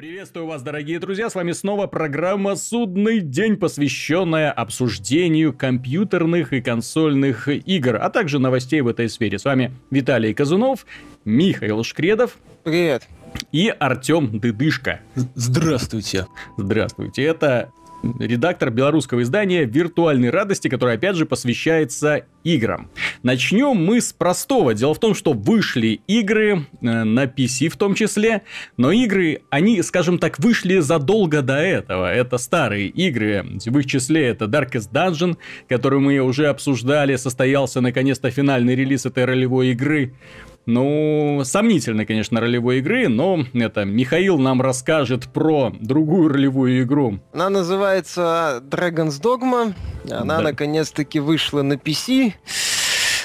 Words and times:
Приветствую 0.00 0.46
вас, 0.46 0.62
дорогие 0.62 0.98
друзья, 0.98 1.28
с 1.28 1.34
вами 1.34 1.52
снова 1.52 1.86
программа 1.86 2.56
«Судный 2.56 3.20
день», 3.20 3.58
посвященная 3.58 4.50
обсуждению 4.50 5.52
компьютерных 5.52 6.54
и 6.54 6.62
консольных 6.62 7.48
игр, 7.48 7.96
а 7.96 8.08
также 8.08 8.38
новостей 8.38 8.80
в 8.80 8.88
этой 8.88 9.10
сфере. 9.10 9.38
С 9.38 9.44
вами 9.44 9.74
Виталий 9.90 10.32
Казунов, 10.32 10.86
Михаил 11.26 11.84
Шкредов. 11.84 12.38
Привет. 12.64 13.06
И 13.52 13.68
Артем 13.68 14.38
Дыдышко. 14.38 15.00
Здравствуйте. 15.34 16.26
Здравствуйте. 16.56 17.22
Это 17.22 17.70
редактор 18.02 18.70
белорусского 18.70 19.22
издания 19.22 19.64
«Виртуальной 19.64 20.30
радости», 20.30 20.68
который, 20.68 20.94
опять 20.94 21.16
же, 21.16 21.26
посвящается 21.26 22.24
играм. 22.44 22.90
Начнем 23.22 23.76
мы 23.76 24.00
с 24.00 24.12
простого. 24.12 24.74
Дело 24.74 24.94
в 24.94 24.98
том, 24.98 25.14
что 25.14 25.32
вышли 25.32 26.00
игры 26.06 26.66
э, 26.80 27.04
на 27.04 27.24
PC 27.24 27.68
в 27.68 27.76
том 27.76 27.94
числе, 27.94 28.42
но 28.76 28.92
игры, 28.92 29.42
они, 29.50 29.82
скажем 29.82 30.18
так, 30.18 30.38
вышли 30.38 30.78
задолго 30.78 31.42
до 31.42 31.56
этого. 31.56 32.12
Это 32.12 32.38
старые 32.38 32.88
игры. 32.88 33.44
В 33.64 33.78
их 33.78 33.86
числе 33.86 34.28
это 34.28 34.46
Darkest 34.46 34.90
Dungeon, 34.92 35.36
которую 35.68 36.00
мы 36.00 36.18
уже 36.20 36.46
обсуждали. 36.46 37.16
Состоялся, 37.16 37.80
наконец-то, 37.80 38.30
финальный 38.30 38.74
релиз 38.74 39.06
этой 39.06 39.24
ролевой 39.24 39.72
игры. 39.72 40.14
Ну, 40.66 41.40
сомнительной, 41.44 42.06
конечно, 42.06 42.40
ролевой 42.40 42.78
игры, 42.78 43.08
но 43.08 43.44
это 43.54 43.84
Михаил 43.84 44.38
нам 44.38 44.60
расскажет 44.60 45.24
про 45.32 45.72
другую 45.80 46.28
ролевую 46.28 46.82
игру. 46.82 47.18
Она 47.32 47.48
называется 47.48 48.62
Dragon's 48.68 49.20
Dogma. 49.20 49.74
Она 50.10 50.36
да. 50.38 50.42
наконец-таки 50.42 51.18
вышла 51.18 51.62
на 51.62 51.74
PC. 51.74 52.34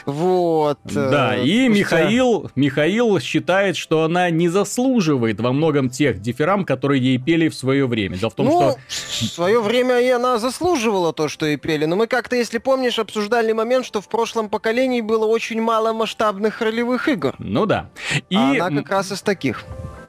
Вот. 0.06 0.80
Да, 0.84 1.36
э, 1.36 1.46
и. 1.46 1.68
Михаил, 1.68 2.52
Михаил 2.56 3.20
считает, 3.20 3.76
что 3.76 4.04
она 4.04 4.30
не 4.30 4.50
заслуживает 4.50 5.40
во 5.40 5.52
многом 5.52 5.90
тех 5.90 6.22
дифирам, 6.22 6.66
которые 6.66 7.02
ей 7.02 7.18
пели 7.18 7.50
в 7.50 7.56
свое 7.56 7.88
время. 7.88 8.18
Дело 8.18 8.30
в 8.30 8.36
том, 8.36 8.46
ну, 8.46 8.72
что... 8.72 8.80
в 8.88 9.30
свое 9.30 9.62
время 9.62 10.00
и 10.00 10.10
она 10.10 10.38
заслуживала 10.38 11.14
то, 11.14 11.28
что 11.28 11.46
ей 11.46 11.58
пели. 11.58 11.86
Но 11.86 11.96
мы 11.96 12.08
как-то, 12.08 12.36
если 12.36 12.58
помнишь, 12.58 13.00
обсуждали 13.00 13.52
момент, 13.52 13.86
что 13.86 14.02
в 14.02 14.08
прошлом 14.08 14.50
поколении 14.50 15.02
было 15.02 15.26
очень 15.26 15.62
мало 15.62 15.94
масштабных 15.94 16.62
ролевых 16.62 17.08
игр. 17.08 17.36
Ну 17.40 17.66
да. 17.66 17.90
И... 18.30 18.36
А 18.36 18.52
она 18.52 18.82
как 18.82 18.90
раз 18.90 19.12
из 19.12 19.22
таких. 19.22 19.64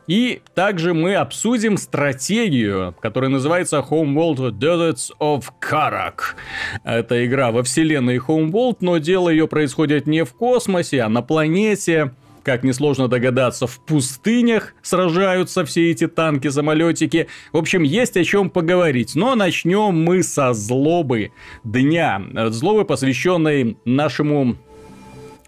И 0.07 0.41
также 0.55 0.95
мы 0.95 1.15
обсудим 1.15 1.77
стратегию, 1.77 2.95
которая 3.01 3.31
называется 3.31 3.85
Homeworld 3.89 4.53
Deserts 4.53 5.11
of 5.21 5.47
Karak. 5.61 6.37
Это 6.85 7.27
игра 7.27 7.51
во 7.51 7.63
вселенной 7.63 8.19
Homeworld, 8.19 8.77
но 8.81 8.99
дело 8.99 9.29
ее 9.29 9.49
происходит 9.49 10.07
не 10.07 10.25
в 10.25 10.33
космосе, 10.35 11.03
а 11.03 11.09
на 11.09 11.23
планете. 11.23 12.13
Как 12.45 12.63
несложно 12.63 13.09
догадаться, 13.09 13.67
в 13.67 13.85
пустынях 13.85 14.75
сражаются 14.81 15.65
все 15.65 15.91
эти 15.91 16.07
танки-самолетики. 16.07 17.27
В 17.53 17.57
общем, 17.57 17.83
есть 17.83 18.17
о 18.17 18.23
чем 18.23 18.51
поговорить. 18.51 19.17
Но 19.17 19.35
начнем 19.35 20.01
мы 20.05 20.23
со 20.23 20.53
злобы 20.53 21.33
дня. 21.65 22.23
Злобы, 22.51 22.85
посвященной 22.85 23.77
нашему 23.85 24.59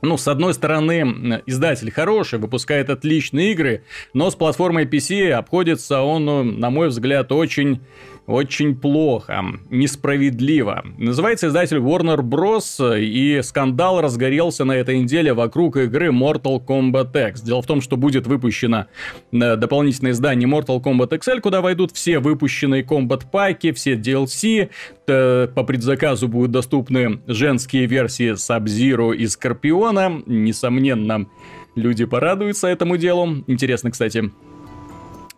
ну, 0.03 0.17
с 0.17 0.29
одной 0.29 0.55
стороны, 0.55 1.43
издатель 1.47 1.91
хороший, 1.91 2.39
выпускает 2.39 2.91
отличные 2.91 3.53
игры, 3.53 3.85
но 4.13 4.31
с 4.31 4.35
платформой 4.35 4.85
PC 4.85 5.31
обходится 5.31 6.03
он, 6.03 6.25
ну, 6.25 6.43
на 6.43 6.71
мой 6.71 6.89
взгляд, 6.89 7.33
очень 7.33 7.81
очень 8.29 8.77
плохо, 8.77 9.43
несправедливо. 9.71 10.85
Называется 10.99 11.49
издатель 11.49 11.79
Warner 11.79 12.21
Bros. 12.21 13.01
и 13.01 13.41
скандал 13.43 14.03
разгорелся 14.03 14.65
на 14.65 14.73
этой 14.73 14.99
неделе 14.99 15.33
вокруг 15.33 15.79
игры 15.79 16.09
Mortal 16.09 16.63
Kombat 16.65 17.31
X. 17.31 17.41
Дело 17.41 17.63
в 17.63 17.67
том, 17.67 17.81
что 17.81 17.97
будет 17.97 18.27
выпущено 18.27 18.87
э, 19.33 19.57
дополнительное 19.57 20.13
издание 20.13 20.47
Mortal 20.47 20.83
Kombat 20.83 21.19
XL, 21.19 21.41
куда 21.41 21.63
войдут 21.63 21.93
все 21.93 22.19
выпущенные 22.19 22.85
комбат-паки, 22.85 23.73
все 23.73 23.95
DLC, 23.95 24.69
по 25.07 25.65
предзаказу 25.65 26.29
будут 26.29 26.51
доступны 26.51 27.21
женские 27.27 27.87
версии 27.87 28.33
Sub-Zero 28.33 29.17
и 29.17 29.27
Скорпиона. 29.27 30.23
Несомненно, 30.27 31.27
люди 31.75 32.05
порадуются 32.05 32.69
этому 32.69 32.99
делу. 32.99 33.43
Интересно, 33.47 33.91
кстати, 33.91 34.31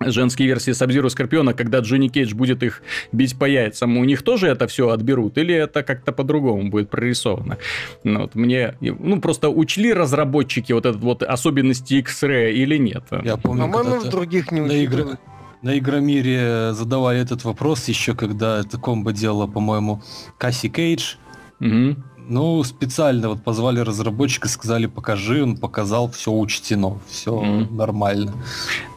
женские 0.02 0.48
версии 0.48 0.72
Сабзиру 0.72 1.10
Скорпиона, 1.10 1.52
когда 1.52 1.80
Джонни 1.80 2.08
Кейдж 2.08 2.34
будет 2.34 2.62
их 2.62 2.82
бить 3.12 3.38
по 3.38 3.44
яйцам, 3.44 3.98
у 3.98 4.04
них 4.04 4.22
тоже 4.22 4.48
это 4.48 4.66
все 4.66 4.88
отберут? 4.88 5.36
Или 5.36 5.54
это 5.54 5.82
как-то 5.82 6.12
по-другому 6.12 6.70
будет 6.70 6.88
прорисовано? 6.88 7.58
Ну, 8.02 8.22
вот 8.22 8.34
мне, 8.34 8.76
ну, 8.80 9.20
просто 9.20 9.50
учли 9.50 9.92
разработчики 9.92 10.72
вот 10.72 10.86
этот 10.86 11.02
вот 11.02 11.22
особенности 11.22 11.94
X-Ray 11.94 12.52
или 12.52 12.78
нет? 12.78 13.04
Я 13.22 13.36
помню, 13.36 13.70
По-моему, 13.70 14.00
в 14.00 14.08
других 14.08 14.50
не 14.50 14.62
учитывают. 14.62 15.20
На 15.62 15.78
Игромире 15.78 16.72
задавали 16.72 17.20
этот 17.20 17.44
вопрос 17.44 17.86
еще, 17.88 18.14
когда 18.14 18.60
это 18.60 18.78
комбо 18.78 19.12
делала, 19.12 19.46
по-моему, 19.46 20.02
Касси 20.38 20.70
Кейдж. 20.70 21.16
Угу. 21.60 21.96
Ну, 22.30 22.62
специально 22.62 23.28
вот 23.28 23.42
позвали 23.42 23.80
разработчика, 23.80 24.46
сказали, 24.46 24.86
покажи, 24.86 25.42
он 25.42 25.56
показал, 25.56 26.08
все 26.12 26.30
учтено, 26.30 27.00
все 27.08 27.32
mm. 27.32 27.74
нормально. 27.74 28.32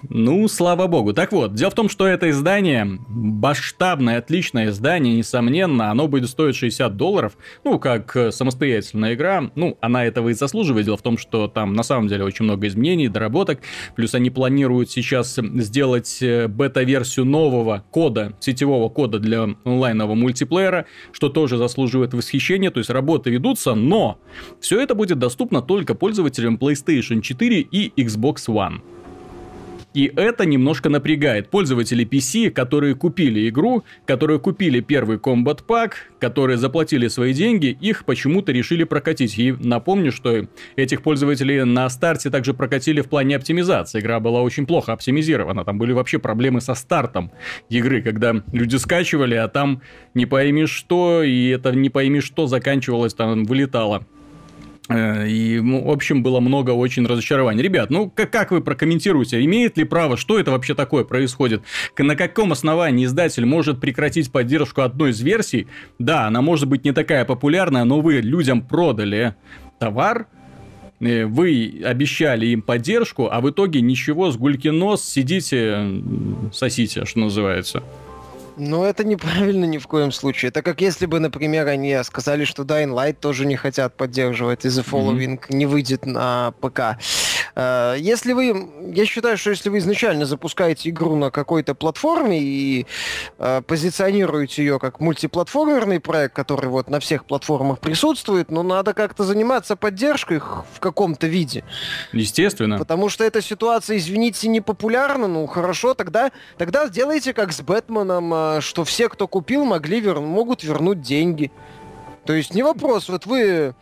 Ну, 0.08 0.48
слава 0.48 0.86
богу. 0.86 1.14
Так 1.14 1.32
вот, 1.32 1.56
дело 1.56 1.72
в 1.72 1.74
том, 1.74 1.90
что 1.90 2.06
это 2.06 2.30
издание, 2.30 2.86
масштабное, 3.10 4.20
отличное 4.20 4.70
издание, 4.70 5.18
несомненно, 5.18 5.90
оно 5.90 6.08
будет 6.08 6.30
стоить 6.30 6.56
60 6.56 6.96
долларов, 6.96 7.36
ну, 7.64 7.80
как 7.80 8.16
э, 8.16 8.32
самостоятельная 8.32 9.16
игра, 9.16 9.50
ну, 9.56 9.80
она 9.82 10.06
этого 10.06 10.30
и 10.30 10.34
заслуживает. 10.34 10.86
Дело 10.86 10.98
в 10.98 11.02
том, 11.02 11.18
что 11.18 11.48
там 11.48 11.74
на 11.74 11.82
самом 11.82 12.10
деле 12.10 12.26
очень 12.26 12.46
много 12.46 12.68
изменений, 12.68 13.08
доработок, 13.08 13.62
плюс 13.96 14.14
они 14.14 14.30
планируют 14.30 14.92
сейчас 14.92 15.40
сделать 15.56 16.20
э, 16.22 16.48
бета-версию 16.48 17.26
нового 17.26 17.84
кода, 17.90 18.34
сетевого 18.40 18.90
кода 18.90 19.18
для 19.18 19.56
онлайнового 19.64 20.14
мультиплеера, 20.14 20.86
что 21.12 21.30
тоже 21.30 21.58
заслуживает 21.58 22.14
восхищения, 22.14 22.70
то 22.70 22.78
есть 22.78 22.92
работа 22.92 23.23
работы 23.24 23.32
ведутся, 23.32 23.76
но 23.76 24.18
все 24.60 24.82
это 24.82 24.96
будет 24.96 25.20
доступно 25.20 25.62
только 25.62 25.96
пользователям 25.96 26.58
PlayStation 26.58 27.22
4 27.22 27.68
и 27.72 27.94
Xbox 27.98 28.48
One. 28.48 28.82
И 29.94 30.12
это 30.16 30.46
немножко 30.46 30.90
напрягает 30.90 31.50
пользователей 31.50 32.06
PC, 32.06 32.50
которые 32.50 32.96
купили 32.96 33.48
игру, 33.50 33.84
которые 34.06 34.40
купили 34.40 34.80
первый 34.80 35.18
Combat 35.18 35.64
Pack, 35.68 35.92
которые 36.20 36.58
заплатили 36.58 37.08
свои 37.08 37.34
деньги, 37.34 37.78
их 37.80 38.06
почему-то 38.06 38.52
решили 38.52 38.84
прокатить. 38.84 39.38
И 39.38 39.52
напомню, 39.52 40.12
что 40.12 40.48
этих 40.76 41.04
пользователей 41.04 41.64
на 41.64 41.90
старте 41.90 42.30
также 42.30 42.54
прокатили 42.54 43.02
в 43.02 43.10
плане 43.10 43.36
оптимизации. 43.36 44.00
Игра 44.00 44.20
была 44.20 44.42
очень 44.42 44.66
плохо 44.66 44.94
оптимизирована. 44.94 45.64
Там 45.64 45.78
были 45.78 45.92
вообще 45.92 46.18
проблемы 46.18 46.62
со 46.62 46.74
стартом 46.74 47.32
игры, 47.70 48.02
когда 48.02 48.44
люди 48.52 48.78
скачивали, 48.78 49.36
а 49.36 49.48
там 49.48 49.82
не 50.14 50.26
пойми 50.26 50.66
что, 50.66 51.24
и 51.24 51.50
это 51.50 51.72
не 51.72 51.90
пойми 51.90 52.20
что 52.20 52.48
заканчивалось, 52.48 53.14
там 53.14 53.44
вылетало. 53.44 54.06
Э, 54.90 55.28
и, 55.28 55.60
в 55.60 55.90
общем, 55.90 56.24
было 56.24 56.40
много 56.40 56.72
очень 56.72 57.06
разочарований. 57.06 57.62
Ребят, 57.62 57.90
ну 57.90 58.10
как, 58.10 58.32
как 58.32 58.52
вы 58.52 58.62
прокомментируете? 58.62 59.44
Имеет 59.44 59.78
ли 59.78 59.84
право? 59.84 60.18
Что 60.18 60.40
это 60.40 60.52
вообще 60.52 60.76
такое 60.76 61.04
происходит? 61.04 61.64
На 61.98 62.16
каком 62.16 62.52
основании 62.52 63.06
издатель 63.06 63.46
может 63.46 63.80
прекратить 63.80 64.32
поддержку 64.32 64.82
одной 64.82 65.12
из 65.12 65.22
версий? 65.22 65.68
Да, 66.00 66.28
она 66.28 66.42
может 66.42 66.68
быть 66.68 66.84
не 66.84 66.92
такая 66.92 67.26
популярная, 67.26 67.86
но 67.86 68.02
вы 68.02 68.16
людям 68.16 68.62
продали 68.62 69.36
товар, 69.80 70.28
э, 71.00 71.26
вы 71.26 71.82
обещали 71.86 72.48
им 72.48 72.62
поддержку, 72.62 73.30
а 73.32 73.40
в 73.40 73.50
итоге 73.50 73.82
ничего, 73.82 74.32
с 74.32 74.38
гульки 74.38 74.68
нос, 74.68 75.06
сидите, 75.06 76.02
сосите, 76.52 77.06
что 77.06 77.20
называется. 77.20 77.84
Ну, 78.56 78.84
это 78.84 79.04
неправильно 79.04 79.66
ни 79.66 79.78
в 79.78 79.88
коем 79.88 80.12
случае. 80.12 80.50
Это 80.50 80.62
как 80.62 80.82
если 80.82 81.06
бы, 81.06 81.20
например, 81.20 81.68
они 81.68 81.98
сказали, 82.04 82.46
что 82.46 82.64
Dying 82.64 82.94
Light 82.94 83.14
тоже 83.14 83.46
не 83.46 83.56
хотят 83.56 83.98
поддерживать, 83.98 84.66
и 84.66 84.68
The 84.68 84.86
Following 84.86 85.40
mm-hmm. 85.40 85.56
не 85.56 85.66
выйдет 85.66 86.06
на 86.06 86.54
ПК. 86.62 87.00
Э, 87.56 87.96
если 87.98 88.34
вы, 88.34 88.70
я 88.94 89.06
считаю, 89.06 89.38
что 89.38 89.52
если 89.52 89.70
вы 89.70 89.80
изначально 89.80 90.26
запускаете 90.26 90.90
игру 90.90 91.16
на 91.16 91.32
какой-то 91.32 91.76
платформе 91.76 92.40
и 92.42 92.86
э, 93.40 93.62
позиционируете 93.66 94.64
ее 94.64 94.80
как 94.80 95.00
мультиплатформерный 95.00 96.00
проект, 96.00 96.36
который 96.36 96.70
вот 96.70 96.90
на 96.90 97.00
всех 97.00 97.26
платформах 97.26 97.80
присутствует, 97.80 98.52
ну 98.52 98.64
надо 98.64 98.94
как-то 98.94 99.24
заниматься 99.24 99.76
поддержкой 99.76 100.40
в 100.40 100.80
каком-то 100.80 101.28
виде. 101.28 101.64
Естественно. 102.12 102.78
Потому 102.78 103.10
что 103.10 103.24
эта 103.24 103.42
ситуация, 103.42 103.98
извините, 103.98 104.48
не 104.48 104.62
популярна, 104.62 105.28
ну 105.28 105.48
хорошо, 105.48 105.94
тогда, 105.94 106.32
тогда 106.58 106.88
сделайте 106.88 107.34
как 107.34 107.52
с 107.54 107.62
Бэтменом, 107.62 108.34
э, 108.34 108.62
что 108.62 108.84
все, 108.84 109.10
кто 109.10 109.28
купил, 109.28 109.66
могли 109.66 110.00
вер... 110.00 110.20
могут 110.20 110.64
вернуть 110.64 111.02
деньги. 111.02 111.52
То 112.26 112.34
есть 112.34 112.54
не 112.54 112.64
вопрос, 112.64 113.10
вот 113.10 113.26
вы 113.26 113.76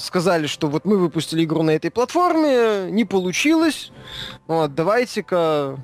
сказали, 0.00 0.46
что 0.46 0.68
вот 0.68 0.84
мы 0.84 0.98
выпустили 0.98 1.44
игру 1.44 1.62
на 1.62 1.70
этой 1.72 1.90
платформе, 1.90 2.90
не 2.90 3.04
получилось, 3.04 3.90
вот, 4.46 4.74
давайте-ка 4.74 5.78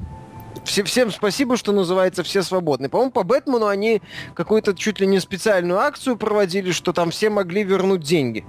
все, 0.65 0.85
всем 0.85 1.11
спасибо, 1.11 1.57
что 1.57 1.73
называется, 1.73 2.23
все 2.23 2.43
свободны. 2.43 2.89
По-моему, 2.89 3.11
по 3.13 3.23
Бэтмену 3.25 3.67
они 3.67 4.03
какую-то 4.35 4.75
чуть 4.75 5.01
ли 5.01 5.07
не 5.07 5.21
специальную 5.21 5.81
акцию 5.81 6.17
проводили, 6.17 6.73
что 6.73 6.93
там 6.93 7.11
все 7.11 7.31
могли 7.31 7.65
вернуть 7.65 8.03
деньги. 8.03 8.45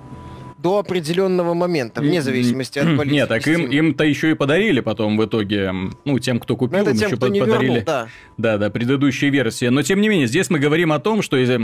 До 0.63 0.79
определенного 0.79 1.53
момента, 1.53 2.01
вне 2.01 2.21
зависимости 2.21 2.79
от 2.79 2.97
политики. 2.97 3.13
Нет, 3.13 3.29
так 3.29 3.45
им, 3.47 3.69
им-то 3.69 4.05
еще 4.05 4.31
и 4.31 4.33
подарили 4.33 4.79
потом 4.79 5.17
в 5.17 5.25
итоге, 5.25 5.71
ну, 6.05 6.19
тем, 6.19 6.39
кто 6.39 6.55
купил, 6.55 6.79
это 6.79 6.91
им 6.91 6.97
тем, 6.97 7.07
еще 7.07 7.17
кто 7.17 7.27
подарили. 7.27 7.51
Вернул, 7.51 7.81
да. 7.85 8.07
да, 8.37 8.57
да, 8.57 8.69
предыдущие 8.69 9.29
версии. 9.29 9.65
Но 9.65 9.81
тем 9.83 9.99
не 9.99 10.07
менее, 10.07 10.27
здесь 10.27 10.49
мы 10.49 10.59
говорим 10.59 10.93
о 10.93 10.99
том, 10.99 11.21
что 11.21 11.35
из, 11.35 11.49
э, 11.49 11.57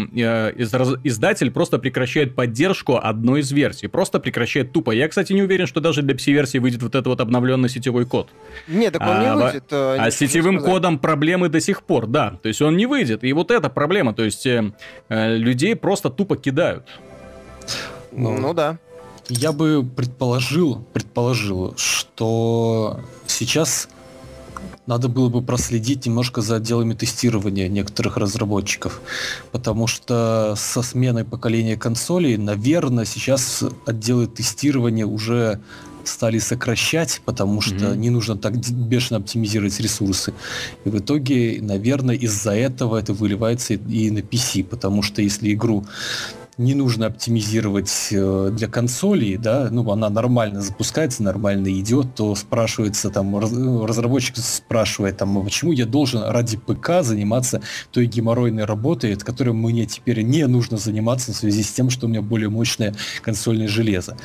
из, 0.58 0.74
издатель 1.06 1.50
просто 1.50 1.80
прекращает 1.80 2.36
поддержку 2.36 3.00
одной 3.02 3.40
из 3.40 3.52
версий. 3.54 3.88
Просто 3.88 4.20
прекращает 4.20 4.74
тупо. 4.74 4.92
Я, 4.92 5.08
кстати, 5.08 5.32
не 5.32 5.44
уверен, 5.44 5.66
что 5.66 5.80
даже 5.80 6.02
для 6.02 6.16
PC-версии 6.16 6.58
выйдет 6.58 6.84
вот 6.84 6.94
этот 6.94 7.08
вот 7.08 7.22
обновленный 7.22 7.70
сетевой 7.70 8.06
код. 8.06 8.28
Нет, 8.68 8.94
так 8.94 9.02
он 9.02 9.08
а, 9.10 9.24
не 9.24 9.42
выйдет. 9.42 9.64
А, 9.72 9.96
а 9.98 10.12
с 10.12 10.18
сетевым 10.18 10.60
кодом 10.60 11.00
проблемы 11.00 11.48
до 11.48 11.62
сих 11.62 11.84
пор, 11.84 12.06
да. 12.06 12.38
То 12.44 12.50
есть 12.50 12.62
он 12.62 12.76
не 12.76 12.86
выйдет. 12.86 13.24
И 13.24 13.32
вот 13.32 13.50
эта 13.50 13.70
проблема. 13.70 14.14
То 14.14 14.26
есть 14.26 14.46
э, 14.46 14.74
э 15.08 15.38
людей 15.38 15.76
просто 15.78 16.10
тупо 16.10 16.36
кидают. 16.36 16.84
Ну, 18.12 18.38
ну 18.38 18.54
да. 18.54 18.78
Я 19.30 19.52
бы 19.52 19.84
предположил, 19.84 20.84
предположил, 20.94 21.74
что 21.78 23.00
сейчас 23.28 23.88
надо 24.88 25.08
было 25.08 25.30
бы 25.30 25.44
проследить 25.44 26.08
немножко 26.08 26.42
за 26.42 26.56
отделами 26.56 26.96
тестирования 26.96 27.68
некоторых 27.68 28.18
разработчиков, 28.18 29.02
потому 29.52 29.86
что 29.86 30.56
со 30.58 30.82
сменой 30.82 31.26
поколения 31.26 31.78
консолей, 31.78 32.38
наверное, 32.38 33.06
сейчас 33.06 33.64
отделы 33.86 34.26
тестирования 34.26 35.06
уже 35.06 35.60
стали 36.06 36.40
сокращать, 36.40 37.22
потому 37.24 37.62
что 37.62 37.76
mm-hmm. 37.76 37.98
не 37.98 38.10
нужно 38.10 38.36
так 38.36 38.58
бешено 38.58 39.20
оптимизировать 39.20 39.80
ресурсы. 39.80 40.34
И 40.86 40.90
в 40.90 40.98
итоге, 40.98 41.60
наверное, 41.62 42.16
из-за 42.16 42.54
этого 42.54 42.98
это 42.98 43.14
выливается 43.14 43.76
и 43.76 44.10
на 44.10 44.20
PC, 44.20 44.64
потому 44.64 45.04
что 45.04 45.22
если 45.22 45.54
игру 45.54 45.86
не 46.60 46.76
нужно 46.76 47.06
оптимизировать 47.06 48.10
э, 48.12 48.52
для 48.52 48.68
консолей, 48.68 49.38
да, 49.38 49.70
ну, 49.72 49.90
она 49.90 50.10
нормально 50.10 50.62
запускается, 50.62 51.24
нормально 51.24 51.70
идет, 51.80 52.16
то 52.16 52.36
спрашивается 52.36 53.10
там, 53.10 53.38
разработчик 53.86 54.36
спрашивает 54.36 55.16
там, 55.18 55.38
«А 55.38 55.42
почему 55.42 55.72
я 55.72 55.86
должен 55.86 56.22
ради 56.22 56.58
ПК 56.58 57.02
заниматься 57.02 57.62
той 57.92 58.08
геморройной 58.08 58.66
работой, 58.66 59.14
от 59.14 59.24
которой 59.24 59.52
мне 59.52 59.86
теперь 59.86 60.22
не 60.22 60.46
нужно 60.48 60.76
заниматься 60.76 61.32
в 61.32 61.36
связи 61.36 61.64
с 61.64 61.72
тем, 61.72 61.90
что 61.90 62.08
у 62.08 62.10
меня 62.10 62.22
более 62.22 62.50
мощное 62.50 62.94
консольное 63.22 63.70
железо. 63.70 64.18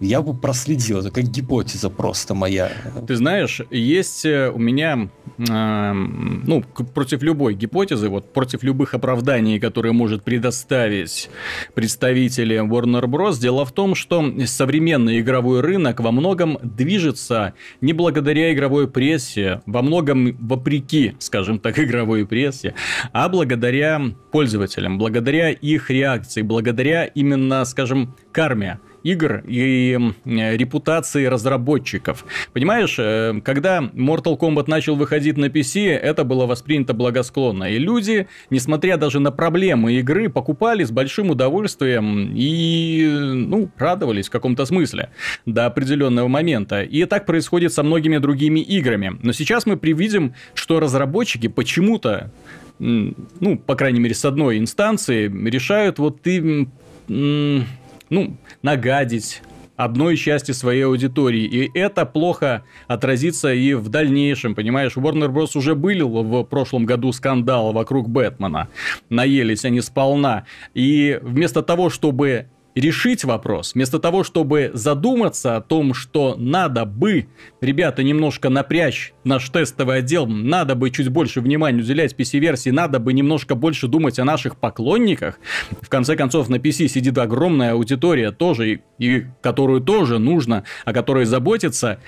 Я 0.00 0.22
бы 0.22 0.32
проследил, 0.32 1.00
это 1.00 1.10
как 1.10 1.24
гипотеза 1.24 1.90
просто 1.90 2.34
моя. 2.34 2.72
Ты 3.06 3.14
знаешь, 3.16 3.60
есть 3.70 4.24
э, 4.24 4.50
у 4.50 4.58
меня, 4.58 5.10
э, 5.36 5.92
ну, 5.92 6.62
против 6.94 7.22
любой 7.22 7.52
гипотезы, 7.54 8.08
вот 8.08 8.32
против 8.32 8.62
любых 8.62 8.94
оправданий, 8.94 9.60
которые 9.60 9.92
может 9.92 10.24
предоставить 10.24 11.28
представители 11.74 12.56
Warner 12.56 13.04
Bros. 13.04 13.40
Дело 13.40 13.64
в 13.64 13.72
том, 13.72 13.94
что 13.94 14.24
современный 14.46 15.20
игровой 15.20 15.60
рынок 15.60 16.00
во 16.00 16.12
многом 16.12 16.58
движется 16.62 17.54
не 17.80 17.92
благодаря 17.92 18.52
игровой 18.52 18.88
прессе, 18.88 19.62
во 19.66 19.82
многом 19.82 20.36
вопреки, 20.38 21.14
скажем 21.18 21.58
так, 21.58 21.78
игровой 21.78 22.26
прессе, 22.26 22.74
а 23.12 23.28
благодаря 23.28 24.00
пользователям, 24.32 24.98
благодаря 24.98 25.50
их 25.50 25.90
реакции, 25.90 26.42
благодаря 26.42 27.04
именно, 27.04 27.64
скажем, 27.64 28.14
карме 28.32 28.78
игр 29.04 29.44
и 29.46 29.96
репутации 30.24 31.26
разработчиков. 31.26 32.24
Понимаешь, 32.52 32.96
э, 32.98 33.40
когда 33.44 33.80
Mortal 33.80 34.36
Kombat 34.38 34.64
начал 34.66 34.96
выходить 34.96 35.36
на 35.36 35.46
PC, 35.46 35.90
это 35.90 36.24
было 36.24 36.46
воспринято 36.46 36.94
благосклонно. 36.94 37.64
И 37.64 37.78
люди, 37.78 38.26
несмотря 38.50 38.96
даже 38.96 39.20
на 39.20 39.30
проблемы 39.30 39.92
игры, 39.94 40.28
покупали 40.28 40.82
с 40.82 40.90
большим 40.90 41.30
удовольствием 41.30 42.32
и, 42.34 43.06
ну, 43.06 43.70
радовались 43.76 44.28
в 44.28 44.30
каком-то 44.30 44.64
смысле 44.64 45.10
до 45.46 45.66
определенного 45.66 46.26
момента. 46.26 46.82
И 46.82 47.04
так 47.04 47.26
происходит 47.26 47.72
со 47.72 47.82
многими 47.82 48.16
другими 48.16 48.60
играми. 48.60 49.18
Но 49.22 49.32
сейчас 49.32 49.66
мы 49.66 49.76
привидим, 49.76 50.34
что 50.54 50.80
разработчики 50.80 51.48
почему-то 51.48 52.32
ну, 52.80 53.56
по 53.56 53.76
крайней 53.76 54.00
мере, 54.00 54.16
с 54.16 54.24
одной 54.24 54.58
инстанции, 54.58 55.28
решают 55.48 56.00
вот 56.00 56.22
ты 56.22 56.66
ну, 57.06 58.36
нагадить 58.64 59.42
одной 59.76 60.16
части 60.16 60.52
своей 60.52 60.86
аудитории. 60.86 61.44
И 61.44 61.78
это 61.78 62.06
плохо 62.06 62.64
отразится 62.86 63.52
и 63.52 63.74
в 63.74 63.88
дальнейшем, 63.90 64.54
понимаешь? 64.54 64.96
Warner 64.96 65.28
Bros. 65.28 65.50
уже 65.54 65.74
были 65.74 66.00
в 66.00 66.44
прошлом 66.44 66.86
году 66.86 67.12
скандал 67.12 67.72
вокруг 67.72 68.08
Бэтмена. 68.08 68.68
Наелись 69.10 69.64
они 69.64 69.82
сполна. 69.82 70.46
И 70.72 71.18
вместо 71.22 71.62
того, 71.62 71.90
чтобы 71.90 72.46
решить 72.74 73.24
вопрос, 73.24 73.74
вместо 73.74 73.98
того, 73.98 74.24
чтобы 74.24 74.70
задуматься 74.74 75.56
о 75.56 75.60
том, 75.60 75.94
что 75.94 76.34
надо 76.36 76.84
бы, 76.84 77.28
ребята, 77.60 78.02
немножко 78.02 78.48
напрячь 78.48 79.12
наш 79.22 79.48
тестовый 79.48 79.98
отдел, 79.98 80.26
надо 80.26 80.74
бы 80.74 80.90
чуть 80.90 81.08
больше 81.08 81.40
внимания 81.40 81.80
уделять 81.80 82.14
PC-версии, 82.14 82.70
надо 82.70 82.98
бы 82.98 83.12
немножко 83.12 83.54
больше 83.54 83.86
думать 83.86 84.18
о 84.18 84.24
наших 84.24 84.56
поклонниках. 84.56 85.38
В 85.80 85.88
конце 85.88 86.16
концов, 86.16 86.48
на 86.48 86.56
PC 86.56 86.88
сидит 86.88 87.16
огромная 87.18 87.72
аудитория 87.72 88.32
тоже, 88.32 88.72
и, 88.72 88.80
и 88.98 89.26
которую 89.40 89.80
тоже 89.80 90.18
нужно, 90.18 90.64
о 90.84 90.92
которой 90.92 91.26
заботиться. 91.26 92.00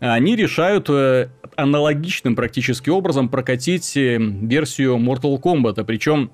Они 0.00 0.36
решают 0.36 0.90
э, 0.90 1.28
аналогичным 1.56 2.34
практически 2.34 2.90
образом 2.90 3.28
прокатить 3.28 3.96
э, 3.96 4.18
версию 4.18 4.96
Mortal 4.96 5.40
Kombat, 5.40 5.82
причем 5.84 6.30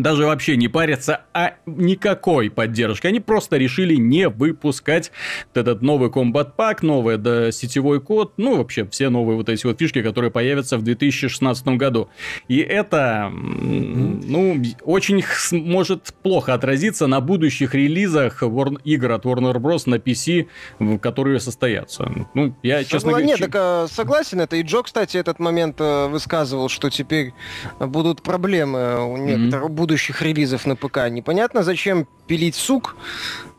даже 0.00 0.26
вообще 0.26 0.56
не 0.56 0.68
парятся 0.68 1.22
а 1.34 1.54
никакой 1.66 2.50
поддержки. 2.50 3.06
Они 3.06 3.20
просто 3.20 3.56
решили 3.56 3.94
не 3.96 4.28
выпускать 4.28 5.10
этот 5.54 5.82
новый 5.82 6.10
Combat 6.10 6.52
Pack, 6.56 6.78
новый 6.82 7.18
да, 7.18 7.52
сетевой 7.52 8.00
код, 8.00 8.34
ну, 8.36 8.56
вообще 8.56 8.86
все 8.86 9.08
новые 9.08 9.36
вот 9.36 9.48
эти 9.48 9.66
вот 9.66 9.78
фишки, 9.78 10.02
которые 10.02 10.30
появятся 10.30 10.78
в 10.78 10.82
2016 10.82 11.66
году. 11.68 12.08
И 12.48 12.58
это, 12.58 13.30
ну, 13.32 14.62
очень 14.82 15.22
может 15.52 16.12
плохо 16.22 16.54
отразиться 16.54 17.06
на 17.06 17.20
будущих 17.20 17.74
релизах 17.74 18.42
игр 18.42 19.12
от 19.12 19.24
Warner 19.24 19.56
Bros. 19.56 19.82
на 19.86 19.96
PC, 19.96 20.48
которые 21.00 21.40
состоятся. 21.40 22.10
Ну, 22.34 22.54
я, 22.62 22.84
честно 22.84 23.10
говоря... 23.10 23.26
Нет, 23.26 23.38
так, 23.38 23.52
а, 23.54 23.86
согласен, 23.90 24.40
это 24.40 24.56
и 24.56 24.62
Джо, 24.62 24.82
кстати, 24.82 25.16
этот 25.16 25.38
момент 25.38 25.76
э, 25.80 26.06
высказывал, 26.08 26.68
что 26.68 26.90
теперь 26.90 27.32
будут 27.80 28.22
проблемы 28.22 29.04
у 29.04 29.16
некоторых, 29.16 29.70
mm-hmm 29.70 29.87
будущих 29.88 30.20
релизов 30.20 30.66
на 30.66 30.76
ПК. 30.76 31.08
Непонятно, 31.08 31.62
зачем 31.62 32.06
пилить 32.26 32.54
сук, 32.54 32.94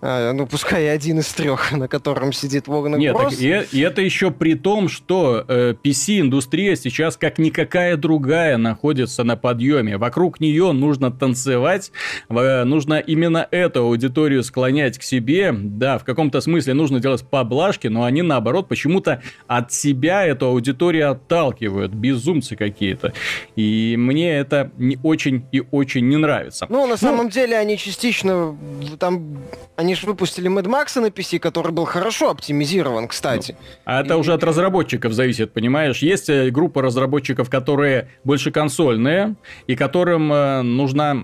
а, 0.02 0.32
ну, 0.32 0.48
пускай 0.48 0.90
один 0.90 1.20
из 1.20 1.28
трех, 1.34 1.74
на 1.74 1.90
котором 1.90 2.32
сидит 2.32 2.68
Warner 2.68 2.98
Нет. 2.98 3.18
Так, 3.18 3.34
и, 3.34 3.66
и 3.72 3.82
это 3.82 4.02
еще 4.02 4.32
при 4.32 4.54
том, 4.54 4.88
что 4.88 5.44
э, 5.46 5.74
PC-индустрия 5.84 6.76
сейчас, 6.76 7.18
как 7.18 7.38
никакая 7.38 7.98
другая, 7.98 8.58
находится 8.58 9.26
на 9.26 9.36
подъеме. 9.36 9.98
Вокруг 9.98 10.40
нее 10.40 10.72
нужно 10.72 11.12
танцевать, 11.12 11.92
э, 12.30 12.64
нужно 12.64 13.00
именно 13.00 13.46
эту 13.52 13.84
аудиторию 13.84 14.44
склонять 14.44 14.98
к 14.98 15.04
себе. 15.04 15.52
Да, 15.54 15.98
в 15.98 16.06
каком-то 16.06 16.40
смысле 16.40 16.76
нужно 16.76 17.02
делать 17.02 17.26
поблажки, 17.30 17.88
но 17.88 18.06
они, 18.06 18.22
наоборот, 18.22 18.70
почему-то 18.70 19.22
от 19.48 19.74
себя 19.74 20.26
эту 20.26 20.46
аудиторию 20.48 21.12
отталкивают. 21.12 21.92
Безумцы 21.92 22.56
какие-то. 22.56 23.14
И 23.58 23.96
мне 23.98 24.38
это 24.38 24.72
не 24.78 24.98
очень 25.04 25.46
и 25.52 25.62
очень 25.72 26.08
не 26.08 26.16
нравится. 26.16 26.68
Ну, 26.70 26.88
на 26.88 26.96
самом 26.96 27.26
ну, 27.26 27.32
деле, 27.32 27.58
они 27.58 27.78
частично 27.78 28.58
там 28.98 29.40
они 29.76 29.89
же 29.96 30.08
выпустили 30.08 30.50
Mad 30.50 30.66
Max 30.66 31.00
на 31.00 31.08
PC, 31.08 31.40
который 31.40 31.72
был 31.72 31.86
хорошо 31.86 32.30
оптимизирован, 32.30 33.08
кстати. 33.08 33.56
А 33.86 34.02
это 34.02 34.16
и... 34.16 34.18
уже 34.18 34.34
от 34.34 34.44
разработчиков 34.44 35.14
зависит, 35.14 35.54
понимаешь? 35.54 36.00
Есть 36.00 36.30
э, 36.30 36.50
группа 36.50 36.82
разработчиков, 36.82 37.50
которые 37.50 38.10
больше 38.24 38.52
консольные, 38.52 39.36
и 39.68 39.76
которым 39.76 40.32
э, 40.32 40.62
нужна 40.62 41.16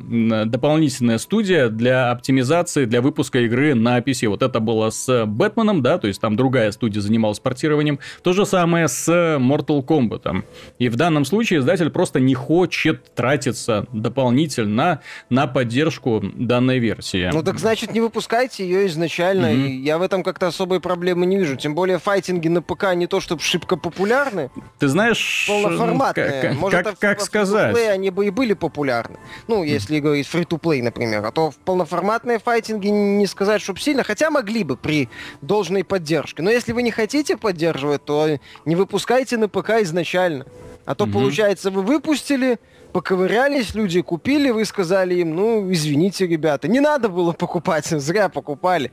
дополнительная 0.46 1.18
студия 1.18 1.70
для 1.70 2.12
оптимизации, 2.12 2.86
для 2.86 3.02
выпуска 3.02 3.40
игры 3.40 3.76
на 3.76 4.00
PC. 4.00 4.28
Вот 4.28 4.42
это 4.44 4.60
было 4.60 4.90
с 4.90 5.26
Бэтменом, 5.26 5.82
да, 5.82 5.98
то 5.98 6.08
есть 6.08 6.22
там 6.22 6.36
другая 6.36 6.72
студия 6.72 7.02
занималась 7.02 7.40
портированием. 7.40 8.00
То 8.24 8.34
же 8.34 8.46
самое 8.46 8.88
с 8.88 9.08
Mortal 9.10 9.84
Kombat. 9.86 10.44
И 10.80 10.90
в 10.90 10.96
данном 10.96 11.26
случае 11.26 11.60
издатель 11.60 11.90
просто 11.90 12.20
не 12.20 12.34
хочет 12.34 13.14
тратиться 13.16 13.86
дополнительно 13.92 15.02
на 15.30 15.48
поддержку 15.48 16.24
данной 16.34 16.80
версии. 16.80 17.30
Ну 17.34 17.44
так 17.44 17.60
значит 17.60 17.94
не 17.94 18.02
выпускайте 18.02 18.55
ее 18.60 18.88
изначально. 18.88 19.48
Mm-hmm. 19.48 19.68
И 19.68 19.82
я 19.82 19.98
в 19.98 20.02
этом 20.02 20.24
как-то 20.24 20.48
особой 20.48 20.80
проблемы 20.80 21.26
не 21.26 21.38
вижу. 21.38 21.56
Тем 21.56 21.76
более 21.76 22.00
файтинги 22.00 22.48
на 22.48 22.62
ПК 22.62 22.94
не 22.96 23.08
то 23.08 23.20
чтобы 23.20 23.42
шибко 23.42 23.78
популярны. 23.78 24.50
Ты 24.80 24.88
знаешь... 24.88 25.46
Полноформатные. 25.48 26.42
Как, 26.42 26.54
Может, 26.56 26.84
как, 26.84 27.00
как 27.00 27.22
сказать? 27.22 27.76
они 27.90 28.10
бы 28.10 28.28
и 28.28 28.30
были 28.30 28.54
популярны. 28.54 29.18
Ну, 29.48 29.64
если 29.64 30.00
говорить 30.00 30.28
free-to-play, 30.32 30.82
например. 30.82 31.26
А 31.26 31.32
то 31.32 31.52
в 31.52 31.58
полноформатные 31.58 32.40
файтинги 32.40 32.88
не 32.88 33.28
сказать, 33.28 33.62
чтобы 33.62 33.80
сильно. 33.80 34.04
Хотя 34.04 34.30
могли 34.30 34.64
бы 34.64 34.78
при 34.78 35.10
должной 35.42 35.84
поддержке. 35.84 36.42
Но 36.42 36.50
если 36.50 36.72
вы 36.72 36.84
не 36.84 36.92
хотите 36.92 37.38
поддерживать, 37.38 38.06
то 38.06 38.40
не 38.66 38.76
выпускайте 38.76 39.38
на 39.38 39.50
ПК 39.50 39.82
изначально. 39.82 40.46
А 40.86 40.94
то, 40.94 41.06
mm-hmm. 41.06 41.12
получается, 41.12 41.72
вы 41.72 41.82
выпустили, 41.82 42.60
поковырялись, 42.96 43.76
люди 43.76 44.02
купили, 44.02 44.52
вы 44.52 44.64
сказали 44.64 45.16
им, 45.16 45.36
ну, 45.36 45.70
извините, 45.70 46.26
ребята, 46.28 46.70
не 46.70 46.80
надо 46.80 47.10
было 47.10 47.34
покупать, 47.34 47.86
зря 47.90 48.30
покупали. 48.30 48.90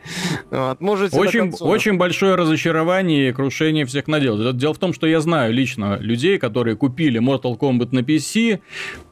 Вот, 0.50 0.80
можете 0.80 1.16
очень, 1.16 1.52
очень 1.60 1.98
большое 1.98 2.34
разочарование 2.34 3.28
и 3.28 3.32
крушение 3.32 3.86
всех 3.86 4.08
надел. 4.08 4.52
Дело 4.54 4.74
в 4.74 4.78
том, 4.78 4.92
что 4.92 5.06
я 5.06 5.20
знаю 5.20 5.52
лично 5.52 5.98
людей, 6.00 6.38
которые 6.38 6.74
купили 6.74 7.20
Mortal 7.20 7.56
Kombat 7.56 7.90
на 7.92 8.00
PC, 8.00 8.58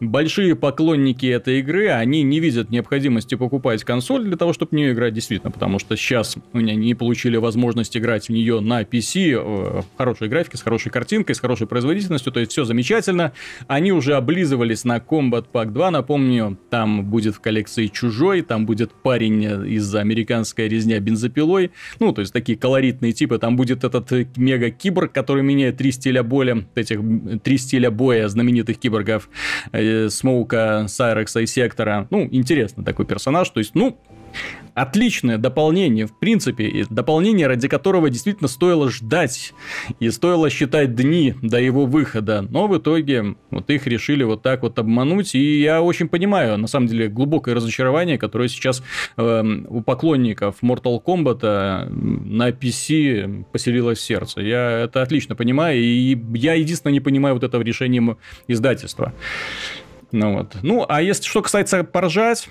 большие 0.01 0.57
поклонники 0.57 1.27
этой 1.27 1.61
игры, 1.61 1.91
они 1.91 2.25
не 2.25 2.41
видят 2.41 2.71
необходимости 2.71 3.37
покупать 3.37 3.85
консоль 3.85 4.25
для 4.25 4.37
того, 4.37 4.53
чтобы 4.53 4.71
в 4.71 4.73
нее 4.73 4.91
играть 4.91 5.15
действительно, 5.15 5.53
потому 5.53 5.79
что 5.79 5.97
сейчас 5.97 6.35
они 6.53 6.75
не 6.75 6.95
получили 6.95 7.37
возможность 7.37 7.97
играть 7.97 8.27
в 8.27 8.31
нее 8.31 8.59
на 8.59 8.83
PC, 8.83 9.39
э, 9.39 9.83
хорошей 9.97 10.29
графикой, 10.29 10.59
с 10.59 10.63
хорошей 10.63 10.91
картинкой, 10.91 11.37
с 11.37 11.39
хорошей 11.39 11.69
производительностью, 11.69 12.33
то 12.33 12.41
есть 12.41 12.51
все 12.51 12.65
замечательно. 12.65 13.31
Они 13.69 13.93
уже 13.93 14.17
облизывались 14.17 14.80
на 14.85 14.99
Combat 14.99 15.47
Pack 15.53 15.71
2, 15.73 15.91
напомню, 15.91 16.59
там 16.71 17.05
будет 17.05 17.35
в 17.35 17.41
коллекции 17.41 17.87
Чужой, 17.87 18.43
там 18.43 18.67
будет 18.67 18.93
парень 18.93 19.43
из 19.43 19.95
американской 19.95 20.69
резня 20.69 20.99
бензопилой, 21.01 21.71
ну, 21.99 22.13
то 22.13 22.21
есть 22.21 22.33
такие 22.33 22.57
колоритные 22.59 23.13
типы, 23.13 23.39
там 23.39 23.57
будет 23.57 23.85
этот 23.85 24.37
мега-киборг, 24.37 25.13
который 25.13 25.43
меняет 25.43 25.77
три 25.77 25.93
стиля 25.93 26.23
боя, 26.23 26.65
этих 26.75 27.01
три 27.43 27.59
стиля 27.59 27.91
боя 27.91 28.29
знаменитых 28.29 28.79
киборгов, 28.79 29.29
э, 29.73 30.09
Смоука, 30.09 30.87
Сайрекса 30.89 31.41
и 31.41 31.47
Сектора. 31.47 32.07
Ну, 32.11 32.29
интересно 32.31 32.85
такой 32.85 33.07
персонаж, 33.07 33.49
то 33.51 33.59
есть, 33.59 33.75
ну, 33.75 33.99
отличное 34.75 35.39
дополнение, 35.39 36.07
в 36.07 36.19
принципе, 36.19 36.87
дополнение, 36.89 37.47
ради 37.47 37.69
которого 37.69 38.11
действительно 38.11 38.49
стоило 38.49 38.91
ждать 38.91 39.53
и 39.99 40.11
стоило 40.11 40.51
считать 40.51 40.95
дни 40.95 41.35
до 41.43 41.61
его 41.61 41.87
выхода, 41.87 42.43
но 42.43 42.67
в 42.67 42.79
итоге 42.79 43.37
вот 43.51 43.71
их 43.71 43.87
решили 43.87 44.23
вот 44.25 44.43
так 44.43 44.63
вот 44.63 44.79
обмануть, 44.79 45.35
и 45.35 45.61
я 45.61 45.83
очень 45.83 46.09
понимаю, 46.09 46.57
на 46.57 46.67
самом 46.67 46.87
деле, 46.87 47.09
глубокое 47.09 47.55
разочарование, 47.55 48.19
которое 48.19 48.49
сейчас 48.49 48.83
э, 49.17 49.45
у 49.69 49.83
поклонников 49.83 50.57
Mortal 50.63 51.03
Kombat 51.05 51.41
э, 51.43 51.89
на 51.89 52.51
PC 52.51 53.45
поселилось 53.53 53.99
в 53.99 54.03
сердце. 54.03 54.41
Я 54.41 54.71
это 54.81 55.03
отлично 55.03 55.35
понимаю, 55.35 55.81
и 55.81 56.19
я 56.35 56.55
единственное 56.55 56.93
не 56.93 57.01
понимаю 57.01 57.35
вот 57.35 57.45
этого 57.45 57.63
решения 57.63 58.17
издательства. 58.49 59.13
Ну 60.13 60.35
вот. 60.35 60.57
Ну, 60.63 60.85
а 60.89 61.03
если 61.03 61.25
что 61.25 61.43
касается 61.43 61.85
поржать, 61.85 62.49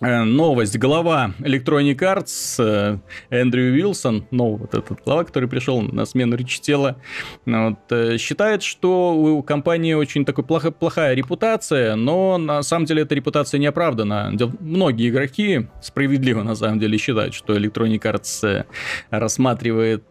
новость. 0.00 0.78
Глава 0.78 1.34
Electronic 1.40 1.98
Arts 1.98 2.56
э, 2.58 2.98
Эндрю 3.28 3.72
Уилсон, 3.72 4.26
ну, 4.30 4.56
вот 4.56 4.74
этот 4.74 5.04
глава, 5.04 5.24
который 5.24 5.46
пришел 5.46 5.82
на 5.82 6.06
смену 6.06 6.36
Ричи 6.36 6.58
Тела, 6.58 6.96
вот, 7.44 7.80
э, 7.90 8.16
считает, 8.16 8.62
что 8.62 9.14
у 9.14 9.42
компании 9.42 9.92
очень 9.92 10.24
такой 10.24 10.42
плохо, 10.42 10.70
плохая 10.70 11.14
репутация, 11.14 11.96
но 11.96 12.38
на 12.38 12.62
самом 12.62 12.86
деле 12.86 13.02
эта 13.02 13.14
репутация 13.14 13.58
не 13.58 13.66
оправдана. 13.66 14.32
Многие 14.60 15.10
игроки 15.10 15.66
справедливо 15.82 16.42
на 16.44 16.54
самом 16.54 16.78
деле 16.78 16.96
считают, 16.96 17.34
что 17.34 17.54
Electronic 17.54 18.00
Arts 18.00 18.64
рассматривает, 19.10 20.04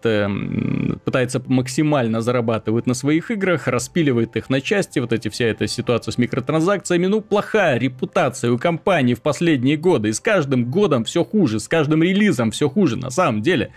пытается 1.03 1.41
максимально 1.47 2.21
зарабатывать 2.21 2.85
на 2.85 2.93
своих 2.93 3.31
играх, 3.31 3.67
распиливает 3.67 4.35
их 4.35 4.51
на 4.51 4.61
части, 4.61 4.99
вот 4.99 5.13
эти 5.13 5.29
вся 5.29 5.45
эта 5.45 5.65
ситуация 5.65 6.11
с 6.11 6.19
микротранзакциями, 6.19 7.07
ну, 7.07 7.21
плохая 7.21 7.79
репутация 7.79 8.51
у 8.51 8.59
компании 8.59 9.15
в 9.15 9.21
последние 9.23 9.78
годы. 9.79 10.09
И 10.09 10.13
с 10.13 10.19
каждым 10.19 10.69
годом 10.69 11.03
все 11.03 11.23
хуже, 11.23 11.59
с 11.59 11.67
каждым 11.67 12.03
релизом 12.03 12.51
все 12.51 12.69
хуже 12.69 12.95
на 12.95 13.09
самом 13.09 13.41
деле. 13.41 13.71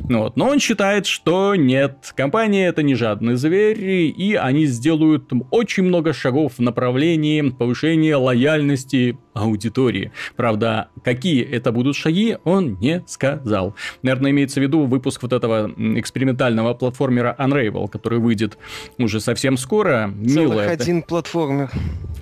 Вот. 0.00 0.36
Но 0.36 0.48
он 0.48 0.58
считает, 0.58 1.06
что 1.06 1.54
нет, 1.54 2.12
компания 2.16 2.66
это 2.66 2.82
не 2.82 2.94
жадный 2.94 3.36
зверь, 3.36 3.80
и 3.82 4.34
они 4.34 4.66
сделают 4.66 5.30
очень 5.50 5.84
много 5.84 6.12
шагов 6.12 6.54
в 6.58 6.60
направлении 6.60 7.40
повышения 7.42 8.16
лояльности 8.16 9.18
аудитории. 9.34 10.12
Правда, 10.36 10.88
какие 11.04 11.44
это 11.44 11.72
будут 11.72 11.96
шаги, 11.96 12.38
он 12.44 12.78
не 12.80 13.02
сказал. 13.06 13.74
Наверное, 14.02 14.30
имеется 14.30 14.60
в 14.60 14.62
виду 14.62 14.84
выпуск 14.84 15.22
вот 15.22 15.32
этого 15.32 15.70
экспериментального 15.98 16.74
платформера 16.74 17.36
Unravel, 17.38 17.88
который 17.88 18.18
выйдет 18.18 18.56
уже 18.98 19.20
совсем 19.20 19.56
скоро. 19.56 20.12
Целых 20.26 20.52
Мило 20.52 20.62
один 20.62 20.98
это. 20.98 21.08
платформер. 21.08 21.70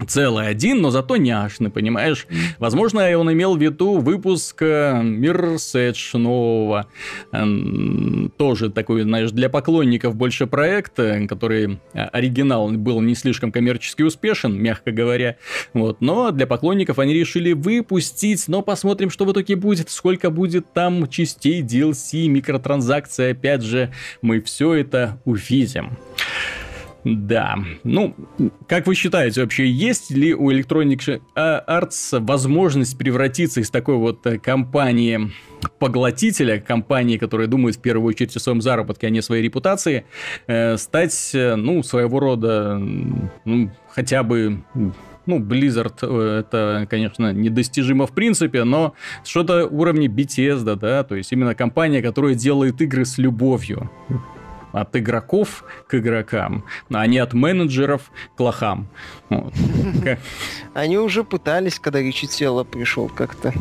Целый 0.07 0.49
один, 0.49 0.81
но 0.81 0.91
зато 0.91 1.17
няшный, 1.17 1.71
понимаешь? 1.71 2.27
Возможно, 2.59 3.17
он 3.19 3.33
имел 3.33 3.57
в 3.57 3.63
виду 3.63 3.99
выпуск 3.99 4.63
Mirror's 4.63 5.71
э, 5.75 5.91
Edge 5.91 6.19
нового. 6.19 6.89
Тоже 8.37 8.71
такой, 8.71 9.03
знаешь, 9.03 9.31
для 9.31 9.49
поклонников 9.49 10.17
больше 10.17 10.47
проект, 10.47 10.95
который 11.29 11.79
э, 11.93 12.03
оригинал 12.05 12.71
был 12.71 13.01
не 13.01 13.15
слишком 13.15 13.53
коммерчески 13.53 14.03
успешен, 14.03 14.61
мягко 14.61 14.91
говоря. 14.93 15.37
Вот. 15.75 16.01
Но 16.01 16.31
для 16.31 16.47
поклонников 16.47 16.99
они 17.03 17.15
решили 17.15 17.53
выпустить, 17.53 18.49
но 18.49 18.63
посмотрим, 18.63 19.11
что 19.11 19.25
в 19.25 19.33
итоге 19.33 19.57
будет, 19.57 19.91
сколько 19.91 20.31
будет 20.31 20.73
там 20.73 21.09
частей 21.09 21.63
DLC, 21.63 22.27
микротранзакций, 22.29 23.31
опять 23.31 23.63
же, 23.63 23.93
мы 24.23 24.41
все 24.41 24.75
это 24.75 25.21
увидим. 25.25 25.99
Да. 27.05 27.59
Ну, 27.83 28.15
как 28.69 28.87
вы 28.87 28.95
считаете, 28.95 29.41
вообще 29.43 29.69
есть 29.69 30.11
ли 30.11 30.35
у 30.35 30.53
Electronic 30.53 31.21
Arts 31.35 32.21
возможность 32.21 32.97
превратиться 32.97 33.61
из 33.61 33.71
такой 33.71 33.97
вот 33.97 34.25
э, 34.27 34.39
компании 34.39 35.33
поглотителя, 35.79 36.61
компании, 36.61 37.19
которая 37.19 37.49
думает 37.49 37.77
в 37.77 37.81
первую 37.81 38.09
очередь 38.09 38.37
о 38.37 38.41
своем 38.41 38.61
заработке, 38.63 39.09
а 39.09 39.11
не 39.11 39.19
о 39.19 39.23
своей 39.23 39.43
репутации, 39.43 40.05
э, 40.47 40.77
стать, 40.77 41.31
э, 41.35 41.57
ну, 41.57 41.83
своего 41.83 42.21
рода, 42.21 42.79
ну, 42.79 43.71
хотя 43.91 44.23
бы 44.23 44.63
ну, 45.27 45.39
Blizzard 45.39 45.99
э, 46.03 46.41
это, 46.41 46.87
конечно, 46.89 47.33
недостижимо 47.33 48.07
в 48.07 48.13
принципе, 48.13 48.65
но 48.65 48.95
что-то 49.25 49.67
уровня 49.67 50.09
Bethesda, 50.09 50.77
да, 50.77 51.03
то 51.05 51.15
есть 51.15 51.33
именно 51.33 51.55
компания, 51.55 52.03
которая 52.03 52.35
делает 52.35 52.81
игры 52.81 53.05
с 53.05 53.19
любовью 53.19 53.91
от 54.73 54.97
игроков 54.97 55.65
к 55.87 55.95
игрокам, 55.95 56.65
а 56.91 57.07
не 57.07 57.19
от 57.19 57.35
менеджеров 57.35 58.11
к 58.37 58.41
лохам. 58.41 58.89
Они 60.75 60.99
уже 60.99 61.25
пытались, 61.25 61.79
когда 61.79 62.01
Ричи 62.01 62.27
Тело 62.27 62.65
пришел 62.65 63.09
как-то. 63.09 63.53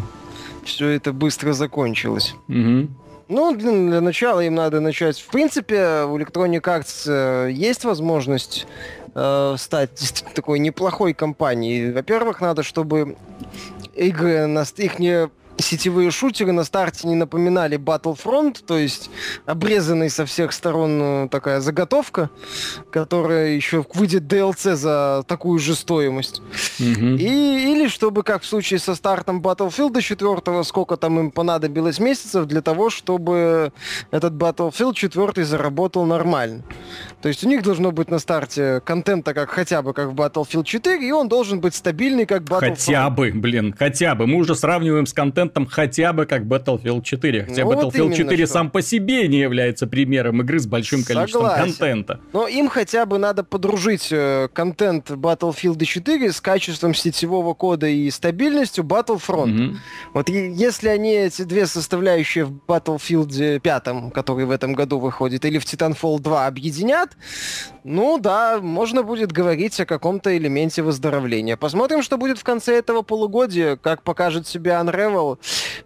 Все 0.63 0.89
это 0.89 1.11
быстро 1.11 1.53
закончилось. 1.53 2.35
Ну, 2.47 3.55
для, 3.55 3.71
для 3.71 4.01
начала 4.01 4.41
им 4.41 4.55
надо 4.55 4.81
начать. 4.81 5.17
В 5.17 5.27
принципе, 5.27 6.03
у 6.03 6.19
Electronic 6.19 6.61
Arts 6.63 7.03
э, 7.07 7.49
есть 7.49 7.85
возможность 7.85 8.67
э, 9.15 9.55
стать 9.57 10.23
такой 10.33 10.59
неплохой 10.59 11.13
компанией. 11.13 11.91
Во-первых, 11.91 12.41
надо, 12.41 12.63
чтобы 12.63 13.15
игры 13.95 14.47
на 14.47 14.63
их 14.77 14.99
не 14.99 15.29
сетевые 15.61 16.11
шутеры 16.11 16.51
на 16.51 16.63
старте 16.63 17.07
не 17.07 17.15
напоминали 17.15 17.77
Battlefront, 17.77 18.63
то 18.65 18.77
есть 18.77 19.09
обрезанный 19.45 20.09
со 20.09 20.25
всех 20.25 20.51
сторон 20.51 21.01
э, 21.01 21.27
такая 21.29 21.61
заготовка, 21.61 22.29
которая 22.91 23.49
еще 23.49 23.85
выйдет 23.93 24.23
DLC 24.23 24.75
за 24.75 25.23
такую 25.27 25.59
же 25.59 25.75
стоимость. 25.75 26.41
Mm-hmm. 26.79 27.17
И, 27.17 27.71
или 27.71 27.87
чтобы, 27.87 28.23
как 28.23 28.41
в 28.41 28.45
случае 28.45 28.79
со 28.79 28.95
стартом 28.95 29.41
Battlefield 29.41 30.01
4, 30.01 30.63
сколько 30.63 30.97
там 30.97 31.19
им 31.19 31.31
понадобилось 31.31 31.99
месяцев 31.99 32.45
для 32.45 32.61
того, 32.61 32.89
чтобы 32.89 33.71
этот 34.11 34.33
Battlefield 34.33 34.93
4 34.93 35.45
заработал 35.45 36.05
нормально. 36.05 36.63
То 37.21 37.27
есть 37.27 37.43
у 37.43 37.47
них 37.47 37.61
должно 37.61 37.91
быть 37.91 38.09
на 38.09 38.19
старте 38.19 38.81
контента 38.83 39.33
как 39.33 39.49
хотя 39.49 39.81
бы 39.81 39.93
как 39.93 40.09
в 40.09 40.15
Battlefield 40.15 40.63
4, 40.63 41.07
и 41.07 41.11
он 41.11 41.29
должен 41.29 41.61
быть 41.61 41.75
стабильный 41.75 42.25
как 42.25 42.43
Battlefield. 42.43 42.69
Хотя 42.69 43.09
бы, 43.09 43.31
блин, 43.33 43.75
хотя 43.77 44.15
бы. 44.15 44.25
Мы 44.25 44.37
уже 44.37 44.55
сравниваем 44.55 45.05
с 45.05 45.13
контентом 45.13 45.67
хотя 45.67 46.13
бы 46.13 46.25
как 46.25 46.43
Battlefield 46.43 47.03
4. 47.03 47.45
Хотя 47.45 47.63
ну, 47.63 47.71
Battlefield 47.71 48.07
вот 48.09 48.15
4 48.15 48.45
что. 48.45 48.53
сам 48.53 48.71
по 48.71 48.81
себе 48.81 49.27
не 49.27 49.39
является 49.39 49.85
примером 49.85 50.41
игры 50.41 50.59
с 50.59 50.65
большим 50.65 51.03
количеством 51.03 51.43
Согласен. 51.43 51.63
контента. 51.63 52.19
Но 52.33 52.47
им 52.47 52.69
хотя 52.69 53.05
бы 53.05 53.19
надо 53.19 53.43
подружить 53.43 54.07
э, 54.11 54.47
контент 54.51 55.11
Battlefield 55.11 55.83
4 55.83 56.31
с 56.31 56.41
качеством 56.41 56.95
сетевого 56.95 57.53
кода 57.53 57.87
и 57.87 58.09
стабильностью 58.09 58.83
Battlefront. 58.83 59.45
Mm-hmm. 59.45 59.75
Вот 60.13 60.29
если 60.29 60.89
они 60.89 61.13
эти 61.13 61.43
две 61.43 61.67
составляющие 61.67 62.45
в 62.45 62.53
Battlefield 62.67 63.59
5, 63.59 64.13
который 64.13 64.45
в 64.45 64.51
этом 64.51 64.73
году 64.73 64.97
выходит, 64.99 65.45
или 65.45 65.59
в 65.59 65.65
Titanfall 65.65 66.19
2 66.19 66.47
объединят, 66.47 67.10
ну 67.83 68.19
да, 68.19 68.59
можно 68.61 69.03
будет 69.03 69.31
говорить 69.31 69.79
о 69.79 69.85
каком-то 69.85 70.35
элементе 70.37 70.83
выздоровления. 70.83 71.57
Посмотрим, 71.57 72.03
что 72.03 72.17
будет 72.17 72.37
в 72.37 72.43
конце 72.43 72.77
этого 72.77 73.01
полугодия, 73.01 73.75
как 73.75 74.03
покажет 74.03 74.47
себя 74.47 74.81
Unravel, 74.81 75.39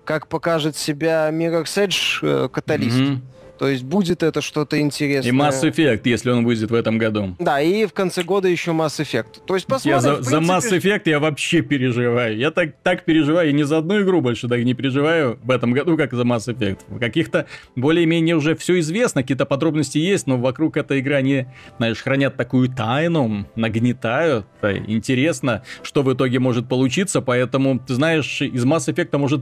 как 0.03 0.27
покажет 0.27 0.75
себя 0.75 1.29
Mirror's 1.32 1.88
Edge 1.88 2.20
э, 2.22 2.50
Каталист. 2.50 2.98
Mm-hmm. 2.98 3.20
То 3.57 3.67
есть 3.67 3.83
будет 3.83 4.24
это 4.24 4.41
что-то 4.41 4.79
интересное. 4.79 5.31
И 5.31 5.35
Mass 5.35 5.63
Effect, 5.63 6.01
если 6.05 6.29
он 6.31 6.45
выйдет 6.45 6.71
в 6.71 6.74
этом 6.74 6.97
году. 6.97 7.35
Да, 7.39 7.62
и 7.62 7.85
в 7.85 7.93
конце 7.93 8.24
года 8.24 8.47
еще 8.47 8.71
Mass 8.71 9.00
Effect. 9.01 9.45
То 9.45 9.55
есть 9.55 9.67
посмотрим. 9.67 9.91
Я 9.91 10.00
за, 10.01 10.13
принципе... 10.13 10.35
за 10.35 10.41
Mass 10.41 10.79
Effect 10.79 11.01
я 11.05 11.19
вообще 11.19 11.62
переживаю. 11.62 12.38
Я 12.38 12.51
так, 12.51 12.75
так 12.83 13.05
переживаю, 13.05 13.47
я 13.47 13.53
ни 13.53 13.63
за 13.63 13.77
одну 13.77 14.01
игру 14.01 14.21
больше 14.21 14.47
так 14.47 14.63
не 14.63 14.74
переживаю 14.74 15.39
в 15.43 15.51
этом 15.51 15.71
году, 15.71 15.97
как 15.97 16.13
за 16.13 16.24
Mass 16.24 16.47
Effect. 16.47 17.00
Каких-то 17.00 17.45
более-менее 17.75 18.35
уже 18.35 18.55
все 18.55 18.79
известно, 18.79 19.21
какие-то 19.21 19.45
подробности 19.45 19.97
есть, 19.97 20.27
но 20.27 20.38
вокруг 20.38 20.77
этой 20.77 21.00
игры 21.00 21.15
они, 21.15 21.45
знаешь, 21.77 22.01
хранят 22.01 22.38
такую 22.38 22.69
тайну, 22.69 23.47
нагнетают. 23.55 24.45
Интересно, 24.88 25.63
что 25.83 26.03
в 26.03 26.13
итоге 26.13 26.39
может 26.39 26.67
получиться, 26.67 27.21
поэтому, 27.21 27.79
ты 27.79 27.93
знаешь, 27.93 28.41
из 28.41 28.65
Mass 28.65 28.93
Effect 28.93 29.17
может 29.17 29.41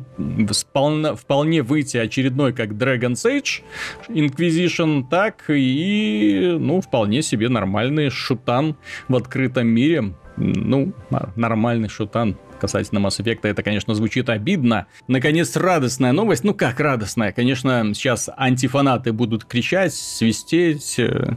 вполне, 0.52 1.16
вполне 1.16 1.62
выйти 1.64 1.98
очередной, 1.98 2.54
как 2.54 2.72
Dragon's 2.72 3.26
Age, 3.26 3.62
Inquisition, 4.10 5.06
так 5.10 5.46
и, 5.50 6.56
ну, 6.60 6.82
вполне 6.82 7.22
себе 7.22 7.50
нормальный 7.50 8.10
шутан 8.10 8.76
в 9.08 9.16
открытом 9.16 9.68
мире. 9.68 10.14
Ну, 10.36 10.94
нормальный 11.36 11.90
шутан 11.90 12.38
касательно 12.64 13.00
Mass 13.00 13.20
Effect, 13.20 13.40
это, 13.44 13.62
конечно, 13.62 13.94
звучит 13.94 14.30
обидно. 14.30 14.88
Наконец, 15.10 15.54
радостная 15.58 16.14
новость. 16.14 16.46
Ну, 16.46 16.54
как 16.54 16.80
радостная? 16.80 17.34
Конечно, 17.34 17.92
сейчас 17.94 18.30
антифанаты 18.38 19.12
будут 19.12 19.44
кричать, 19.44 19.94
свистеть, 19.94 20.98
э, 20.98 21.36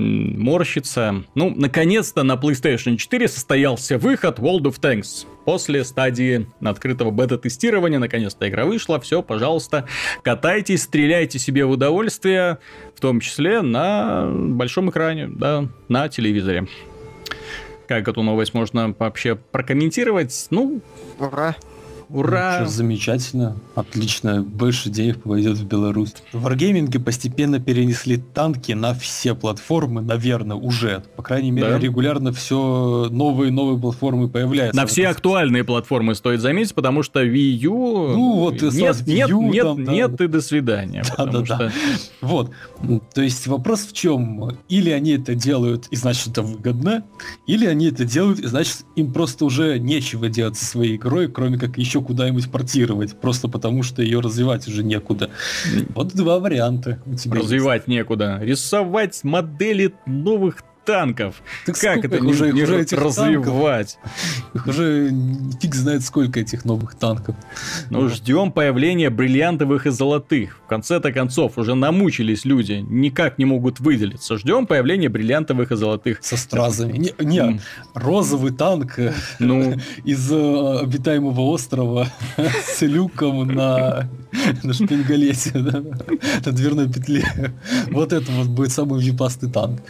морщится. 0.00 1.24
Ну, 1.34 1.52
наконец-то 1.54 2.22
на 2.22 2.34
PlayStation 2.34 2.96
4 2.96 3.28
состоялся 3.28 3.98
выход 3.98 4.38
World 4.38 4.62
of 4.62 4.80
Tanks. 4.80 5.26
После 5.44 5.84
стадии 5.84 6.46
открытого 6.60 7.10
бета-тестирования, 7.10 7.98
наконец-то 7.98 8.48
игра 8.48 8.64
вышла, 8.64 9.00
все, 9.00 9.22
пожалуйста, 9.22 9.86
катайтесь, 10.22 10.82
стреляйте 10.82 11.38
себе 11.38 11.64
в 11.64 11.70
удовольствие, 11.70 12.58
в 12.94 13.00
том 13.00 13.20
числе 13.20 13.62
на 13.62 14.28
большом 14.30 14.90
экране, 14.90 15.28
да, 15.28 15.68
на 15.88 16.08
телевизоре. 16.08 16.66
Как 17.88 18.06
эту 18.06 18.22
новость 18.22 18.54
можно 18.54 18.94
вообще 18.98 19.34
прокомментировать? 19.34 20.46
Ну, 20.50 20.80
Ура! 21.18 21.56
Ура! 22.12 22.60
Ну, 22.62 22.68
замечательно, 22.68 23.56
отлично, 23.74 24.42
больше 24.42 24.90
денег 24.90 25.22
пойдет 25.22 25.58
в 25.58 25.64
Беларусь. 25.64 26.14
В 26.32 26.46
Wargaming 26.46 26.98
постепенно 26.98 27.60
перенесли 27.60 28.16
танки 28.16 28.72
на 28.72 28.94
все 28.94 29.34
платформы, 29.34 30.00
наверное, 30.00 30.56
уже. 30.56 31.04
По 31.16 31.22
крайней 31.22 31.52
мере, 31.52 31.70
да. 31.70 31.78
регулярно 31.78 32.32
все 32.32 33.08
новые 33.10 33.48
и 33.48 33.52
новые 33.52 33.78
платформы 33.78 34.28
появляются. 34.28 34.80
На 34.80 34.86
все 34.86 35.08
актуальные 35.08 35.62
платформы 35.62 36.14
стоит 36.14 36.40
заметить, 36.40 36.74
потому 36.74 37.02
что 37.02 37.22
Wii 37.22 37.50
U... 37.62 38.08
Ну 38.08 38.36
вот, 38.38 38.60
нет, 38.60 39.06
нет, 39.06 39.28
U, 39.30 39.42
нет, 39.42 39.64
там, 39.64 39.84
да. 39.84 39.92
нет 39.92 40.20
и 40.20 40.26
до 40.26 40.40
свидания. 40.40 41.04
Да, 41.16 41.26
да, 41.26 41.44
что... 41.44 41.56
да. 41.56 41.72
Вот, 42.20 42.50
то 43.14 43.22
есть 43.22 43.46
вопрос 43.46 43.80
в 43.82 43.92
чем? 43.92 44.58
Или 44.68 44.90
они 44.90 45.12
это 45.12 45.34
делают, 45.34 45.86
и 45.90 45.96
значит 45.96 46.28
это 46.28 46.42
выгодно, 46.42 47.04
или 47.46 47.66
они 47.66 47.86
это 47.86 48.04
делают, 48.04 48.40
и 48.40 48.46
значит 48.46 48.78
им 48.96 49.12
просто 49.12 49.44
уже 49.44 49.78
нечего 49.78 50.28
делать 50.28 50.56
со 50.56 50.64
своей 50.64 50.96
игрой, 50.96 51.28
кроме 51.28 51.58
как 51.58 51.78
еще 51.78 51.99
куда-нибудь 52.02 52.50
портировать, 52.50 53.16
просто 53.18 53.48
потому 53.48 53.82
что 53.82 54.02
ее 54.02 54.20
развивать 54.20 54.66
уже 54.68 54.82
некуда. 54.82 55.30
Вот 55.94 56.14
два 56.14 56.38
варианта 56.38 57.00
у 57.06 57.14
тебя 57.14 57.36
Развивать 57.36 57.82
есть. 57.82 57.88
некуда. 57.88 58.38
Рисовать 58.42 59.22
модели 59.24 59.94
новых 60.06 60.62
танков. 60.84 61.42
Так 61.66 61.78
как 61.78 62.04
это 62.04 62.22
уже, 62.24 62.52
не, 62.52 62.62
уже 62.62 62.80
этих 62.80 62.98
развивать? 62.98 63.98
Танков, 64.52 64.66
уже 64.66 65.12
фиг 65.60 65.74
знает 65.74 66.02
сколько 66.02 66.40
этих 66.40 66.64
новых 66.64 66.94
танков. 66.94 67.36
Ну, 67.90 68.08
ждем 68.08 68.52
появления 68.52 69.10
бриллиантовых 69.10 69.86
и 69.86 69.90
золотых. 69.90 70.60
В 70.64 70.68
конце-то 70.68 71.12
концов, 71.12 71.58
уже 71.58 71.74
намучились 71.74 72.44
люди, 72.44 72.84
никак 72.88 73.38
не 73.38 73.44
могут 73.44 73.80
выделиться. 73.80 74.36
Ждем 74.36 74.66
появления 74.66 75.08
бриллиантовых 75.08 75.72
и 75.72 75.76
золотых. 75.76 76.18
Со 76.22 76.36
стразами. 76.36 76.96
Не, 76.96 77.12
не 77.18 77.38
mm. 77.38 77.60
розовый 77.94 78.52
танк 78.52 78.98
э, 78.98 79.12
ну. 79.38 79.76
из 80.04 80.30
э, 80.32 80.78
обитаемого 80.82 81.42
острова 81.42 82.08
с 82.64 82.82
люком 82.82 83.46
на, 83.46 84.08
на 84.62 84.72
шпингалете, 84.72 85.52
на 86.44 86.52
дверной 86.52 86.90
петле. 86.92 87.24
Вот 87.90 88.12
это 88.12 88.30
вот 88.32 88.48
будет 88.48 88.72
самый 88.72 89.02
випастый 89.02 89.50
танк. 89.50 89.80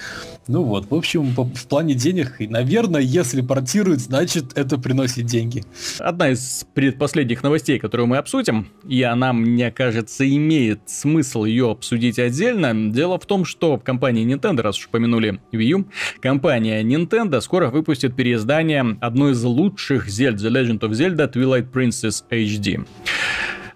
Ну 0.48 0.62
вот, 0.62 0.90
в 0.90 0.94
общем, 0.94 1.34
в 1.34 1.66
плане 1.68 1.94
денег, 1.94 2.36
наверное, 2.40 3.02
если 3.02 3.40
портируют, 3.40 4.00
значит, 4.00 4.56
это 4.56 4.78
приносит 4.78 5.26
деньги. 5.26 5.62
Одна 5.98 6.30
из 6.30 6.66
предпоследних 6.74 7.42
новостей, 7.42 7.78
которую 7.78 8.06
мы 8.06 8.16
обсудим, 8.16 8.66
и 8.88 9.02
она, 9.02 9.32
мне 9.32 9.70
кажется, 9.70 10.28
имеет 10.28 10.80
смысл 10.86 11.44
ее 11.44 11.70
обсудить 11.70 12.18
отдельно. 12.18 12.90
Дело 12.90 13.18
в 13.18 13.26
том, 13.26 13.44
что 13.44 13.78
компания 13.78 14.24
Nintendo, 14.24 14.62
раз 14.62 14.78
уж 14.78 14.86
упомянули 14.86 15.40
Wii 15.52 15.62
U, 15.64 15.84
компания 16.20 16.82
Nintendo 16.82 17.40
скоро 17.40 17.68
выпустит 17.70 18.16
переиздание 18.16 18.96
одной 19.00 19.32
из 19.32 19.44
лучших 19.44 20.08
Zelda, 20.08 20.36
The 20.36 20.50
Legend 20.50 20.80
of 20.80 20.90
Zelda 20.90 21.32
Twilight 21.32 21.70
Princess 21.70 22.24
HD. 22.30 22.84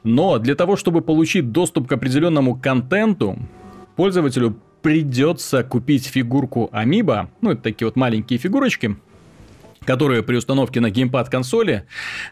Но 0.03 0.39
для 0.39 0.55
того, 0.55 0.77
чтобы 0.77 1.03
получить 1.03 1.53
доступ 1.53 1.89
к 1.89 1.93
определенному 1.93 2.57
контенту, 2.57 3.39
пользователю 3.97 4.57
придется 4.85 5.65
купить 5.65 6.05
фигурку 6.05 6.69
Амиба, 6.71 7.31
ну 7.41 7.53
это 7.53 7.63
такие 7.63 7.89
вот 7.89 7.97
маленькие 7.97 8.39
фигурочки, 8.39 8.97
которые 9.85 10.23
при 10.23 10.37
установке 10.37 10.81
на 10.81 10.91
геймпад 10.91 11.29
консоли 11.29 11.85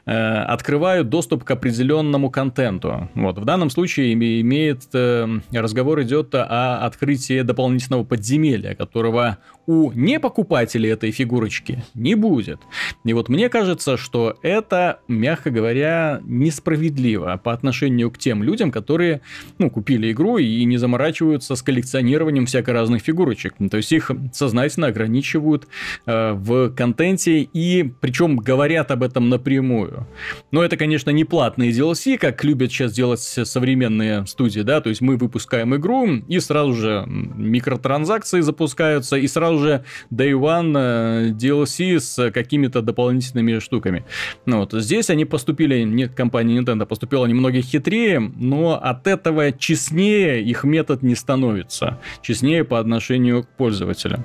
э, 0.06 0.12
открывают 0.12 1.08
доступ 1.08 1.44
к 1.44 1.50
определенному 1.50 2.30
контенту. 2.30 3.08
Вот. 3.14 3.38
В 3.38 3.44
данном 3.44 3.70
случае 3.70 4.14
имеет 4.14 4.82
э, 4.94 5.28
разговор 5.52 6.02
идет 6.02 6.34
о 6.34 6.84
открытии 6.86 7.42
дополнительного 7.42 8.04
подземелья, 8.04 8.74
которого 8.74 9.38
у 9.66 9.92
непокупателей 9.92 10.90
этой 10.90 11.12
фигурочки 11.12 11.84
не 11.94 12.14
будет. 12.14 12.60
И 13.04 13.12
вот 13.12 13.28
мне 13.28 13.48
кажется, 13.48 13.96
что 13.96 14.36
это, 14.42 15.00
мягко 15.08 15.50
говоря, 15.50 16.20
несправедливо 16.24 17.40
по 17.42 17.52
отношению 17.52 18.10
к 18.10 18.18
тем 18.18 18.42
людям, 18.42 18.72
которые, 18.72 19.20
ну, 19.58 19.70
купили 19.70 20.10
игру 20.12 20.38
и 20.38 20.64
не 20.64 20.78
заморачиваются 20.78 21.54
с 21.54 21.62
коллекционированием 21.62 22.46
всяко 22.46 22.72
разных 22.72 23.02
фигурочек. 23.02 23.54
То 23.70 23.76
есть 23.76 23.92
их 23.92 24.10
сознательно 24.32 24.88
ограничивают 24.88 25.68
э, 26.06 26.32
в 26.32 26.70
контенте 26.70 27.41
и 27.42 27.82
причем 28.00 28.36
говорят 28.36 28.90
об 28.90 29.02
этом 29.02 29.28
напрямую. 29.28 30.06
Но 30.50 30.62
это, 30.62 30.76
конечно, 30.76 31.10
не 31.10 31.24
платные 31.24 31.70
DLC, 31.70 32.18
как 32.18 32.42
любят 32.44 32.70
сейчас 32.70 32.92
делать 32.92 33.20
современные 33.20 34.26
студии, 34.26 34.60
да, 34.60 34.80
то 34.80 34.88
есть 34.88 35.00
мы 35.00 35.16
выпускаем 35.16 35.74
игру 35.76 36.06
и 36.28 36.40
сразу 36.40 36.74
же 36.74 37.04
микротранзакции 37.06 38.40
запускаются 38.40 39.16
и 39.16 39.26
сразу 39.26 39.58
же 39.58 39.84
Day 40.12 40.32
One 40.32 40.74
э, 40.76 41.30
DLC 41.30 41.98
с 41.98 42.30
какими-то 42.30 42.82
дополнительными 42.82 43.58
штуками. 43.58 44.04
Ну 44.46 44.58
вот, 44.58 44.72
здесь 44.72 45.10
они 45.10 45.24
поступили, 45.24 45.82
нет, 45.82 46.14
компания 46.14 46.58
Nintendo 46.58 46.86
поступила 46.86 47.26
немного 47.26 47.60
хитрее, 47.60 48.20
но 48.20 48.80
от 48.82 49.06
этого 49.06 49.52
честнее 49.52 50.42
их 50.42 50.64
метод 50.64 51.02
не 51.02 51.14
становится. 51.14 51.98
Честнее 52.22 52.64
по 52.64 52.78
отношению 52.78 53.44
к 53.44 53.48
пользователям. 53.48 54.24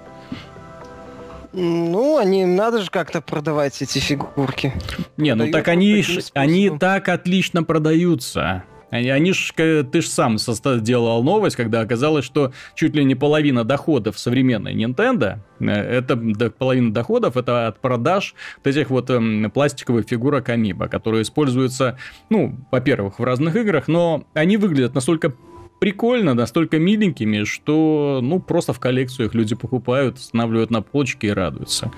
Ну, 1.59 2.17
они 2.17 2.45
надо 2.45 2.81
же 2.83 2.91
как-то 2.91 3.19
продавать 3.19 3.81
эти 3.81 3.97
фигурки. 3.97 4.73
Не, 5.17 5.33
ну 5.33 5.49
так 5.51 5.67
они, 5.69 6.03
они 6.35 6.69
так 6.77 7.09
отлично 7.09 7.63
продаются. 7.63 8.63
Они, 8.91 9.09
они 9.09 9.33
ж, 9.33 9.51
ты 9.55 10.01
же 10.01 10.07
сам 10.07 10.37
делал 10.81 11.23
новость, 11.23 11.55
когда 11.55 11.81
оказалось, 11.81 12.23
что 12.23 12.53
чуть 12.75 12.95
ли 12.95 13.03
не 13.03 13.15
половина 13.15 13.63
доходов 13.63 14.19
современной 14.19 14.75
Nintendo, 14.75 15.39
э, 15.59 15.65
это 15.65 16.15
половина 16.51 16.93
доходов, 16.93 17.35
это 17.35 17.67
от 17.67 17.79
продаж 17.79 18.35
вот 18.57 18.67
этих 18.67 18.89
вот 18.91 19.09
эм, 19.09 19.51
пластиковых 19.51 20.07
фигурок 20.07 20.47
Амиба, 20.49 20.87
которые 20.87 21.23
используются, 21.23 21.97
ну, 22.29 22.55
во-первых, 22.71 23.19
в 23.19 23.23
разных 23.23 23.55
играх, 23.55 23.87
но 23.87 24.25
они 24.33 24.57
выглядят 24.57 24.95
настолько 24.95 25.33
прикольно, 25.79 26.33
настолько 26.33 26.79
миленькими, 26.79 27.43
что, 27.43 28.19
ну, 28.21 28.39
просто 28.39 28.73
в 28.73 28.79
коллекцию 28.79 29.27
их 29.27 29.35
люди 29.35 29.55
покупают, 29.55 30.17
устанавливают 30.17 30.71
на 30.71 30.81
полочке 30.81 31.27
и 31.27 31.31
радуются. 31.31 31.91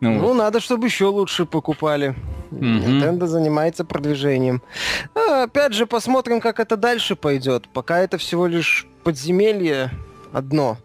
Ну, 0.00 0.14
ну 0.20 0.34
надо, 0.34 0.60
чтобы 0.60 0.86
еще 0.86 1.06
лучше 1.06 1.46
покупали. 1.46 2.14
Угу. 2.50 2.64
Nintendo 2.64 3.26
занимается 3.26 3.84
продвижением. 3.84 4.62
А, 5.14 5.44
опять 5.44 5.74
же, 5.74 5.86
посмотрим, 5.86 6.40
как 6.40 6.60
это 6.60 6.76
дальше 6.76 7.16
пойдет. 7.16 7.68
Пока 7.72 7.98
это 7.98 8.18
всего 8.18 8.46
лишь 8.46 8.86
подземелье 9.04 9.90
одно. 10.32 10.78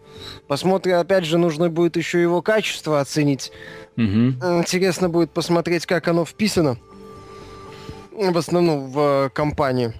Посмотрим, 0.47 0.97
опять 0.97 1.25
же, 1.25 1.37
нужно 1.37 1.69
будет 1.69 1.97
еще 1.97 2.21
его 2.21 2.41
качество 2.41 2.99
оценить. 2.99 3.51
Угу. 3.97 4.59
Интересно 4.59 5.09
будет 5.09 5.31
посмотреть, 5.31 5.85
как 5.85 6.07
оно 6.07 6.25
вписано. 6.25 6.77
В 8.11 8.37
основном 8.37 8.91
в 8.91 8.99
э, 8.99 9.29
компанию. 9.29 9.93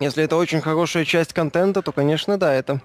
Если 0.00 0.24
это 0.24 0.36
очень 0.36 0.62
хорошая 0.62 1.04
часть 1.04 1.34
контента, 1.34 1.82
то, 1.82 1.92
конечно, 1.92 2.38
да, 2.38 2.54
это 2.54 2.80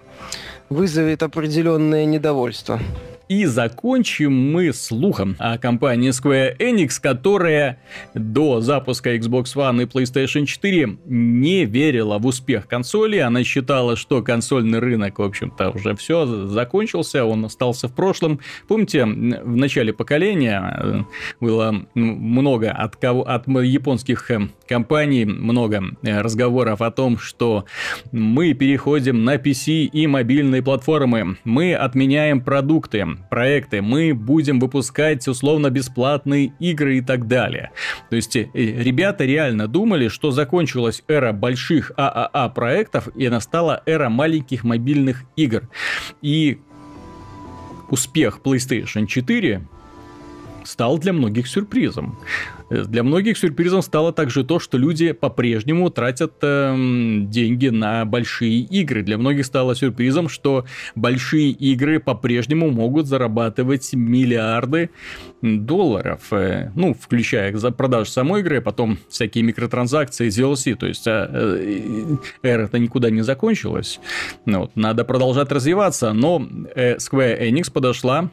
вызовет 0.68 1.22
определенное 1.22 2.04
недовольство. 2.04 2.78
И 3.28 3.44
закончим 3.46 4.52
мы 4.52 4.72
слухом 4.72 5.34
о 5.40 5.58
компании 5.58 6.10
Square 6.10 6.58
Enix, 6.58 7.00
которая 7.02 7.80
до 8.14 8.60
запуска 8.60 9.16
Xbox 9.16 9.46
One 9.56 9.82
и 9.82 9.86
PlayStation 9.86 10.46
4 10.46 10.98
не 11.06 11.64
верила 11.64 12.18
в 12.18 12.26
успех 12.26 12.68
консоли. 12.68 13.18
Она 13.18 13.42
считала, 13.42 13.96
что 13.96 14.22
консольный 14.22 14.78
рынок, 14.78 15.18
в 15.18 15.22
общем-то, 15.22 15.70
уже 15.70 15.96
все 15.96 16.46
закончился, 16.46 17.24
он 17.24 17.44
остался 17.44 17.88
в 17.88 17.94
прошлом. 17.94 18.38
Помните, 18.68 19.04
в 19.04 19.56
начале 19.56 19.92
поколения 19.92 20.78
э, 20.80 21.02
было 21.40 21.84
много 21.94 22.70
от, 22.70 22.94
кого, 22.94 23.28
от 23.28 23.48
японских 23.48 24.30
э, 24.30 24.48
компаний, 24.68 25.24
много 25.24 25.82
э, 26.02 26.20
разговоров 26.20 26.80
о 26.80 26.92
том, 26.92 27.18
что 27.18 27.64
мы 28.12 28.54
переходим 28.54 29.24
на 29.24 29.34
PC 29.34 29.86
и 29.86 30.06
мобильные 30.06 30.62
платформы, 30.62 31.38
мы 31.42 31.74
отменяем 31.74 32.40
продукты, 32.40 33.15
проекты, 33.30 33.82
мы 33.82 34.14
будем 34.14 34.60
выпускать 34.60 35.26
условно-бесплатные 35.26 36.52
игры 36.58 36.98
и 36.98 37.00
так 37.00 37.26
далее. 37.28 37.70
То 38.10 38.16
есть 38.16 38.36
э, 38.36 38.46
ребята 38.54 39.24
реально 39.24 39.68
думали, 39.68 40.08
что 40.08 40.30
закончилась 40.30 41.02
эра 41.08 41.32
больших 41.32 41.92
ААА 41.96 42.48
проектов 42.50 43.08
и 43.14 43.28
настала 43.28 43.82
эра 43.86 44.08
маленьких 44.08 44.64
мобильных 44.64 45.24
игр. 45.36 45.68
И 46.22 46.58
успех 47.90 48.40
PlayStation 48.44 49.06
4 49.06 49.66
стал 50.66 50.98
для 50.98 51.12
многих 51.12 51.46
сюрпризом. 51.46 52.18
Для 52.68 53.02
многих 53.04 53.38
сюрпризом 53.38 53.80
стало 53.82 54.12
также 54.12 54.44
то, 54.44 54.58
что 54.58 54.76
люди 54.76 55.12
по-прежнему 55.12 55.88
тратят 55.90 56.32
э, 56.42 56.74
деньги 56.76 57.68
на 57.68 58.04
большие 58.04 58.58
игры. 58.58 59.02
Для 59.02 59.18
многих 59.18 59.46
стало 59.46 59.76
сюрпризом, 59.76 60.28
что 60.28 60.64
большие 60.96 61.50
игры 61.50 62.00
по-прежнему 62.00 62.70
могут 62.70 63.06
зарабатывать 63.06 63.94
миллиарды 63.94 64.90
долларов. 65.42 66.32
Э, 66.32 66.72
ну, 66.74 66.92
включая 66.92 67.56
за 67.56 67.70
продажу 67.70 68.10
самой 68.10 68.40
игры, 68.40 68.58
а 68.58 68.62
потом 68.62 68.98
всякие 69.08 69.44
микротранзакции, 69.44 70.28
DLC. 70.28 70.74
То 70.74 70.86
есть 70.86 71.06
э, 71.06 71.30
э, 71.32 72.16
эра-то 72.42 72.80
никуда 72.80 73.10
не 73.10 73.22
закончилась. 73.22 74.00
Ну, 74.44 74.60
вот, 74.60 74.72
надо 74.74 75.04
продолжать 75.04 75.52
развиваться. 75.52 76.12
Но 76.12 76.44
э, 76.74 76.96
Square 76.96 77.48
Enix 77.48 77.70
подошла 77.72 78.28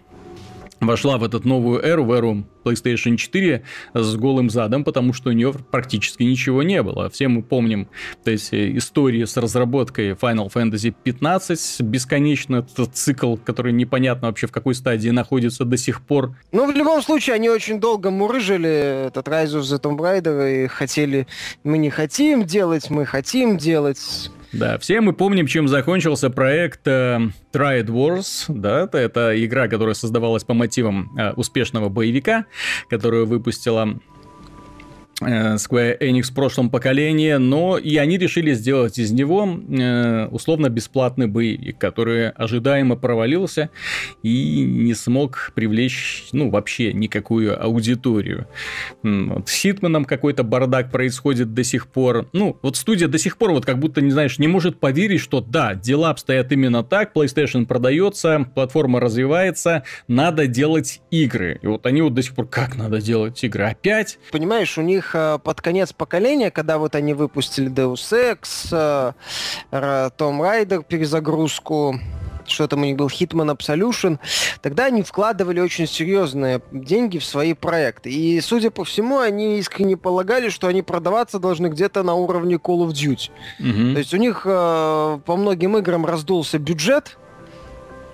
вошла 0.85 1.17
в 1.17 1.23
эту 1.23 1.45
новую 1.47 1.81
эру, 1.81 2.05
в 2.05 2.11
эру 2.11 2.43
PlayStation 2.63 3.17
4 3.17 3.63
с 3.93 4.15
голым 4.15 4.49
задом, 4.49 4.83
потому 4.83 5.13
что 5.13 5.29
у 5.29 5.33
нее 5.33 5.53
практически 5.71 6.23
ничего 6.23 6.63
не 6.63 6.81
было. 6.81 7.09
Все 7.09 7.27
мы 7.27 7.41
помним 7.43 7.87
то 8.23 8.31
есть, 8.31 8.53
истории 8.53 9.25
с 9.25 9.37
разработкой 9.37 10.11
Final 10.11 10.51
Fantasy 10.51 10.93
15, 11.03 11.81
бесконечно 11.81 12.57
этот 12.57 12.95
цикл, 12.95 13.35
который 13.35 13.73
непонятно 13.73 14.27
вообще 14.27 14.47
в 14.47 14.51
какой 14.51 14.75
стадии 14.75 15.09
находится 15.09 15.65
до 15.65 15.77
сих 15.77 16.01
пор. 16.01 16.35
Ну, 16.51 16.71
в 16.71 16.75
любом 16.75 17.01
случае, 17.01 17.35
они 17.35 17.49
очень 17.49 17.79
долго 17.79 18.11
мурыжили 18.11 19.07
этот 19.07 19.27
Rise 19.27 19.59
of 19.59 19.61
the 19.61 19.81
Tomb 19.81 19.97
Raider 19.97 20.65
и 20.65 20.67
хотели, 20.67 21.27
мы 21.63 21.77
не 21.77 21.89
хотим 21.89 22.43
делать, 22.45 22.89
мы 22.89 23.05
хотим 23.05 23.57
делать. 23.57 24.31
Да, 24.53 24.77
все 24.77 25.01
мы 25.01 25.13
помним, 25.13 25.47
чем 25.47 25.67
закончился 25.67 26.29
проект 26.29 26.87
э, 26.87 27.19
Triad 27.51 27.87
Wars, 27.87 28.45
да, 28.47 28.83
это, 28.83 28.99
это 28.99 29.45
игра, 29.45 29.67
которая 29.67 29.95
создавалась 29.95 30.43
по 30.43 30.53
мотивам 30.53 31.11
э, 31.17 31.33
успешного 31.33 31.89
боевика, 31.89 32.45
которую 32.87 33.25
выпустила 33.25 33.99
Square 35.23 35.99
Enix 35.99 36.23
в 36.23 36.33
прошлом 36.33 36.69
поколении, 36.69 37.33
но 37.33 37.77
и 37.77 37.97
они 37.97 38.17
решили 38.17 38.53
сделать 38.53 38.97
из 38.97 39.11
него 39.11 39.47
э, 39.47 40.27
условно 40.27 40.69
бесплатный 40.69 41.27
боевик, 41.27 41.77
который 41.77 42.29
ожидаемо 42.29 42.95
провалился 42.95 43.69
и 44.21 44.63
не 44.63 44.93
смог 44.93 45.51
привлечь, 45.55 46.25
ну, 46.31 46.49
вообще 46.49 46.93
никакую 46.93 47.61
аудиторию. 47.61 48.47
Вот 49.03 49.49
с 49.49 49.53
Хитманом 49.53 50.05
какой-то 50.05 50.43
бардак 50.43 50.91
происходит 50.91 51.53
до 51.53 51.63
сих 51.63 51.87
пор. 51.87 52.27
Ну, 52.33 52.57
вот 52.61 52.77
студия 52.77 53.07
до 53.07 53.17
сих 53.17 53.37
пор 53.37 53.51
вот 53.51 53.65
как 53.65 53.79
будто, 53.79 54.01
не 54.01 54.11
знаешь, 54.11 54.39
не 54.39 54.47
может 54.47 54.79
поверить, 54.79 55.21
что 55.21 55.41
да, 55.41 55.75
дела 55.75 56.09
обстоят 56.09 56.51
именно 56.51 56.83
так, 56.83 57.15
PlayStation 57.15 57.65
продается, 57.65 58.47
платформа 58.53 58.99
развивается, 58.99 59.83
надо 60.07 60.47
делать 60.47 61.01
игры. 61.11 61.59
И 61.61 61.67
вот 61.67 61.85
они 61.85 62.01
вот 62.01 62.13
до 62.13 62.21
сих 62.21 62.35
пор, 62.35 62.47
как 62.47 62.75
надо 62.75 63.01
делать 63.01 63.43
игры? 63.43 63.65
Опять? 63.65 64.19
Понимаешь, 64.31 64.77
у 64.77 64.81
них 64.81 65.12
Э, 65.13 65.39
под 65.41 65.61
конец 65.61 65.93
поколения, 65.93 66.51
когда 66.51 66.77
вот 66.77 66.95
они 66.95 67.13
выпустили 67.13 67.69
Deus 67.69 68.11
Ex, 68.11 68.69
э, 68.71 69.13
Tomb 69.71 70.39
Raider 70.39 70.83
перезагрузку, 70.87 71.99
что 72.47 72.67
там 72.67 72.81
у 72.81 72.85
них 72.85 72.97
был 72.97 73.07
Hitman 73.07 73.55
Absolution, 73.55 74.19
тогда 74.61 74.85
они 74.85 75.03
вкладывали 75.03 75.59
очень 75.59 75.87
серьезные 75.87 76.61
деньги 76.71 77.17
в 77.17 77.25
свои 77.25 77.53
проекты. 77.53 78.09
И, 78.09 78.39
судя 78.41 78.71
по 78.71 78.83
всему, 78.83 79.19
они 79.19 79.59
искренне 79.59 79.97
полагали, 79.97 80.49
что 80.49 80.67
они 80.67 80.81
продаваться 80.81 81.39
должны 81.39 81.67
где-то 81.67 82.03
на 82.03 82.15
уровне 82.15 82.55
Call 82.55 82.87
of 82.87 82.89
Duty. 82.89 83.29
Mm-hmm. 83.59 83.93
То 83.93 83.99
есть 83.99 84.13
у 84.13 84.17
них 84.17 84.41
э, 84.45 85.19
по 85.25 85.35
многим 85.35 85.77
играм 85.77 86.05
раздулся 86.05 86.59
бюджет, 86.59 87.17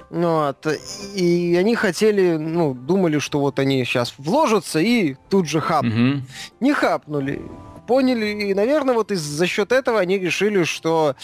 вот. 0.10 0.67
И 1.15 1.56
они 1.60 1.76
хотели, 1.76 2.38
ну, 2.38 2.74
думали, 2.74 3.19
что 3.19 3.39
вот 3.39 3.60
они 3.60 3.84
сейчас 3.86 4.13
вложатся 4.17 4.80
и 4.80 5.15
тут 5.30 5.48
же 5.48 5.62
хапнут. 5.62 5.93
Угу. 5.93 6.22
Не 6.62 6.74
хапнули. 6.74 7.41
Поняли, 7.88 8.50
и, 8.50 8.54
наверное, 8.54 8.93
вот 8.93 9.12
из 9.12 9.22
за 9.22 9.48
счет 9.48 9.72
этого 9.72 10.00
они 10.00 10.19
решили, 10.19 10.63
что 10.63 11.15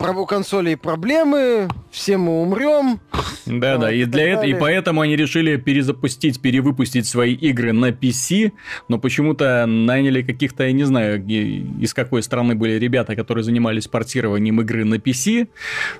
у 0.00 0.26
консолей 0.26 0.76
проблемы, 0.76 1.68
все 1.90 2.16
мы 2.16 2.42
умрем. 2.42 3.00
Да, 3.46 3.78
да, 3.78 3.92
и 3.92 4.04
для 4.04 4.32
этого, 4.32 4.44
и 4.44 4.54
поэтому 4.54 5.00
они 5.00 5.16
решили 5.16 5.56
перезапустить, 5.56 6.40
перевыпустить 6.40 7.06
свои 7.06 7.34
игры 7.34 7.72
на 7.72 7.90
PC, 7.90 8.52
но 8.88 8.98
почему-то 8.98 9.66
наняли 9.66 10.22
каких-то, 10.22 10.64
я 10.64 10.72
не 10.72 10.84
знаю, 10.84 11.24
из 11.26 11.94
какой 11.94 12.22
страны 12.22 12.54
были 12.54 12.72
ребята, 12.78 13.16
которые 13.16 13.44
занимались 13.44 13.86
портированием 13.86 14.60
игры 14.60 14.84
на 14.84 14.96
PC, 14.96 15.48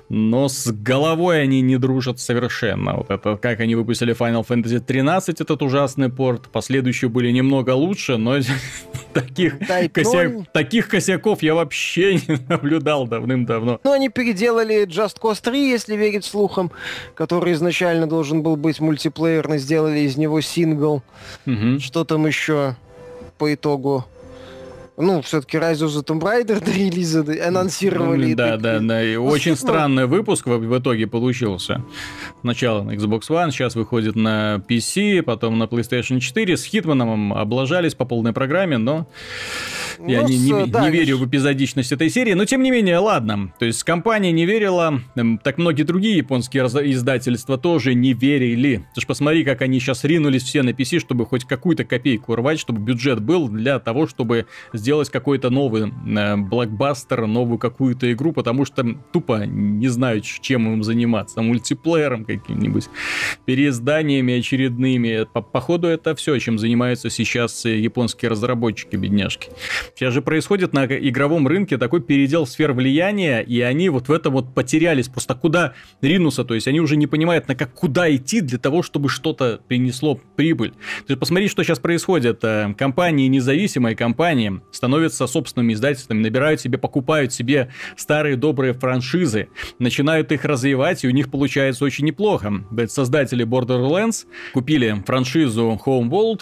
но 0.09 0.47
с 0.47 0.71
головой 0.71 1.41
они 1.41 1.61
не 1.61 1.77
дружат 1.77 2.19
совершенно. 2.19 2.95
Вот 2.95 3.09
это, 3.09 3.37
как 3.37 3.59
они 3.59 3.75
выпустили 3.75 4.15
Final 4.15 4.45
Fantasy 4.47 4.79
13, 4.79 5.41
этот 5.41 5.61
ужасный 5.61 6.09
порт, 6.09 6.49
последующие 6.51 7.09
были 7.09 7.31
немного 7.31 7.71
лучше, 7.71 8.17
но 8.17 8.37
таких, 9.13 9.57
кося... 9.93 10.45
таких 10.53 10.87
косяков 10.87 11.41
я 11.43 11.55
вообще 11.55 12.15
не 12.27 12.37
наблюдал 12.47 13.07
давным-давно. 13.07 13.79
Ну, 13.85 13.91
они 13.91 14.09
переделали 14.09 14.87
Just 14.87 15.19
Cause 15.21 15.37
3, 15.43 15.69
если 15.69 15.95
верить 15.95 16.25
слухам, 16.25 16.71
который 17.13 17.53
изначально 17.53 18.07
должен 18.07 18.41
был 18.41 18.55
быть 18.55 18.79
мультиплеерный, 18.79 19.59
сделали 19.59 19.99
из 19.99 20.17
него 20.17 20.41
сингл. 20.41 21.03
Угу. 21.45 21.79
Что 21.81 22.03
там 22.03 22.25
еще 22.25 22.75
по 23.37 23.53
итогу? 23.53 24.03
Ну, 24.97 25.21
все-таки 25.21 25.57
Rise 25.57 25.85
of 25.85 25.87
the 25.87 26.05
Tomb 26.05 26.21
Raider 26.21 26.59
до 26.65 26.71
релиза 26.71 27.25
анонсировали. 27.45 28.33
Да, 28.33 28.51
так... 28.51 28.61
да, 28.61 28.79
да. 28.79 29.03
И 29.03 29.17
очень 29.17 29.57
странный 29.57 30.05
выпуск 30.05 30.47
в 30.47 30.79
итоге 30.79 31.05
получился. 31.07 31.83
Сначала 32.41 32.83
на 32.83 32.91
Xbox 32.91 33.23
One, 33.29 33.51
сейчас 33.51 33.75
выходит 33.75 34.15
на 34.15 34.63
PC, 34.67 35.21
потом 35.21 35.57
на 35.57 35.65
PlayStation 35.65 36.19
4. 36.19 36.55
С 36.55 36.63
Хитманом 36.63 37.33
облажались 37.33 37.93
по 37.93 38.05
полной 38.05 38.31
программе, 38.31 38.77
но 38.77 39.07
ну, 39.99 40.09
я 40.09 40.23
не, 40.23 40.37
не, 40.37 40.65
да, 40.67 40.81
не 40.81 40.91
верю 40.91 41.17
в 41.17 41.27
эпизодичность 41.27 41.91
этой 41.91 42.09
серии. 42.09 42.33
Но 42.33 42.45
тем 42.45 42.63
не 42.63 42.71
менее, 42.71 42.99
ладно. 42.99 43.53
То 43.59 43.65
есть 43.65 43.83
компания 43.83 44.31
не 44.31 44.45
верила, 44.45 45.01
эм, 45.15 45.37
так 45.39 45.57
многие 45.57 45.83
другие 45.83 46.17
японские 46.17 46.63
издательства 46.63 47.57
тоже 47.57 47.93
не 47.95 48.13
верили. 48.13 48.87
Ты 48.95 49.01
ж 49.01 49.05
посмотри, 49.07 49.43
как 49.43 49.61
они 49.61 49.79
сейчас 49.81 50.05
ринулись 50.05 50.43
все 50.43 50.63
на 50.63 50.69
PC, 50.69 50.99
чтобы 50.99 51.25
хоть 51.25 51.43
какую-то 51.43 51.83
копейку 51.83 52.35
рвать, 52.35 52.59
чтобы 52.59 52.79
бюджет 52.79 53.21
был 53.21 53.49
для 53.49 53.79
того, 53.79 54.07
чтобы 54.07 54.45
сделать 54.71 54.84
какой-то 55.11 55.49
новый 55.49 55.91
э, 55.91 56.35
блокбастер, 56.37 57.27
новую 57.27 57.57
какую-то 57.57 58.11
игру, 58.11 58.31
потому 58.31 58.65
что 58.65 58.85
тупо 59.11 59.45
не 59.45 59.87
знают, 59.87 60.25
чем 60.25 60.71
им 60.71 60.83
заниматься. 60.83 61.41
Мультиплеером 61.41 62.25
каким-нибудь, 62.25 62.89
переизданиями 63.45 64.39
очередными. 64.39 65.27
По 65.31 65.41
походу 65.41 65.87
это 65.87 66.15
все, 66.15 66.37
чем 66.39 66.57
занимаются 66.57 67.09
сейчас 67.09 67.65
японские 67.65 68.31
разработчики, 68.31 68.95
бедняжки. 68.95 69.49
Сейчас 69.95 70.13
же 70.13 70.21
происходит 70.21 70.73
на 70.73 70.85
игровом 70.85 71.47
рынке 71.47 71.77
такой 71.77 72.01
передел 72.01 72.45
сфер 72.45 72.73
влияния, 72.73 73.41
и 73.41 73.61
они 73.61 73.89
вот 73.89 74.07
в 74.07 74.11
этом 74.11 74.33
вот 74.33 74.53
потерялись. 74.53 75.07
Просто 75.07 75.35
куда 75.35 75.73
ринуться, 76.01 76.43
то 76.43 76.53
есть 76.53 76.67
они 76.67 76.79
уже 76.79 76.97
не 76.97 77.07
понимают, 77.07 77.47
на 77.47 77.55
как 77.55 77.73
куда 77.73 78.13
идти 78.13 78.41
для 78.41 78.57
того, 78.57 78.83
чтобы 78.83 79.09
что-то 79.09 79.59
принесло 79.67 80.19
прибыль. 80.35 80.73
То 81.07 81.17
посмотри, 81.17 81.47
что 81.47 81.63
сейчас 81.63 81.79
происходит. 81.79 82.43
Э, 82.43 82.73
компании, 82.77 83.27
независимые 83.27 83.95
компании, 83.95 84.61
становятся 84.75 85.27
собственными 85.27 85.73
издательствами, 85.73 86.21
набирают 86.21 86.61
себе, 86.61 86.77
покупают 86.77 87.33
себе 87.33 87.69
старые 87.95 88.35
добрые 88.35 88.73
франшизы, 88.73 89.47
начинают 89.79 90.31
их 90.31 90.45
развивать, 90.45 91.03
и 91.03 91.07
у 91.07 91.11
них 91.11 91.31
получается 91.31 91.85
очень 91.85 92.05
неплохо. 92.05 92.53
Создатели 92.87 93.45
Borderlands 93.45 94.25
купили 94.53 95.03
франшизу 95.05 95.79
Homeworld, 95.85 96.41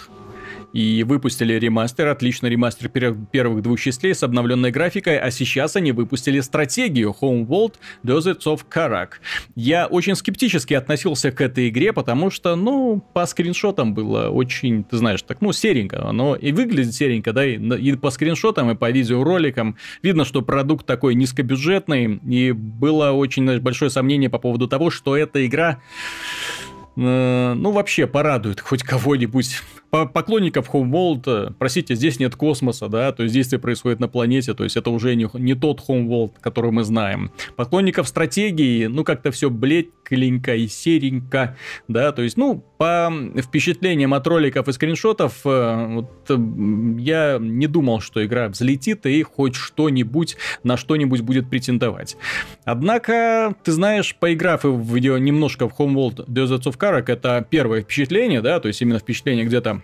и 0.74 1.04
выпустили 1.04 1.54
ремастер, 1.54 2.08
отличный 2.08 2.50
ремастер 2.50 2.88
первых 2.88 3.62
двух 3.62 3.80
частей 3.80 4.14
с 4.14 4.22
обновленной 4.22 4.72
графикой, 4.72 5.18
а 5.18 5.30
сейчас 5.30 5.76
они 5.76 5.92
выпустили 5.92 6.40
стратегию 6.40 7.14
Homeworld 7.18 7.74
Deserts 8.02 8.44
of 8.46 8.62
Karak. 8.68 9.12
Я 9.54 9.86
очень 9.86 10.16
скептически 10.16 10.74
относился 10.74 11.30
к 11.30 11.40
этой 11.40 11.68
игре, 11.68 11.92
потому 11.92 12.28
что, 12.28 12.56
ну, 12.56 13.02
по 13.12 13.24
скриншотам 13.24 13.94
было 13.94 14.28
очень, 14.28 14.82
ты 14.82 14.96
знаешь, 14.96 15.22
так, 15.22 15.40
ну, 15.40 15.52
серенько, 15.52 16.10
но 16.12 16.34
и 16.34 16.50
выглядит 16.50 16.92
серенько, 16.92 17.32
да, 17.32 17.46
и, 17.46 17.56
и 17.56 17.94
по 17.94 18.10
скриншотам, 18.10 18.72
и 18.72 18.74
по 18.74 18.90
видеороликам 18.90 19.76
видно, 20.02 20.24
что 20.24 20.42
продукт 20.42 20.84
такой 20.84 21.14
низкобюджетный, 21.14 22.20
и 22.28 22.50
было 22.50 23.12
очень 23.12 23.44
знаешь, 23.44 23.60
большое 23.60 23.92
сомнение 23.92 24.28
по 24.28 24.38
поводу 24.38 24.66
того, 24.66 24.90
что 24.90 25.16
эта 25.16 25.46
игра 25.46 25.80
ну, 26.96 27.70
вообще 27.70 28.06
порадует 28.06 28.60
хоть 28.60 28.82
кого-нибудь 28.82 29.60
поклонников 30.12 30.70
Homeworld, 30.74 31.22
э, 31.26 31.50
простите, 31.58 31.94
здесь 31.94 32.18
нет 32.18 32.34
космоса, 32.34 32.88
да, 32.88 33.12
то 33.12 33.22
есть 33.22 33.34
действие 33.34 33.60
происходит 33.60 34.00
на 34.00 34.08
планете, 34.08 34.54
то 34.54 34.64
есть 34.64 34.76
это 34.76 34.90
уже 34.90 35.14
не, 35.14 35.28
не 35.34 35.54
тот 35.54 35.82
Homeworld, 35.88 36.32
который 36.40 36.72
мы 36.72 36.84
знаем. 36.84 37.30
Поклонников 37.56 38.08
стратегии, 38.08 38.86
ну, 38.86 39.04
как-то 39.04 39.30
все 39.30 39.50
блекленько 39.50 40.56
и 40.56 40.66
серенько, 40.66 41.56
да, 41.86 42.12
то 42.12 42.22
есть, 42.22 42.36
ну, 42.36 42.64
по 42.78 43.12
впечатлениям 43.36 44.14
от 44.14 44.26
роликов 44.26 44.68
и 44.68 44.72
скриншотов, 44.72 45.40
э, 45.44 45.86
вот, 45.86 46.30
я 46.98 47.38
не 47.40 47.66
думал, 47.66 48.00
что 48.00 48.24
игра 48.24 48.48
взлетит 48.48 49.06
и 49.06 49.22
хоть 49.22 49.54
что-нибудь 49.54 50.36
на 50.62 50.76
что-нибудь 50.76 51.20
будет 51.20 51.48
претендовать. 51.48 52.16
Однако, 52.64 53.54
ты 53.62 53.72
знаешь, 53.72 54.16
поиграв 54.18 54.64
в 54.64 54.94
видео 54.94 55.18
немножко 55.18 55.68
в 55.68 55.78
Homeworld 55.78 56.26
Deserts 56.26 56.64
of 56.64 56.78
Karak, 56.84 57.10
это 57.10 57.46
первое 57.48 57.80
впечатление, 57.80 58.42
да, 58.42 58.60
то 58.60 58.68
есть 58.68 58.82
именно 58.82 58.98
впечатление 58.98 59.46
где-то 59.46 59.80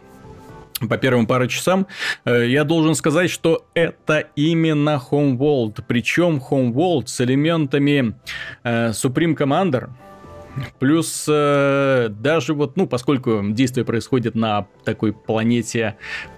по 0.87 0.99
первым 0.99 1.27
пару 1.27 1.47
часам, 1.47 1.87
э, 2.27 2.47
я 2.47 2.65
должен 2.65 2.95
сказать, 2.95 3.31
что 3.31 3.67
это 3.73 4.25
именно 4.37 5.01
Homeworld. 5.11 5.83
Причем 5.87 6.43
Homeworld 6.51 7.07
с 7.07 7.21
элементами 7.23 8.15
э, 8.65 8.91
Supreme 8.91 9.35
Commander. 9.35 9.89
Плюс 10.79 11.27
э, 11.27 12.09
даже 12.11 12.53
вот, 12.53 12.77
ну, 12.77 12.87
поскольку 12.87 13.41
действие 13.51 13.87
происходит 13.87 14.35
на 14.35 14.67
такой 14.85 15.13
планете 15.13 15.97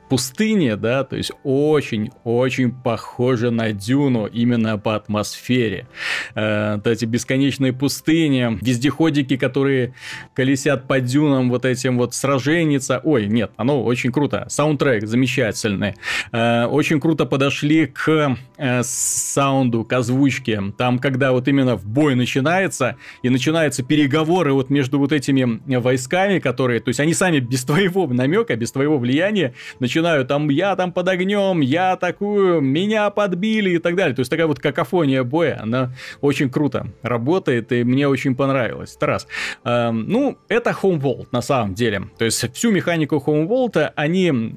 пустыне, 0.09 0.77
да, 0.77 1.05
то 1.05 1.17
есть 1.17 1.33
очень-очень 1.43 2.71
похоже 2.71 3.51
на 3.51 3.73
Дюну 3.73 4.27
именно 4.27 4.77
по 4.77 4.95
атмосфере. 4.95 5.87
Э, 6.35 6.77
вот 6.77 6.87
эти 6.87 7.07
бесконечные 7.07 7.73
пустыни, 7.73 8.59
вездеходики, 8.61 9.39
которые 9.39 9.95
колесят 10.35 10.87
по 10.87 11.01
дюнам, 11.01 11.49
вот 11.49 11.65
этим 11.65 11.97
вот 11.97 12.15
сраженница. 12.15 13.01
Ой, 13.03 13.27
нет, 13.27 13.53
оно 13.57 13.83
очень 13.83 14.13
круто. 14.13 14.45
Саундтрек 14.51 15.07
замечательный. 15.07 15.95
Э, 16.31 16.67
очень 16.67 17.01
круто 17.01 17.25
подошли 17.25 17.87
к 17.87 18.37
э, 18.59 18.83
саунду, 18.83 19.85
к 19.85 19.93
озвучке. 19.95 20.63
Там, 20.77 20.99
когда 20.99 21.33
вот 21.33 21.49
именно 21.49 21.77
в 21.77 21.87
бой 21.87 22.15
начинается, 22.15 22.97
и 23.23 23.31
начинаются 23.31 23.83
переговоры 23.83 24.53
вот 24.53 24.69
между 24.69 24.99
вот 24.99 25.13
этими 25.13 25.63
войсками, 25.79 26.39
которые, 26.39 26.81
то 26.81 26.89
есть 26.89 27.01
они 27.01 27.15
сами 27.15 27.39
без 27.39 27.65
твоего 27.65 28.07
намека, 28.07 28.55
без 28.57 28.73
твоего 28.73 28.99
влияния 28.99 29.55
начинают 29.81 30.02
начинаю 30.03 30.27
там, 30.27 30.49
я 30.51 30.75
там 30.75 30.93
под 30.93 31.09
огнем, 31.09 31.61
я 31.61 31.93
атакую, 31.93 32.61
меня 32.61 33.09
подбили 33.11 33.77
и 33.77 33.79
так 33.79 33.95
далее. 33.95 34.15
То 34.15 34.21
есть 34.21 34.31
такая 34.31 34.47
вот 34.49 34.59
какофония 34.59 35.23
боя, 35.23 35.61
она 35.63 35.93
очень 36.21 36.51
круто 36.51 36.89
работает 37.03 37.71
и 37.71 37.85
мне 37.85 38.09
очень 38.09 38.35
понравилось. 38.35 38.97
Это 38.97 39.07
раз. 39.07 39.29
Эм, 39.65 40.09
ну, 40.09 40.39
это 40.49 40.71
Homeworld 40.71 41.29
на 41.31 41.41
самом 41.41 41.75
деле. 41.75 42.03
То 42.19 42.25
есть 42.25 42.53
всю 42.53 42.73
механику 42.73 43.23
Homeworld 43.25 43.93
они 43.95 44.57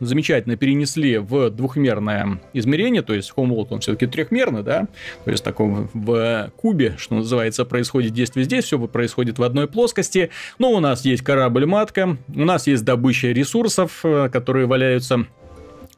замечательно 0.00 0.56
перенесли 0.56 1.18
в 1.18 1.50
двухмерное 1.50 2.40
измерение, 2.54 3.02
то 3.02 3.12
есть 3.12 3.32
Homeworld 3.36 3.66
он 3.70 3.80
все-таки 3.80 4.06
трехмерный, 4.06 4.62
да, 4.62 4.88
то 5.24 5.30
есть 5.30 5.44
таком 5.44 5.90
в 5.92 6.50
кубе, 6.56 6.94
что 6.96 7.16
называется, 7.16 7.66
происходит 7.66 8.14
действие 8.14 8.44
здесь, 8.44 8.64
все 8.64 8.78
происходит 8.78 9.38
в 9.38 9.42
одной 9.42 9.68
плоскости, 9.68 10.30
но 10.58 10.70
у 10.70 10.80
нас 10.80 11.04
есть 11.04 11.22
корабль-матка, 11.22 12.16
у 12.34 12.44
нас 12.44 12.66
есть 12.66 12.84
добыча 12.84 13.28
ресурсов, 13.28 14.00
э, 14.04 14.28
которые 14.32 14.66
валяются 14.76 15.26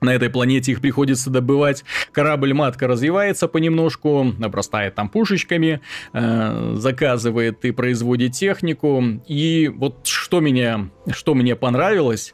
на 0.00 0.14
этой 0.14 0.30
планете 0.30 0.70
их 0.70 0.80
приходится 0.80 1.28
добывать. 1.28 1.84
Корабль-матка 2.12 2.86
развивается 2.86 3.48
понемножку, 3.48 4.32
обрастает 4.40 4.94
там 4.94 5.08
пушечками, 5.08 5.80
э, 6.12 6.74
заказывает 6.76 7.64
и 7.64 7.72
производит 7.72 8.32
технику. 8.32 9.02
И 9.26 9.68
вот 9.74 10.06
что 10.06 10.38
меня, 10.38 10.88
что 11.10 11.34
мне 11.34 11.56
понравилось, 11.56 12.32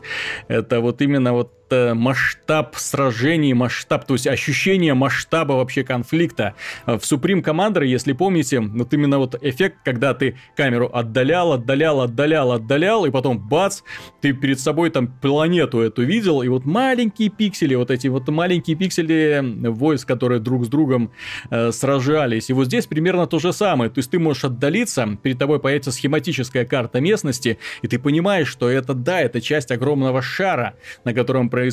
это 0.48 0.80
вот 0.80 1.00
именно 1.00 1.33
вот 1.33 1.52
масштаб 1.94 2.76
сражений, 2.76 3.52
масштаб, 3.52 4.06
то 4.06 4.14
есть 4.14 4.26
ощущение 4.26 4.94
масштаба 4.94 5.52
вообще 5.52 5.84
конфликта. 5.84 6.54
В 6.87 6.98
Supreme 6.98 7.42
Commander, 7.42 7.84
если 7.84 8.12
помните, 8.12 8.60
вот 8.60 8.92
именно 8.94 9.18
вот 9.18 9.37
эффект, 9.42 9.78
когда 9.84 10.14
ты 10.14 10.37
камеру 10.56 10.90
отдалял, 10.92 11.52
отдалял, 11.52 12.00
отдалял, 12.00 12.52
отдалял, 12.52 13.04
и 13.06 13.10
потом 13.10 13.38
бац, 13.38 13.82
ты 14.20 14.32
перед 14.32 14.60
собой 14.60 14.90
там 14.90 15.08
планету 15.08 15.80
эту 15.80 16.02
видел, 16.02 16.42
и 16.42 16.48
вот 16.48 16.64
маленькие 16.64 17.28
пиксели, 17.30 17.74
вот 17.74 17.90
эти 17.90 18.08
вот 18.08 18.28
маленькие 18.28 18.76
пиксели 18.76 19.40
войск, 19.68 20.06
которые 20.06 20.40
друг 20.40 20.64
с 20.64 20.68
другом 20.68 21.10
э, 21.50 21.72
сражались. 21.72 22.50
И 22.50 22.52
вот 22.52 22.66
здесь 22.66 22.87
примерно 22.87 23.26
то 23.26 23.38
же 23.38 23.52
самое. 23.52 23.90
То 23.90 23.98
есть 23.98 24.10
ты 24.10 24.18
можешь 24.18 24.44
отдалиться, 24.44 25.18
перед 25.22 25.38
тобой 25.38 25.60
появится 25.60 25.92
схематическая 25.92 26.64
карта 26.64 27.00
местности, 27.00 27.58
и 27.82 27.88
ты 27.88 27.98
понимаешь, 27.98 28.48
что 28.48 28.68
это, 28.68 28.94
да, 28.94 29.20
это 29.20 29.40
часть 29.40 29.70
огромного 29.70 30.22
шара, 30.22 30.74
на 31.04 31.14
котором 31.14 31.50
происходит 31.50 31.63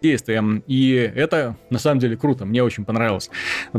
действием. 0.00 0.62
И 0.66 0.92
это 0.92 1.56
на 1.68 1.78
самом 1.78 2.00
деле 2.00 2.16
круто. 2.16 2.44
Мне 2.46 2.62
очень 2.62 2.84
понравился 2.84 3.30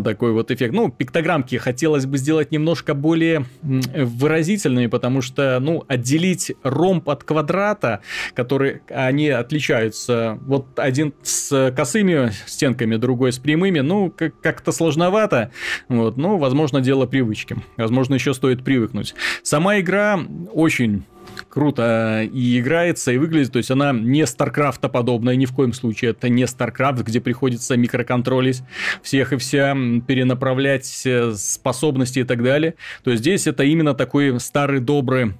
такой 0.04 0.34
вот 0.34 0.52
эффект. 0.52 0.74
Ну, 0.74 0.90
пиктограммки 0.90 1.56
хотелось 1.56 2.06
бы 2.06 2.18
сделать 2.18 2.52
немножко 2.52 2.94
более 2.94 3.46
выразительными, 3.64 4.88
потому 4.88 5.22
что, 5.22 5.60
ну, 5.60 5.84
отделить 5.88 6.54
ромб 6.64 7.10
от 7.10 7.24
квадрата, 7.24 8.02
которые, 8.34 8.82
они 8.90 9.30
отличаются. 9.30 10.38
Вот 10.42 10.68
один 10.78 11.14
с 11.24 11.74
косыми 11.76 12.32
стенками, 12.46 12.98
другой 12.98 13.34
с 13.34 13.40
прямыми, 13.40 13.80
ну, 13.80 14.12
как-то 14.12 14.72
сложновато. 14.72 15.52
Вот, 15.90 16.18
ну, 16.18 16.38
возможно, 16.38 16.82
дело 16.82 17.06
привычки. 17.06 17.58
Возможно, 17.78 18.14
еще 18.14 18.34
стоит 18.34 18.64
привыкнуть. 18.64 19.16
Сама 19.44 19.80
игра 19.80 20.20
очень 20.54 21.04
круто 21.50 22.22
и 22.24 22.60
играется, 22.60 23.12
и 23.12 23.18
выглядит. 23.18 23.54
То 23.54 23.58
есть 23.58 23.72
она 23.72 23.92
не 23.92 24.26
StarCraft 24.26 24.83
а 24.83 24.90
подобная, 24.90 25.36
ни 25.36 25.46
в 25.46 25.54
коем 25.54 25.74
случае. 25.74 26.12
Это 26.12 26.30
не 26.30 26.48
StarCraft, 26.48 27.04
где 27.04 27.22
приходится 27.22 27.78
микроконтролить 27.78 28.64
всех 29.02 29.34
и 29.34 29.38
вся, 29.38 29.76
перенаправлять 30.08 31.02
э, 31.06 31.34
способности 31.36 32.20
и 32.20 32.24
так 32.24 32.44
далее. 32.44 32.76
То 33.04 33.12
есть 33.12 33.22
здесь 33.22 33.48
это 33.48 33.64
именно 33.64 33.94
такой 33.94 34.40
старый 34.40 34.80
добрый 34.80 35.34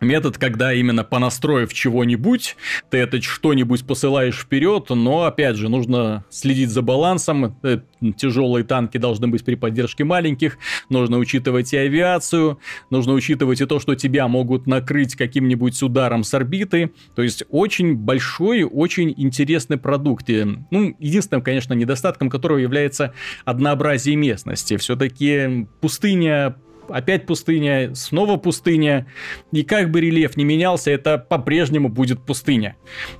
метод, 0.00 0.38
когда 0.38 0.72
именно 0.72 1.04
понастроив 1.04 1.72
чего-нибудь, 1.72 2.56
ты 2.90 2.98
это 2.98 3.20
что-нибудь 3.20 3.86
посылаешь 3.86 4.38
вперед, 4.38 4.86
но 4.90 5.24
опять 5.24 5.56
же 5.56 5.68
нужно 5.68 6.24
следить 6.30 6.70
за 6.70 6.82
балансом, 6.82 7.56
э, 7.62 7.80
тяжелые 8.16 8.64
танки 8.64 8.98
должны 8.98 9.28
быть 9.28 9.44
при 9.44 9.54
поддержке 9.54 10.04
маленьких, 10.04 10.58
нужно 10.88 11.18
учитывать 11.18 11.72
и 11.72 11.76
авиацию, 11.76 12.58
нужно 12.90 13.12
учитывать 13.12 13.60
и 13.60 13.66
то, 13.66 13.78
что 13.78 13.94
тебя 13.94 14.28
могут 14.28 14.66
накрыть 14.66 15.14
каким-нибудь 15.14 15.80
ударом 15.82 16.24
с 16.24 16.32
орбиты, 16.34 16.92
то 17.14 17.22
есть 17.22 17.44
очень 17.50 17.94
большой, 17.94 18.62
очень 18.62 19.14
интересный 19.16 19.76
продукт. 19.76 20.28
Ну, 20.28 20.94
единственным, 20.98 21.42
конечно, 21.42 21.74
недостатком 21.74 22.30
которого 22.30 22.58
является 22.58 23.14
однообразие 23.44 24.16
местности. 24.16 24.76
Все-таки 24.76 25.66
пустыня 25.80 26.56
опять 26.92 27.26
пустыня, 27.26 27.94
снова 27.94 28.36
пустыня. 28.36 29.06
И 29.52 29.62
как 29.62 29.90
бы 29.90 30.00
рельеф 30.00 30.36
не 30.36 30.44
менялся, 30.44 30.90
это 30.90 31.18
по-прежнему 31.18 31.88
будет 31.88 32.20
пустыня. 32.24 32.76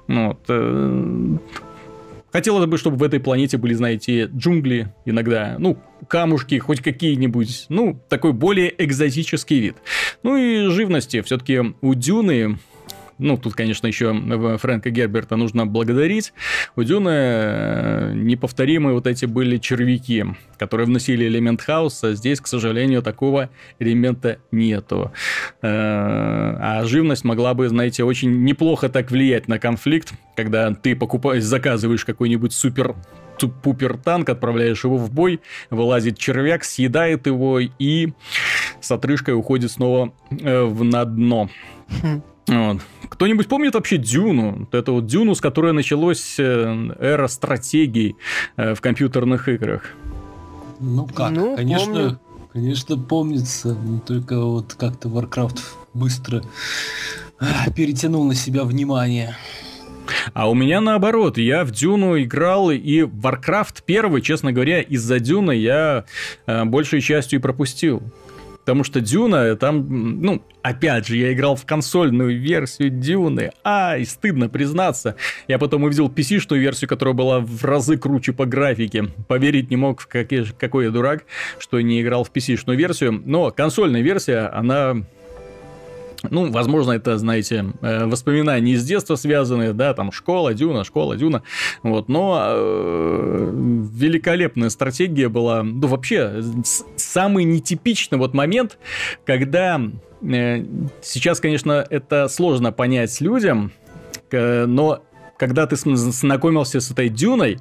Вот. 0.07 0.41
Э, 0.49 1.37
хотелось 2.33 2.67
бы, 2.67 2.79
чтобы 2.79 2.97
в 2.97 3.03
этой 3.03 3.21
планете 3.21 3.57
были, 3.57 3.75
знаете, 3.75 4.25
джунгли 4.25 4.95
иногда, 5.05 5.57
ну, 5.59 5.79
камушки, 6.09 6.59
хоть 6.59 6.81
какие-нибудь, 6.81 7.67
ну, 7.69 8.01
такой 8.09 8.33
более 8.33 8.73
экзотический 8.83 9.61
вид. 9.61 9.77
Ну 10.23 10.37
и 10.37 10.69
живности, 10.69 11.23
все-таки 11.23 11.61
у 11.81 11.95
Дюны 11.95 12.59
ну, 13.21 13.37
тут, 13.37 13.55
конечно, 13.55 13.87
еще 13.87 14.15
Фрэнка 14.59 14.91
Герберта 14.91 15.37
нужно 15.37 15.67
благодарить. 15.67 16.33
У 16.75 16.83
Дюны 16.83 17.11
э, 17.11 18.13
неповторимые 18.15 18.95
вот 18.95 19.07
эти 19.07 19.27
были 19.27 19.59
червяки, 19.59 20.25
которые 20.59 20.87
вносили 20.87 21.27
элемент 21.27 21.61
хаоса. 21.61 22.15
Здесь, 22.15 22.41
к 22.41 22.47
сожалению, 22.47 23.03
такого 23.03 23.51
элемента 23.79 24.39
нету. 24.51 25.13
Э, 25.63 25.69
а 25.69 26.83
живность 26.85 27.25
могла 27.25 27.55
бы, 27.55 27.69
знаете, 27.69 28.05
очень 28.05 28.43
неплохо 28.45 28.89
так 28.89 29.11
влиять 29.11 29.49
на 29.49 29.59
конфликт, 29.59 30.15
когда 30.35 30.73
ты 30.73 30.97
покупаешь, 30.97 31.45
заказываешь 31.45 32.05
какой-нибудь 32.05 32.53
супер 32.53 32.97
пупер 33.49 33.97
танк, 33.97 34.29
отправляешь 34.29 34.85
его 34.85 34.97
в 34.99 35.11
бой, 35.11 35.41
вылазит 35.71 36.19
червяк, 36.19 36.65
съедает 36.65 37.27
его 37.27 37.59
и 37.61 38.13
с 38.81 38.91
отрыжкой 38.91 39.35
уходит 39.35 39.71
снова 39.71 40.13
э, 40.31 40.63
в, 40.63 40.85
на 40.85 41.05
дно. 41.05 41.49
Вот. 42.51 42.81
Кто-нибудь 43.09 43.47
помнит 43.47 43.75
вообще 43.75 43.97
Дюну? 43.97 44.61
Вот 44.61 44.75
эту 44.75 44.95
вот 44.95 45.07
Дюну, 45.07 45.35
с 45.37 45.41
которой 45.41 45.73
началась 45.73 46.37
э, 46.39 46.91
эра 46.99 47.29
стратегий 47.29 48.17
э, 48.57 48.75
в 48.75 48.81
компьютерных 48.81 49.49
играх? 49.49 49.85
Ну 50.81 51.07
как, 51.07 51.31
ну, 51.31 51.55
конечно, 51.57 51.93
помню. 51.93 52.21
конечно 52.53 52.99
помнится, 52.99 53.75
но 53.75 54.01
только 54.01 54.41
вот 54.41 54.75
как-то 54.75 55.09
Warcraft 55.09 55.61
быстро 55.95 56.43
перетянул 57.77 58.25
на 58.25 58.35
себя 58.35 58.65
внимание. 58.65 59.37
А 60.33 60.51
у 60.51 60.55
меня 60.55 60.81
наоборот, 60.81 61.39
я 61.39 61.65
в 61.65 61.71
Дюну 61.71 62.21
играл, 62.21 62.73
и 62.73 63.03
Warcraft 63.03 63.83
первый, 63.87 64.23
честно 64.23 64.53
говоря, 64.53 64.81
из-за 64.81 65.21
Дюна 65.21 65.53
я 65.53 66.05
э, 66.47 66.65
большей 66.65 67.01
частью 67.01 67.39
и 67.39 67.43
пропустил. 67.43 68.03
Потому 68.71 68.85
что 68.85 69.01
Дюна, 69.01 69.57
там, 69.57 70.23
ну, 70.23 70.45
опять 70.63 71.05
же, 71.05 71.17
я 71.17 71.33
играл 71.33 71.57
в 71.57 71.67
консольную 71.67 72.39
версию 72.39 72.91
Дюны. 72.91 73.51
А, 73.65 73.97
и 73.99 74.05
стыдно 74.05 74.49
признаться. 74.49 75.17
Я 75.49 75.59
потом 75.59 75.83
увидел 75.83 76.09
PC-шную 76.09 76.61
версию, 76.61 76.89
которая 76.89 77.13
была 77.13 77.41
в 77.41 77.65
разы 77.65 77.99
круче 77.99 78.33
по 78.33 78.47
графике. 78.47 79.09
Поверить 79.27 79.71
не 79.71 79.77
мог, 79.77 80.07
какой, 80.07 80.47
какой 80.57 80.85
я 80.85 80.93
дурак, 80.93 81.25
что 81.59 81.81
не 81.81 82.01
играл 82.01 82.23
в 82.23 82.31
PC-шную 82.31 82.77
версию. 82.77 83.21
Но 83.27 83.51
консольная 83.51 84.03
версия, 84.03 84.49
она 84.55 85.03
ну, 86.29 86.51
возможно, 86.51 86.93
это, 86.93 87.17
знаете, 87.19 87.73
э, 87.81 88.05
воспоминания 88.07 88.73
из 88.73 88.85
детства 88.85 89.15
связанные, 89.17 89.73
да, 89.73 89.95
там 89.95 90.13
школа, 90.13 90.55
дюна, 90.55 90.85
школа, 90.85 91.17
дюна, 91.17 91.43
вот, 91.83 92.09
но 92.09 92.43
э, 92.45 93.51
великолепная 93.93 94.71
стратегия 94.71 95.29
была, 95.29 95.63
ну, 95.63 95.87
вообще, 95.87 96.43
самый 96.97 97.45
нетипичный 97.45 98.19
вот 98.19 98.35
момент, 98.35 98.79
когда 99.25 99.81
э, 100.23 100.65
сейчас, 101.03 101.41
конечно, 101.41 101.85
это 101.89 102.29
сложно 102.29 102.73
понять 102.73 103.21
людям, 103.21 103.73
но 104.33 105.03
когда 105.41 105.67
ты 105.67 105.75
знакомился 105.75 106.81
с 106.81 106.91
этой 106.91 107.09
дюной, 107.09 107.61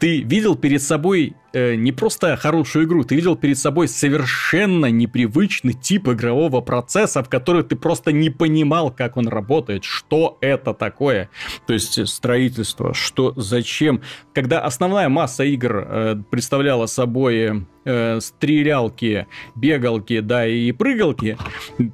ты 0.00 0.22
видел 0.22 0.56
перед 0.56 0.82
собой 0.82 1.36
э, 1.52 1.76
не 1.76 1.92
просто 1.92 2.36
хорошую 2.36 2.84
игру, 2.86 3.04
ты 3.04 3.14
видел 3.14 3.36
перед 3.36 3.56
собой 3.56 3.86
совершенно 3.86 4.86
непривычный 4.86 5.72
тип 5.72 6.08
игрового 6.08 6.60
процесса, 6.62 7.22
в 7.22 7.28
который 7.28 7.62
ты 7.62 7.76
просто 7.76 8.10
не 8.10 8.28
понимал, 8.28 8.90
как 8.90 9.16
он 9.16 9.28
работает, 9.28 9.84
что 9.84 10.36
это 10.40 10.74
такое. 10.74 11.30
То 11.68 11.74
есть 11.74 12.08
строительство, 12.08 12.92
что, 12.92 13.32
зачем. 13.36 14.02
Когда 14.34 14.58
основная 14.58 15.08
масса 15.08 15.44
игр 15.44 15.76
э, 15.76 16.16
представляла 16.28 16.86
собой 16.86 17.66
э, 17.84 18.20
стрелялки, 18.20 19.26
бегалки, 19.54 20.20
да, 20.20 20.46
и 20.46 20.72
прыгалки, 20.72 21.36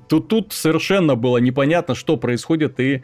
то 0.08 0.20
тут 0.20 0.52
совершенно 0.52 1.14
было 1.14 1.38
непонятно, 1.38 1.94
что 1.94 2.16
происходит 2.16 2.80
и 2.80 3.02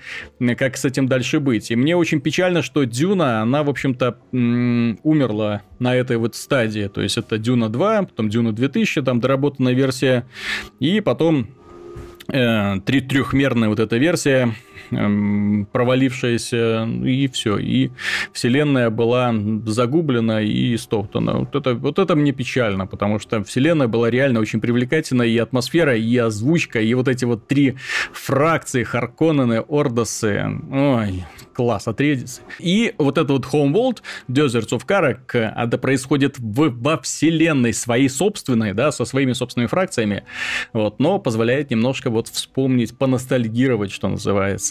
как 0.57 0.77
с 0.77 0.85
этим 0.85 1.09
дальше 1.09 1.40
быть. 1.40 1.70
И 1.70 1.77
мне 1.77 1.97
очень 1.97 2.20
печально, 2.20 2.62
что 2.62 2.85
Дюна, 2.85 3.42
она, 3.42 3.62
в 3.62 3.70
общем-то, 3.70 4.18
умерла 4.33 5.62
на 5.79 5.94
этой 5.94 6.16
вот 6.16 6.35
стадии. 6.35 6.88
То 6.88 7.01
есть 7.01 7.16
это 7.16 7.38
Дюна 7.38 7.68
2, 7.68 8.03
потом 8.05 8.29
Дюна 8.29 8.53
2000, 8.53 9.03
там 9.03 9.20
доработанная 9.20 9.75
версия, 9.75 10.27
и 10.81 11.01
потом 11.01 11.49
э, 12.29 12.81
трехмерная 12.81 13.68
вот 13.68 13.81
эта 13.81 13.97
версия, 13.97 14.55
провалившаяся, 14.91 16.89
и 17.05 17.29
все. 17.29 17.59
И 17.59 17.91
вселенная 18.33 18.91
была 18.91 19.35
загублена 19.67 20.43
и 20.43 20.77
стоптана. 20.77 21.39
Вот 21.39 21.55
это, 21.55 21.75
вот 21.75 21.99
это 21.99 22.15
мне 22.17 22.33
печально, 22.33 22.87
потому 22.87 23.19
что 23.19 23.43
вселенная 23.45 23.89
была 23.89 24.11
реально 24.11 24.41
очень 24.41 24.61
привлекательная, 24.61 25.27
и 25.27 25.39
атмосфера, 25.39 25.97
и 25.97 26.17
озвучка, 26.17 26.81
и 26.81 26.95
вот 26.95 27.09
эти 27.09 27.25
вот 27.25 27.47
три 27.47 27.77
фракции, 28.13 28.83
Харконнены, 28.83 29.61
Ордосы. 29.61 30.45
Ой, 30.71 31.25
класс, 31.55 31.89
Атредис. 31.89 32.43
И 32.59 32.95
вот 32.99 33.19
этот 33.19 33.31
вот 33.31 33.47
Homeworld, 33.47 34.03
Deserts 34.29 34.71
of 34.71 34.83
Karak, 34.87 35.35
это 35.35 35.79
происходит 35.79 36.39
в, 36.39 36.71
во 36.71 36.99
вселенной 36.99 37.73
своей 37.73 38.09
собственной, 38.09 38.73
да, 38.73 38.93
со 38.93 39.05
своими 39.05 39.33
собственными 39.33 39.69
фракциями, 39.69 40.25
вот, 40.73 40.99
но 40.99 41.19
позволяет 41.19 41.71
немножко 41.71 42.11
вот 42.11 42.29
вспомнить, 42.29 42.97
поностальгировать, 42.97 43.93
что 43.93 44.09
называется. 44.09 44.63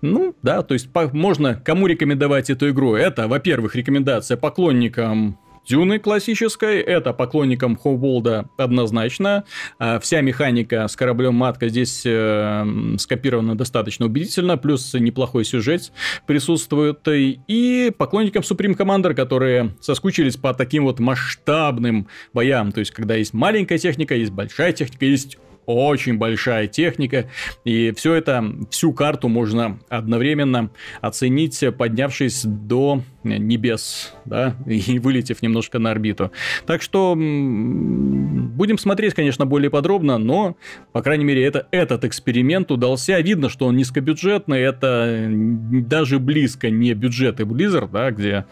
Ну, 0.00 0.34
да, 0.42 0.62
то 0.62 0.74
есть 0.74 0.92
по, 0.92 1.08
можно 1.14 1.54
кому 1.54 1.86
рекомендовать 1.86 2.50
эту 2.50 2.70
игру? 2.70 2.94
Это, 2.94 3.28
во-первых, 3.28 3.74
рекомендация 3.74 4.36
поклонникам 4.36 5.38
Дюны 5.68 5.98
классической, 5.98 6.80
это 6.80 7.12
поклонникам 7.12 7.76
Хоуволда 7.76 8.48
однозначно. 8.56 9.44
А 9.78 10.00
вся 10.00 10.22
механика 10.22 10.88
с 10.88 10.96
кораблем 10.96 11.34
Матка 11.34 11.68
здесь 11.68 12.04
э, 12.06 12.64
скопирована 12.98 13.54
достаточно 13.54 14.06
убедительно, 14.06 14.56
плюс 14.56 14.94
неплохой 14.94 15.44
сюжет 15.44 15.92
присутствует. 16.26 17.00
И 17.06 17.92
поклонникам 17.96 18.42
Supreme 18.42 18.76
Commander, 18.76 19.12
которые 19.12 19.76
соскучились 19.80 20.38
по 20.38 20.54
таким 20.54 20.84
вот 20.84 21.00
масштабным 21.00 22.08
боям. 22.32 22.72
То 22.72 22.80
есть, 22.80 22.92
когда 22.92 23.16
есть 23.16 23.34
маленькая 23.34 23.76
техника, 23.76 24.14
есть 24.14 24.32
большая 24.32 24.72
техника, 24.72 25.04
есть 25.04 25.36
очень 25.68 26.16
большая 26.16 26.66
техника, 26.66 27.28
и 27.64 27.92
все 27.96 28.14
это, 28.14 28.42
всю 28.70 28.92
карту 28.92 29.28
можно 29.28 29.78
одновременно 29.90 30.70
оценить, 31.02 31.62
поднявшись 31.76 32.42
до 32.44 33.02
небес, 33.22 34.14
да, 34.24 34.56
и 34.66 34.98
вылетев 34.98 35.42
немножко 35.42 35.78
на 35.78 35.90
орбиту. 35.90 36.32
Так 36.66 36.80
что 36.80 37.14
будем 37.14 38.78
смотреть, 38.78 39.14
конечно, 39.14 39.44
более 39.44 39.70
подробно, 39.70 40.18
но, 40.18 40.56
по 40.92 41.02
крайней 41.02 41.24
мере, 41.24 41.44
это, 41.44 41.66
этот 41.70 42.04
эксперимент 42.04 42.70
удался. 42.70 43.20
Видно, 43.20 43.50
что 43.50 43.66
он 43.66 43.76
низкобюджетный, 43.76 44.60
это 44.60 45.26
даже 45.28 46.18
близко 46.18 46.70
не 46.70 46.94
бюджеты 46.94 47.42
Blizzard, 47.42 47.90
да, 47.92 48.10
где 48.10 48.46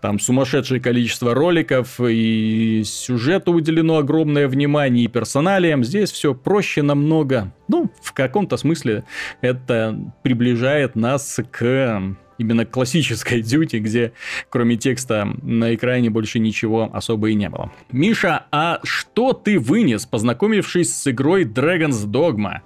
там 0.00 0.20
сумасшедшее 0.20 0.80
количество 0.80 1.34
роликов, 1.34 2.00
и 2.00 2.82
сюжету 2.84 3.52
уделено 3.52 3.98
огромное 3.98 4.46
внимание, 4.46 5.04
и 5.04 5.08
персоналиям. 5.08 5.82
Здесь 5.82 6.12
все 6.12 6.34
проще 6.52 6.82
намного. 6.82 7.50
Ну, 7.66 7.90
в 8.02 8.12
каком-то 8.12 8.58
смысле 8.58 9.04
это 9.40 9.98
приближает 10.22 10.96
нас 10.96 11.40
к 11.50 12.14
именно 12.36 12.66
классической 12.66 13.40
дьюти, 13.42 13.78
где 13.78 14.12
кроме 14.50 14.76
текста 14.76 15.34
на 15.40 15.74
экране 15.74 16.10
больше 16.10 16.40
ничего 16.40 16.90
особо 16.92 17.30
и 17.30 17.34
не 17.34 17.48
было. 17.48 17.72
Миша, 17.90 18.44
а 18.52 18.80
что 18.82 19.32
ты 19.32 19.58
вынес, 19.58 20.04
познакомившись 20.04 20.94
с 20.94 21.06
игрой 21.06 21.44
Dragon's 21.44 22.04
Dogma? 22.04 22.58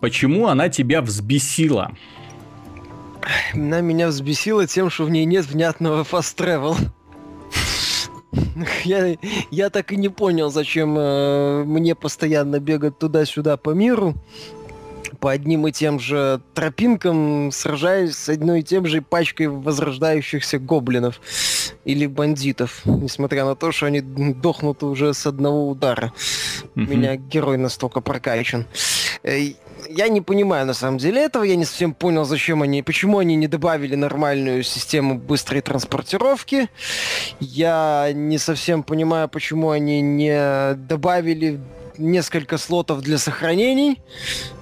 Почему 0.00 0.46
она 0.46 0.70
тебя 0.70 1.02
взбесила? 1.02 1.92
Она 3.52 3.82
меня 3.82 4.08
взбесила 4.08 4.66
тем, 4.66 4.88
что 4.88 5.04
в 5.04 5.10
ней 5.10 5.26
нет 5.26 5.44
внятного 5.44 6.04
fast 6.04 6.38
travel. 6.38 6.74
Я, 8.84 9.16
я 9.50 9.70
так 9.70 9.92
и 9.92 9.96
не 9.96 10.08
понял, 10.08 10.50
зачем 10.50 10.96
э, 10.98 11.64
мне 11.64 11.94
постоянно 11.94 12.60
бегать 12.60 12.98
туда-сюда 12.98 13.56
по 13.56 13.70
миру 13.70 14.14
по 15.20 15.30
одним 15.30 15.66
и 15.66 15.72
тем 15.72 15.98
же 15.98 16.40
тропинкам, 16.54 17.50
сражаясь 17.52 18.16
с 18.16 18.28
одной 18.28 18.60
и 18.60 18.62
тем 18.62 18.86
же 18.86 19.02
пачкой 19.02 19.48
возрождающихся 19.48 20.58
гоблинов 20.58 21.20
или 21.84 22.06
бандитов, 22.06 22.82
несмотря 22.84 23.44
на 23.44 23.54
то, 23.54 23.72
что 23.72 23.86
они 23.86 24.00
дохнут 24.00 24.82
уже 24.82 25.14
с 25.14 25.26
одного 25.26 25.68
удара. 25.68 26.12
Mm-hmm. 26.74 26.86
Меня 26.86 27.16
герой 27.16 27.56
настолько 27.56 28.00
прокачан. 28.00 28.66
Я 29.88 30.08
не 30.08 30.20
понимаю 30.20 30.66
на 30.66 30.74
самом 30.74 30.98
деле 30.98 31.24
этого, 31.24 31.44
я 31.44 31.56
не 31.56 31.64
совсем 31.64 31.94
понял, 31.94 32.24
зачем 32.24 32.62
они, 32.62 32.82
почему 32.82 33.18
они 33.18 33.36
не 33.36 33.48
добавили 33.48 33.94
нормальную 33.94 34.62
систему 34.62 35.18
быстрой 35.18 35.60
транспортировки. 35.60 36.68
Я 37.40 38.10
не 38.14 38.38
совсем 38.38 38.82
понимаю, 38.82 39.28
почему 39.28 39.70
они 39.70 40.00
не 40.00 40.74
добавили 40.74 41.60
несколько 41.98 42.58
слотов 42.58 43.00
для 43.02 43.18
сохранений. 43.18 44.00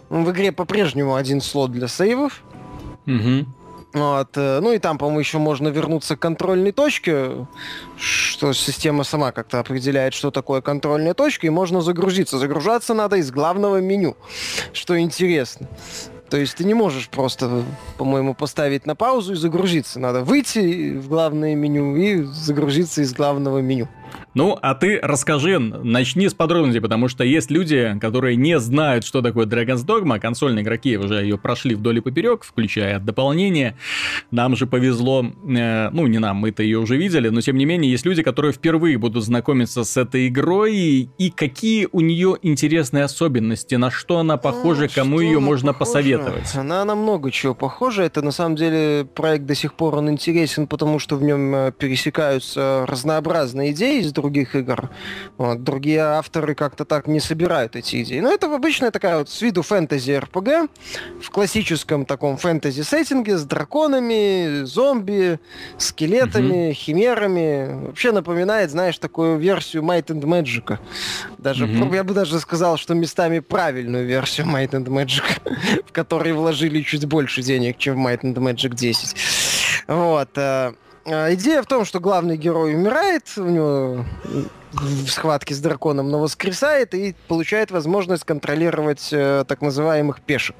В 0.08 0.30
игре 0.30 0.52
по-прежнему 0.52 1.14
один 1.14 1.40
слот 1.40 1.72
для 1.72 1.88
сейвов. 1.88 2.42
Угу. 3.06 3.46
Вот. 3.94 4.37
Э, 4.37 4.59
ну 4.61 4.72
и 4.72 4.78
там, 4.78 4.98
по-моему, 4.98 5.20
еще 5.20 5.38
можно 5.38 5.68
вернуться 5.68 6.16
к 6.16 6.18
контрольной 6.18 6.72
точке, 6.72 7.46
что 7.96 8.52
система 8.52 9.04
сама 9.04 9.30
как-то 9.30 9.61
определяет, 9.61 10.14
что 10.14 10.33
такое 10.33 10.61
контрольная 10.61 11.14
точка, 11.14 11.46
и 11.46 11.50
можно 11.50 11.80
загрузиться. 11.80 12.38
Загружаться 12.38 12.92
надо 12.92 13.16
из 13.16 13.30
главного 13.30 13.80
меню, 13.80 14.16
что 14.72 14.98
интересно. 14.98 15.68
То 16.28 16.38
есть 16.38 16.57
ты 16.57 16.64
не 16.64 16.74
можешь 16.74 17.09
просто, 17.09 17.62
по-моему, 17.96 18.35
поставить 18.35 18.87
на 18.87 18.96
паузу 18.96 19.35
и 19.35 19.37
загрузиться. 19.37 20.00
Надо 20.00 20.24
выйти 20.24 20.96
в 20.96 21.09
главное 21.09 21.54
меню 21.54 21.94
и 21.94 22.22
загрузиться 22.22 23.02
из 23.02 23.14
главного 23.14 23.59
меню. 23.59 23.88
Ну, 24.35 24.59
а 24.61 24.74
ты 24.74 24.98
расскажи, 25.00 25.59
начни 25.59 26.29
с 26.29 26.35
подробностей, 26.35 26.81
потому 26.81 27.09
что 27.09 27.24
есть 27.24 27.50
люди, 27.50 27.96
которые 28.00 28.37
не 28.37 28.59
знают, 28.59 29.05
что 29.05 29.22
такое 29.22 29.46
Dragon's 29.46 29.87
Dogma, 29.87 30.18
консольные 30.18 30.62
игроки 30.62 30.96
уже 30.96 31.22
ее 31.22 31.38
прошли 31.38 31.74
вдоль 31.74 31.98
и 31.98 32.00
поперек, 32.00 32.44
включая 32.44 32.98
дополнение. 32.98 33.77
Нам 34.31 34.57
же 34.57 34.66
повезло, 34.66 35.24
э, 35.24 35.90
ну, 35.90 36.07
не 36.07 36.18
нам, 36.18 36.37
мы-то 36.37 36.62
ее 36.62 36.79
уже 36.79 36.96
видели, 36.96 37.29
но 37.29 37.40
тем 37.40 37.57
не 37.57 37.64
менее 37.64 37.90
есть 37.90 38.05
люди, 38.05 38.22
которые 38.22 38.53
впервые 38.53 38.98
будут 38.98 39.24
знакомиться 39.24 39.85
с 39.85 39.96
этой 39.96 40.29
игрой, 40.29 41.09
и 41.18 41.31
какие 41.31 41.88
у 41.92 42.00
нее 42.00 42.37
интересные 42.42 43.05
особенности, 43.05 43.77
на 43.77 43.90
что 43.90 44.18
она 44.18 44.37
похожа, 44.37 44.88
кому 44.88 45.20
ее 45.20 45.38
можно 45.40 45.72
похожа? 45.72 45.85
посоветовать. 45.85 46.55
Она 46.55 46.85
на 46.85 46.94
много 46.94 47.31
чего 47.31 47.55
похожа, 47.55 48.03
это 48.03 48.22
на 48.22 48.33
самом 48.33 48.57
деле 48.57 49.07
проект 49.14 49.46
до 49.46 49.55
сих 49.55 49.74
пор 49.74 49.96
он 49.96 50.11
интересен, 50.11 50.66
потому 50.66 50.98
что 50.98 51.16
в 51.16 51.22
нем 51.22 51.55
э, 51.55 51.72
пересекаются 51.77 52.85
разнообразные 52.87 53.72
идеи 53.72 54.00
из 54.05 54.12
других 54.12 54.55
игр. 54.55 54.90
Вот. 55.38 55.62
Другие 55.62 56.00
авторы 56.00 56.55
как-то 56.55 56.85
так 56.85 57.07
не 57.07 57.21
собирают 57.21 57.77
эти 57.77 58.02
идеи. 58.02 58.21
Но 58.21 58.33
это 58.33 58.55
обычная 58.55 58.90
такая 58.90 59.19
вот 59.19 59.29
с 59.29 59.40
виду 59.42 59.63
фэнтези 59.63 60.13
РПГ 60.13 60.71
в 61.23 61.31
классическом 61.31 62.05
таком 62.05 62.37
фэнтези 62.37 62.83
сеттинге 62.83 63.37
с 63.37 63.44
драконами, 63.44 64.65
зомби, 64.65 65.40
скелетами, 65.79 66.69
угу. 66.69 66.75
химерами. 66.75 67.87
Вообще 67.87 68.13
напоминает, 68.13 68.71
знаешь, 68.71 68.98
такую 68.98 69.38
версию 69.38 69.83
Might 69.83 70.07
and 70.07 70.23
Magic. 70.23 70.79
Даже, 71.38 71.65
угу. 71.65 71.94
я 71.94 72.05
бы 72.05 72.15
даже 72.15 72.38
сказал, 72.40 72.77
что 72.77 72.94
местами 72.94 73.40
правильную 73.40 74.07
версию 74.07 74.46
Might 74.46 74.71
and 74.71 74.87
Magic, 74.87 75.25
в 75.87 75.92
которой 75.92 76.33
вложили 76.33 76.83
чуть 76.83 77.07
больше 77.07 77.42
денег, 77.42 77.79
чем 77.79 78.02
в 78.02 78.07
Might 78.07 78.21
and 78.23 78.35
Magic 78.35 78.75
10. 78.75 79.17
Вот. 79.88 80.31
Э, 81.05 81.27
а, 81.27 81.35
идея 81.35 81.63
в 81.63 81.67
том, 81.67 81.85
что 81.85 82.00
главный 82.00 82.37
герой 82.37 82.75
умирает, 82.75 83.33
у 83.37 83.44
него 83.44 84.05
в 84.73 85.09
схватке 85.09 85.55
с 85.55 85.61
драконом, 85.61 86.11
но 86.11 86.19
воскресает 86.19 86.94
и 86.94 87.15
получает 87.29 87.71
возможность 87.71 88.25
контролировать 88.25 89.09
э, 89.13 89.44
так 89.46 89.63
называемых 89.63 90.21
пешек. 90.21 90.57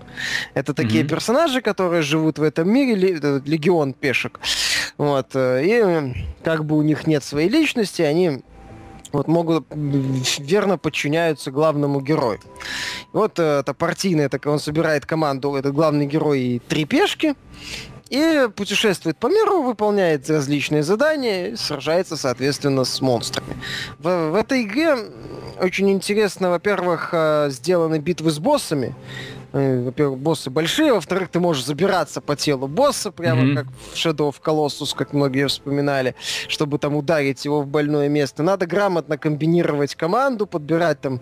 Это 0.55 0.72
такие 0.74 1.03
mm-hmm. 1.03 1.09
персонажи, 1.09 1.61
которые 1.61 2.03
живут 2.03 2.38
в 2.38 2.42
этом 2.42 2.70
мире, 2.70 2.95
легион 2.95 3.92
пешек. 3.92 4.38
Вот, 4.99 5.30
э, 5.34 5.62
и 5.64 6.26
как 6.45 6.64
бы 6.64 6.76
у 6.76 6.82
них 6.82 7.07
нет 7.07 7.24
своей 7.24 7.49
личности, 7.49 8.03
они 8.03 8.42
вот 9.12 9.28
могут 9.28 9.66
верно 9.70 10.76
подчиняются 10.76 11.51
главному 11.51 12.01
герою. 12.01 12.40
Вот 13.12 13.38
э, 13.38 13.61
это 13.61 13.74
партийная, 13.74 14.28
так 14.28 14.47
он 14.47 14.59
собирает 14.59 15.07
команду, 15.07 15.55
этот 15.55 15.74
главный 15.74 16.07
герой 16.07 16.40
и 16.40 16.59
три 16.59 16.84
пешки, 16.84 17.34
и 18.14 18.48
путешествует 18.48 19.16
по 19.16 19.26
миру, 19.26 19.62
выполняет 19.62 20.30
различные 20.30 20.82
задания, 20.82 21.48
и 21.48 21.56
сражается, 21.56 22.16
соответственно, 22.16 22.84
с 22.84 23.00
монстрами. 23.00 23.56
В, 23.98 24.30
в 24.30 24.34
этой 24.34 24.62
игре 24.62 24.96
очень 25.60 25.90
интересно, 25.90 26.50
во-первых, 26.50 27.10
э, 27.12 27.48
сделаны 27.50 27.98
битвы 27.98 28.30
с 28.30 28.38
боссами. 28.38 28.94
Э, 29.52 29.84
во-первых, 29.84 30.20
боссы 30.20 30.50
большие, 30.50 30.92
во-вторых, 30.92 31.28
ты 31.28 31.40
можешь 31.40 31.64
забираться 31.64 32.20
по 32.20 32.36
телу 32.36 32.68
босса, 32.68 33.10
прямо 33.10 33.42
mm-hmm. 33.42 33.54
как 33.54 33.66
в 33.92 33.94
Shadow 33.94 34.32
of 34.32 34.36
Colossus, 34.40 34.94
как 34.96 35.12
многие 35.12 35.48
вспоминали, 35.48 36.14
чтобы 36.48 36.78
там 36.78 36.94
ударить 36.94 37.44
его 37.44 37.62
в 37.62 37.66
больное 37.66 38.08
место. 38.08 38.42
Надо 38.42 38.66
грамотно 38.66 39.18
комбинировать 39.18 39.96
команду, 39.96 40.46
подбирать 40.46 41.00
там 41.00 41.20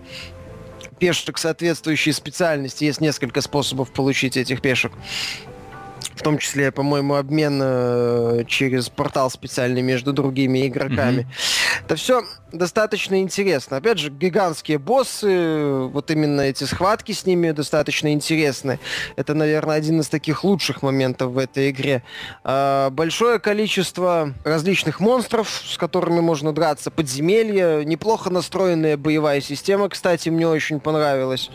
пешек 0.99 1.38
соответствующей 1.38 2.12
специальности. 2.12 2.84
Есть 2.84 3.01
несколько 3.01 3.40
способов 3.40 3.93
получить 3.93 4.36
этих 4.36 4.61
пешек 4.61 4.93
в 6.15 6.23
том 6.23 6.39
числе, 6.39 6.71
по-моему, 6.73 7.15
обмен 7.15 7.61
э, 7.63 8.45
через 8.47 8.89
портал 8.89 9.31
специальный 9.31 9.83
между 9.83 10.13
другими 10.13 10.67
игроками. 10.67 11.23
Mm-hmm. 11.23 11.85
Это 11.87 11.97
все 11.97 12.23
достаточно 12.53 13.21
интересно. 13.21 13.79
Опять 13.79 13.99
же, 13.99 14.11
гигантские 14.11 14.79
боссы, 14.79 15.87
вот 15.87 16.11
именно 16.11 16.43
эти 16.43 16.65
схватки 16.65 17.13
с 17.13 17.27
ними 17.27 17.51
достаточно 17.51 18.13
интересны. 18.13 18.79
Это, 19.17 19.35
наверное, 19.35 19.77
один 19.77 20.01
из 20.01 20.09
таких 20.09 20.45
лучших 20.45 20.83
моментов 20.83 21.33
в 21.33 21.39
этой 21.39 21.71
игре. 21.71 22.03
А, 22.45 22.91
большое 22.91 23.39
количество 23.39 24.35
различных 24.45 25.01
монстров, 25.01 25.49
с 25.49 25.79
которыми 25.79 26.21
можно 26.21 26.53
драться, 26.53 26.91
подземелья, 26.91 27.85
неплохо 27.85 28.31
настроенная 28.31 28.97
боевая 28.97 29.41
система, 29.41 29.89
кстати, 29.89 30.29
мне 30.29 30.47
очень 30.47 30.81
понравилась. 30.81 31.51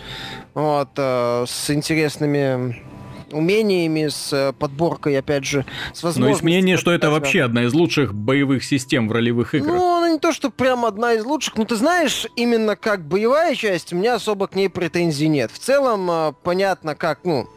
Вот, 0.53 0.89
а, 0.97 1.45
с 1.47 1.69
интересными 1.69 2.96
умениями, 3.31 4.07
с 4.07 4.31
э, 4.33 4.53
подборкой, 4.53 5.17
опять 5.17 5.45
же, 5.45 5.65
с 5.93 6.03
возможностью... 6.03 6.21
Но 6.21 6.29
есть 6.29 6.43
мнение, 6.43 6.77
что 6.77 6.91
это 6.91 7.09
вообще 7.09 7.43
одна 7.43 7.63
из 7.63 7.73
лучших 7.73 8.13
боевых 8.13 8.63
систем 8.63 9.07
в 9.07 9.11
ролевых 9.11 9.55
играх. 9.55 9.75
Ну, 9.75 9.97
она 9.97 10.09
не 10.09 10.19
то, 10.19 10.31
что 10.31 10.49
прям 10.49 10.85
одна 10.85 11.13
из 11.13 11.25
лучших, 11.25 11.57
но 11.57 11.65
ты 11.65 11.75
знаешь, 11.75 12.27
именно 12.35 12.75
как 12.75 13.05
боевая 13.05 13.55
часть, 13.55 13.93
у 13.93 13.95
меня 13.95 14.15
особо 14.15 14.47
к 14.47 14.55
ней 14.55 14.69
претензий 14.69 15.27
нет. 15.27 15.51
В 15.51 15.59
целом, 15.59 16.09
э, 16.09 16.33
понятно, 16.43 16.95
как, 16.95 17.19
ну, 17.23 17.47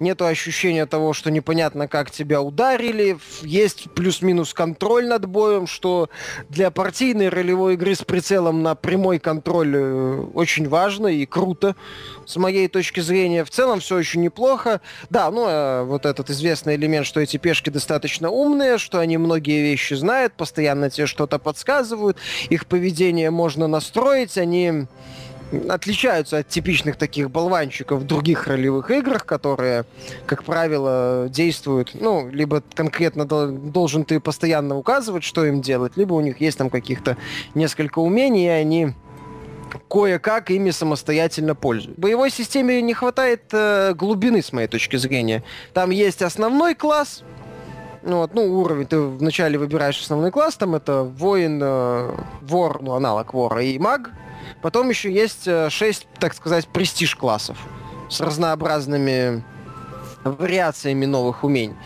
нету 0.00 0.26
ощущения 0.26 0.86
того, 0.86 1.12
что 1.12 1.30
непонятно, 1.30 1.88
как 1.88 2.10
тебя 2.10 2.42
ударили, 2.42 3.18
есть 3.42 3.90
плюс-минус 3.94 4.54
контроль 4.54 5.06
над 5.06 5.26
боем, 5.26 5.66
что 5.66 6.08
для 6.48 6.70
партийной 6.70 7.28
ролевой 7.28 7.74
игры 7.74 7.94
с 7.94 8.02
прицелом 8.02 8.62
на 8.62 8.74
прямой 8.74 9.18
контроль 9.18 9.74
э, 9.76 10.20
очень 10.34 10.68
важно 10.68 11.08
и 11.08 11.26
круто, 11.26 11.76
с 12.24 12.36
моей 12.36 12.68
точки 12.68 13.00
зрения. 13.00 13.44
В 13.44 13.50
целом 13.50 13.80
все 13.80 13.96
очень 13.96 14.22
неплохо. 14.22 14.80
Да, 15.10 15.30
ну, 15.30 15.44
а 15.46 15.84
вот 15.84 16.06
этот 16.06 16.30
известный 16.30 16.76
элемент, 16.76 17.06
что 17.06 17.20
эти 17.20 17.36
пешки 17.36 17.70
достаточно 17.70 18.30
умные, 18.30 18.78
что 18.78 18.98
они 18.98 19.18
многие 19.18 19.62
вещи 19.62 19.94
знают, 19.94 20.34
постоянно 20.34 20.90
тебе 20.90 21.06
что-то 21.06 21.38
подсказывают, 21.38 22.18
их 22.48 22.66
поведение 22.66 23.30
можно 23.30 23.66
настроить, 23.66 24.38
они 24.38 24.86
отличаются 25.68 26.38
от 26.38 26.48
типичных 26.48 26.96
таких 26.96 27.30
болванчиков 27.30 28.00
в 28.00 28.04
других 28.04 28.46
ролевых 28.46 28.90
играх, 28.90 29.24
которые, 29.24 29.84
как 30.26 30.44
правило, 30.44 31.28
действуют, 31.30 31.92
ну, 31.94 32.28
либо 32.30 32.62
конкретно 32.74 33.24
должен 33.24 34.04
ты 34.04 34.20
постоянно 34.20 34.76
указывать, 34.76 35.24
что 35.24 35.44
им 35.44 35.60
делать, 35.60 35.96
либо 35.96 36.14
у 36.14 36.20
них 36.20 36.40
есть 36.40 36.58
там 36.58 36.70
каких-то 36.70 37.16
несколько 37.54 38.00
умений, 38.00 38.46
и 38.46 38.48
они 38.48 38.94
кое-как 39.88 40.50
ими 40.50 40.70
самостоятельно 40.70 41.54
пользуются. 41.54 41.98
В 41.98 42.02
боевой 42.02 42.30
системе 42.30 42.80
не 42.82 42.94
хватает 42.94 43.42
э, 43.52 43.94
глубины, 43.94 44.42
с 44.42 44.52
моей 44.52 44.68
точки 44.68 44.96
зрения. 44.96 45.44
Там 45.72 45.90
есть 45.90 46.22
основной 46.22 46.74
класс, 46.74 47.22
ну, 48.02 48.18
вот, 48.18 48.34
ну, 48.34 48.60
уровень, 48.60 48.86
ты 48.86 49.00
вначале 49.00 49.58
выбираешь 49.58 50.00
основной 50.00 50.30
класс, 50.30 50.56
там 50.56 50.74
это 50.74 51.02
воин, 51.02 51.60
э, 51.62 52.14
вор, 52.42 52.82
ну, 52.82 52.94
аналог 52.94 53.34
вора, 53.34 53.62
и 53.62 53.78
маг, 53.78 54.10
Потом 54.62 54.90
еще 54.90 55.12
есть 55.12 55.44
6, 55.44 56.02
э, 56.02 56.18
так 56.18 56.34
сказать, 56.34 56.66
престиж-классов 56.68 57.56
с 58.08 58.20
разнообразными 58.20 59.42
вариациями 60.30 61.06
новых 61.06 61.44
умений. 61.44 61.76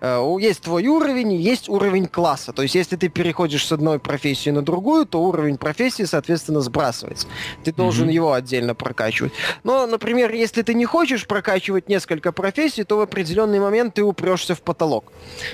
Э, 0.00 0.24
есть 0.40 0.62
твой 0.62 0.86
уровень, 0.86 1.34
есть 1.34 1.68
уровень 1.68 2.06
класса. 2.06 2.52
То 2.52 2.62
есть, 2.62 2.74
если 2.74 2.96
ты 2.96 3.08
переходишь 3.08 3.66
с 3.66 3.72
одной 3.72 3.98
профессии 3.98 4.50
на 4.50 4.62
другую, 4.62 5.06
то 5.06 5.22
уровень 5.22 5.56
профессии, 5.56 6.04
соответственно, 6.04 6.60
сбрасывается. 6.60 7.26
Ты 7.64 7.72
должен 7.72 8.08
mm-hmm. 8.08 8.12
его 8.12 8.32
отдельно 8.32 8.74
прокачивать. 8.74 9.32
Но, 9.64 9.86
например, 9.86 10.32
если 10.32 10.62
ты 10.62 10.74
не 10.74 10.84
хочешь 10.84 11.26
прокачивать 11.26 11.88
несколько 11.88 12.32
профессий, 12.32 12.84
то 12.84 12.98
в 12.98 13.00
определенный 13.00 13.60
момент 13.60 13.94
ты 13.94 14.02
упрешься 14.02 14.54
в 14.54 14.62
потолок. 14.62 15.12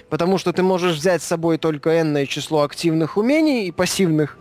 Потому 0.08 0.38
что 0.38 0.52
ты 0.52 0.62
можешь 0.62 0.96
взять 0.96 1.22
с 1.22 1.26
собой 1.26 1.58
только 1.58 2.00
энное 2.00 2.26
число 2.26 2.62
активных 2.62 3.16
умений 3.16 3.66
и 3.66 3.70
пассивных 3.70 4.36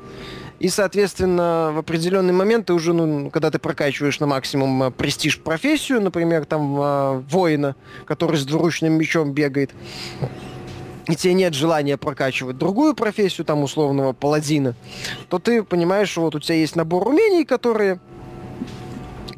и, 0.59 0.69
соответственно, 0.69 1.71
в 1.73 1.79
определенный 1.79 2.33
момент 2.33 2.67
ты 2.67 2.73
уже, 2.73 2.93
ну, 2.93 3.29
когда 3.29 3.51
ты 3.51 3.59
прокачиваешь 3.59 4.19
на 4.19 4.27
максимум 4.27 4.83
э, 4.83 4.91
престиж 4.91 5.39
профессию, 5.39 6.01
например, 6.01 6.45
там 6.45 6.79
э, 6.79 7.23
воина, 7.29 7.75
который 8.05 8.37
с 8.37 8.45
двуручным 8.45 8.93
мечом 8.93 9.33
бегает, 9.33 9.71
и 11.07 11.15
тебе 11.15 11.33
нет 11.33 11.53
желания 11.53 11.97
прокачивать 11.97 12.57
другую 12.57 12.93
профессию, 12.93 13.45
там, 13.45 13.63
условного 13.63 14.13
паладина, 14.13 14.75
то 15.27 15.39
ты 15.39 15.63
понимаешь, 15.63 16.09
что 16.09 16.21
вот 16.21 16.35
у 16.35 16.39
тебя 16.39 16.55
есть 16.55 16.75
набор 16.75 17.07
умений, 17.07 17.43
которые 17.43 17.99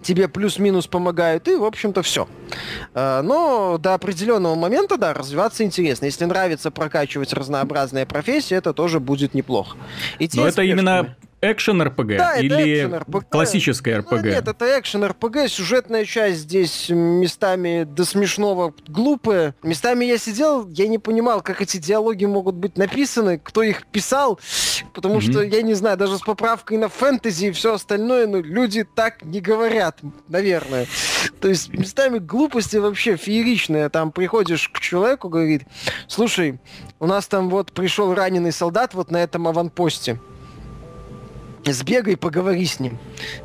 тебе 0.06 0.28
плюс-минус 0.28 0.88
помогают, 0.88 1.48
и, 1.48 1.56
в 1.56 1.66
общем-то, 1.66 2.02
все. 2.04 2.28
Э, 2.94 3.22
но 3.22 3.78
до 3.78 3.96
определенного 3.96 4.56
момента, 4.56 4.98
да, 4.98 5.14
развиваться 5.14 5.64
интересно. 5.64 6.06
Если 6.06 6.26
нравится 6.26 6.72
прокачивать 6.72 7.34
разнообразные 7.34 8.06
профессии, 8.06 8.56
это 8.56 8.74
тоже 8.74 9.00
будет 9.00 9.34
неплохо. 9.34 9.78
И 10.20 10.30
Но 10.34 10.48
это 10.48 10.62
именно 10.62 11.16
экшен 11.52 11.82
РПГ 11.82 12.18
да, 12.18 12.38
или 12.38 12.84
экшен 12.84 12.96
-РПГ. 12.96 13.26
классическая 13.30 14.00
РПГ? 14.00 14.12
Ну, 14.12 14.22
нет, 14.24 14.48
это 14.48 14.80
экшен 14.80 15.04
РПГ. 15.04 15.48
Сюжетная 15.48 16.06
часть 16.06 16.40
здесь 16.40 16.90
местами 16.90 17.84
до 17.84 18.06
смешного 18.06 18.74
глупая. 18.88 19.56
Местами 19.64 20.06
я 20.06 20.18
сидел, 20.18 20.68
я 20.70 20.88
не 20.88 20.98
понимал, 20.98 21.42
как 21.42 21.62
эти 21.62 21.78
диалоги 21.78 22.26
могут 22.26 22.56
быть 22.56 22.78
написаны, 22.78 23.40
кто 23.40 23.64
их 23.64 23.86
писал, 23.88 24.40
потому 24.94 25.18
mm-hmm. 25.18 25.32
что, 25.32 25.42
я 25.44 25.62
не 25.62 25.74
знаю, 25.74 25.98
даже 25.98 26.18
с 26.18 26.22
поправкой 26.22 26.78
на 26.78 26.90
фэнтези 26.90 27.48
и 27.48 27.52
все 27.52 27.74
остальное, 27.74 28.28
ну, 28.28 28.42
люди 28.42 28.84
так 28.84 29.24
не 29.24 29.42
говорят, 29.42 30.00
наверное. 30.28 30.88
То 31.40 31.48
есть 31.48 31.72
местами 31.74 32.20
глупости 32.20 32.78
вообще 32.78 33.18
фееричные. 33.18 33.90
Там 33.90 34.12
приходишь 34.12 34.70
к 34.70 34.80
человеку, 34.80 35.30
говорит, 35.30 35.64
слушай, 36.08 36.60
у 37.00 37.06
нас 37.06 37.28
там 37.28 37.50
вот 37.50 37.72
пришел 37.72 38.14
раненый 38.14 38.52
солдат 38.52 38.94
вот 38.94 39.12
на 39.12 39.18
этом 39.18 39.48
аванпосте. 39.48 40.20
Сбегай, 41.74 42.18
поговори 42.18 42.66
с 42.66 42.80
ним. 42.80 42.98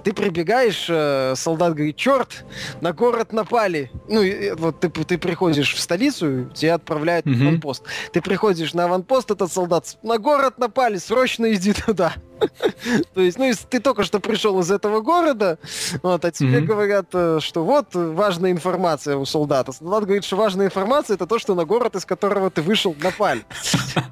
Ты 0.04 0.12
прибегаешь, 0.12 0.86
э, 0.88 1.34
солдат 1.36 1.74
говорит, 1.74 1.96
черт, 1.96 2.44
на 2.80 2.92
город 2.92 3.32
напали. 3.32 3.90
Ну, 4.08 4.22
и, 4.22 4.52
вот 4.52 4.80
ты, 4.80 4.88
ты 4.90 5.18
приходишь 5.18 5.74
в 5.74 5.80
столицу, 5.80 6.50
тебя 6.54 6.74
отправляют 6.74 7.26
mm-hmm. 7.26 7.36
на 7.36 7.48
аванпост. 7.48 7.82
Ты 8.12 8.20
приходишь 8.20 8.74
на 8.74 8.84
аванпост, 8.84 9.30
этот 9.30 9.52
солдат, 9.52 9.96
на 10.02 10.18
город 10.18 10.58
напали, 10.58 10.98
срочно 10.98 11.52
иди 11.52 11.72
туда. 11.72 12.14
То 13.14 13.20
есть, 13.20 13.38
ну, 13.38 13.50
ты 13.68 13.80
только 13.80 14.04
что 14.04 14.20
пришел 14.20 14.58
из 14.60 14.70
этого 14.70 15.00
города, 15.00 15.58
вот, 16.02 16.24
а 16.24 16.30
тебе 16.30 16.58
mm-hmm. 16.58 16.64
говорят, 16.64 17.06
э, 17.12 17.38
что 17.40 17.64
вот 17.64 17.94
важная 17.94 18.50
информация 18.50 19.16
у 19.16 19.24
солдата. 19.24 19.72
Солдат 19.72 20.04
говорит, 20.04 20.24
что 20.24 20.36
важная 20.36 20.66
информация 20.66 21.14
это 21.14 21.26
то, 21.26 21.38
что 21.38 21.54
на 21.54 21.64
город, 21.64 21.96
из 21.96 22.04
которого 22.04 22.50
ты 22.50 22.62
вышел, 22.62 22.94
напали. 23.00 23.44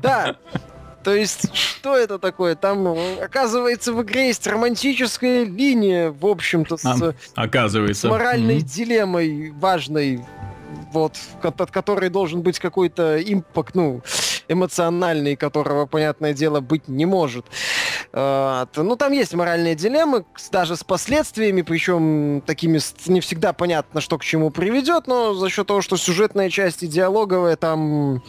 Да, 0.02 0.36
то 1.02 1.14
есть, 1.14 1.54
что 1.54 1.96
это 1.96 2.18
такое? 2.18 2.54
Там, 2.54 2.96
оказывается, 3.22 3.92
в 3.92 4.02
игре 4.02 4.28
есть 4.28 4.46
романтическая 4.46 5.44
линия, 5.44 6.10
в 6.10 6.26
общем-то, 6.26 6.76
с, 6.76 6.84
а, 6.84 7.14
оказывается. 7.34 8.08
с 8.08 8.10
моральной 8.10 8.58
mm-hmm. 8.58 8.74
дилеммой 8.74 9.50
важной, 9.52 10.24
вот, 10.92 11.16
от 11.42 11.70
которой 11.70 12.10
должен 12.10 12.42
быть 12.42 12.58
какой-то 12.58 13.20
импакт, 13.22 13.74
ну, 13.74 14.02
эмоциональный, 14.48 15.36
которого, 15.36 15.86
понятное 15.86 16.32
дело, 16.32 16.60
быть 16.60 16.88
не 16.88 17.06
может. 17.06 17.46
А, 18.12 18.66
ну, 18.76 18.96
там 18.96 19.12
есть 19.12 19.34
моральные 19.34 19.74
дилеммы, 19.74 20.24
даже 20.50 20.76
с 20.76 20.84
последствиями, 20.84 21.62
причем 21.62 22.42
такими 22.46 22.78
не 23.06 23.20
всегда 23.20 23.52
понятно, 23.52 24.00
что 24.00 24.18
к 24.18 24.24
чему 24.24 24.50
приведет, 24.50 25.06
но 25.06 25.34
за 25.34 25.50
счет 25.50 25.66
того, 25.66 25.82
что 25.82 25.96
сюжетная 25.96 26.50
часть 26.50 26.82
и 26.82 26.86
диалоговая 26.86 27.56
там, 27.56 28.22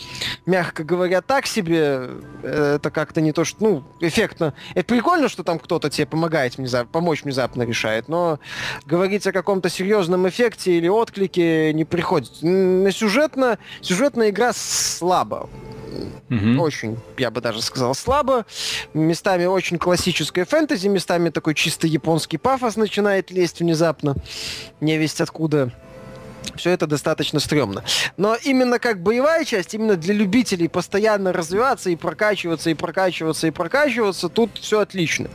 мягко 0.46 0.84
говоря, 0.84 1.22
так 1.22 1.46
себе, 1.46 2.10
э, 2.44 2.76
это 2.76 2.92
как-то 2.92 3.22
не 3.22 3.32
то, 3.32 3.46
что, 3.46 3.64
ну, 3.64 3.84
эффектно. 4.02 4.54
Это 4.76 4.86
прикольно, 4.86 5.30
что 5.30 5.44
там 5.44 5.60
кто-то 5.60 5.90
тебе 5.90 6.06
помогает 6.06 6.56
помочь 6.92 7.24
внезапно 7.24 7.64
решает, 7.64 8.10
но 8.10 8.40
говорить 8.86 9.26
о 9.28 9.32
каком-то 9.32 9.70
серьезном 9.70 10.28
эффекте 10.28 10.78
или 10.78 10.88
отклике 10.88 11.74
не 11.74 11.86
приходится. 11.86 12.46
На 12.46 12.92
сюжетно, 12.92 13.58
сюжетная 13.82 14.30
игра 14.30 14.52
слабо. 14.54 15.50
Угу. 16.30 16.62
Очень, 16.62 16.98
я 17.18 17.32
бы 17.32 17.42
даже 17.42 17.62
сказал, 17.62 17.96
слабо. 17.96 18.46
Местами 18.94 19.46
очень 19.46 19.78
классическое 19.78 20.46
фэнтези, 20.46 20.88
местами 20.88 21.30
такой 21.30 21.56
чисто 21.56 21.88
японский 21.88 22.38
пафос 22.38 22.76
начинает 22.76 23.32
лезть 23.32 23.60
внезапно. 23.60 24.16
Не 24.82 24.98
весть 24.98 25.22
откуда 25.22 25.72
все 26.56 26.72
это 26.72 26.88
достаточно 26.88 27.40
стрёмно. 27.40 27.84
Но 28.18 28.36
именно 28.36 28.80
как 28.80 29.02
боевая 29.02 29.46
часть, 29.46 29.74
именно 29.74 29.96
для 29.96 30.14
любителей 30.14 30.68
постоянно 30.68 31.34
развиваться 31.34 31.90
и 31.90 31.96
прокачиваться, 31.96 32.70
и 32.70 32.74
прокачиваться, 32.74 33.48
и 33.48 33.52
прокачиваться, 33.52 34.30
тут 34.30 34.52
все 34.60 34.80
отлично. 34.80 35.30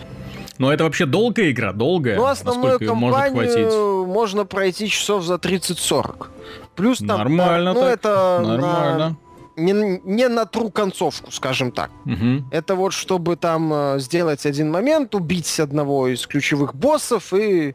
Но 0.58 0.72
это 0.72 0.84
вообще 0.84 1.06
долгая 1.06 1.50
игра, 1.50 1.72
долгая. 1.72 2.16
Ну, 2.16 2.26
основную 2.26 2.78
кампанию 2.78 4.06
можно 4.06 4.44
пройти 4.44 4.88
часов 4.88 5.24
за 5.24 5.34
30-40. 5.34 6.28
Плюс 6.76 6.98
там... 6.98 7.18
Нормально 7.18 7.72
ну, 7.72 7.80
так. 7.80 7.92
это 7.92 8.40
Нормально. 8.44 9.16
Не, 9.56 10.00
не 10.04 10.28
на 10.28 10.46
тру 10.46 10.70
концовку, 10.70 11.30
скажем 11.30 11.70
так. 11.70 11.90
Угу. 12.06 12.44
Это 12.50 12.74
вот 12.74 12.92
чтобы 12.92 13.36
там 13.36 13.72
э, 13.72 13.98
сделать 14.00 14.46
один 14.46 14.70
момент, 14.70 15.14
убить 15.14 15.60
одного 15.60 16.08
из 16.08 16.26
ключевых 16.26 16.74
боссов 16.74 17.32
и 17.32 17.74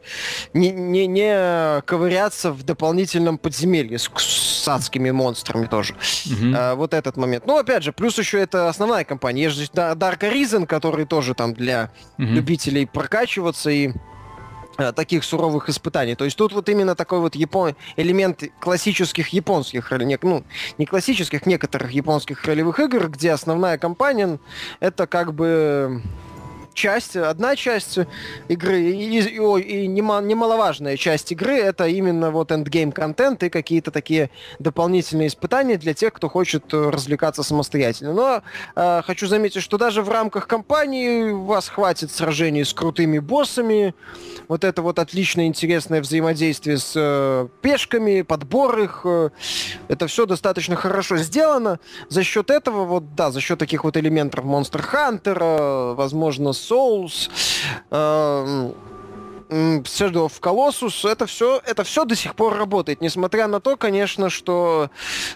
не, 0.52 0.70
не, 0.70 1.06
не 1.06 1.80
ковыряться 1.82 2.52
в 2.52 2.62
дополнительном 2.64 3.38
подземелье 3.38 3.98
с, 3.98 4.10
с 4.16 4.68
адскими 4.68 5.10
монстрами 5.10 5.66
тоже. 5.66 5.94
Угу. 6.26 6.54
А, 6.54 6.74
вот 6.74 6.94
этот 6.94 7.16
момент. 7.16 7.46
Ну, 7.46 7.58
опять 7.58 7.82
же, 7.82 7.92
плюс 7.92 8.18
еще 8.18 8.40
это 8.40 8.68
основная 8.68 9.04
компания. 9.04 9.44
Есть 9.44 9.56
же 9.56 9.64
Dark 9.64 10.20
Arisen, 10.20 10.66
который 10.66 11.06
тоже 11.06 11.34
там 11.34 11.54
для 11.54 11.90
угу. 12.18 12.26
любителей 12.26 12.86
прокачиваться 12.86 13.70
и 13.70 13.92
таких 14.94 15.24
суровых 15.24 15.68
испытаний. 15.68 16.14
То 16.14 16.24
есть 16.24 16.36
тут 16.36 16.52
вот 16.52 16.68
именно 16.68 16.94
такой 16.94 17.20
вот 17.20 17.34
япон... 17.34 17.74
элемент 17.96 18.42
классических 18.60 19.28
японских, 19.28 19.92
ну, 20.22 20.44
не 20.78 20.86
классических, 20.86 21.46
некоторых 21.46 21.92
японских 21.92 22.44
ролевых 22.44 22.80
игр, 22.80 23.08
где 23.08 23.32
основная 23.32 23.78
компания 23.78 24.38
это 24.80 25.06
как 25.06 25.34
бы 25.34 26.02
часть, 26.74 27.16
одна 27.16 27.56
часть 27.56 27.98
игры 28.48 28.80
и, 28.80 29.20
и, 29.20 29.36
и 29.36 29.86
немаловажная 29.86 30.96
часть 30.96 31.32
игры 31.32 31.56
это 31.56 31.86
именно 31.86 32.30
вот 32.30 32.52
эндгейм 32.52 32.92
контент 32.92 33.42
и 33.42 33.50
какие-то 33.50 33.90
такие 33.90 34.30
дополнительные 34.58 35.28
испытания 35.28 35.76
для 35.76 35.94
тех, 35.94 36.12
кто 36.12 36.28
хочет 36.28 36.72
развлекаться 36.72 37.42
самостоятельно. 37.42 38.12
Но 38.12 38.42
э, 38.76 39.02
хочу 39.02 39.26
заметить, 39.26 39.62
что 39.62 39.78
даже 39.78 40.02
в 40.02 40.08
рамках 40.08 40.46
кампании 40.46 41.30
у 41.30 41.44
вас 41.44 41.68
хватит 41.68 42.10
сражений 42.10 42.64
с 42.64 42.72
крутыми 42.72 43.18
боссами, 43.18 43.94
вот 44.48 44.64
это 44.64 44.82
вот 44.82 44.98
отличное 44.98 45.46
интересное 45.46 46.00
взаимодействие 46.00 46.78
с 46.78 46.92
э, 46.96 47.48
пешками, 47.62 48.22
подбор 48.22 48.78
их, 48.80 49.02
э, 49.04 49.30
это 49.88 50.06
все 50.06 50.26
достаточно 50.26 50.76
хорошо 50.76 51.16
сделано. 51.16 51.78
За 52.08 52.22
счет 52.22 52.50
этого, 52.50 52.84
вот 52.84 53.14
да, 53.14 53.30
за 53.30 53.40
счет 53.40 53.58
таких 53.58 53.84
вот 53.84 53.96
элементов 53.96 54.44
Monster 54.44 54.84
Hunter, 54.92 55.38
э, 55.40 55.94
возможно, 55.94 56.52
Souls, 56.60 57.30
э, 57.90 58.72
Shadow 59.50 60.26
of 60.26 60.40
Colossus, 60.40 61.08
это 61.08 61.26
все, 61.26 61.60
это 61.66 61.82
все 61.82 62.04
до 62.04 62.14
сих 62.14 62.36
пор 62.36 62.56
работает, 62.56 63.00
несмотря 63.00 63.48
на 63.48 63.60
то, 63.60 63.76
конечно, 63.76 64.30
что 64.30 64.90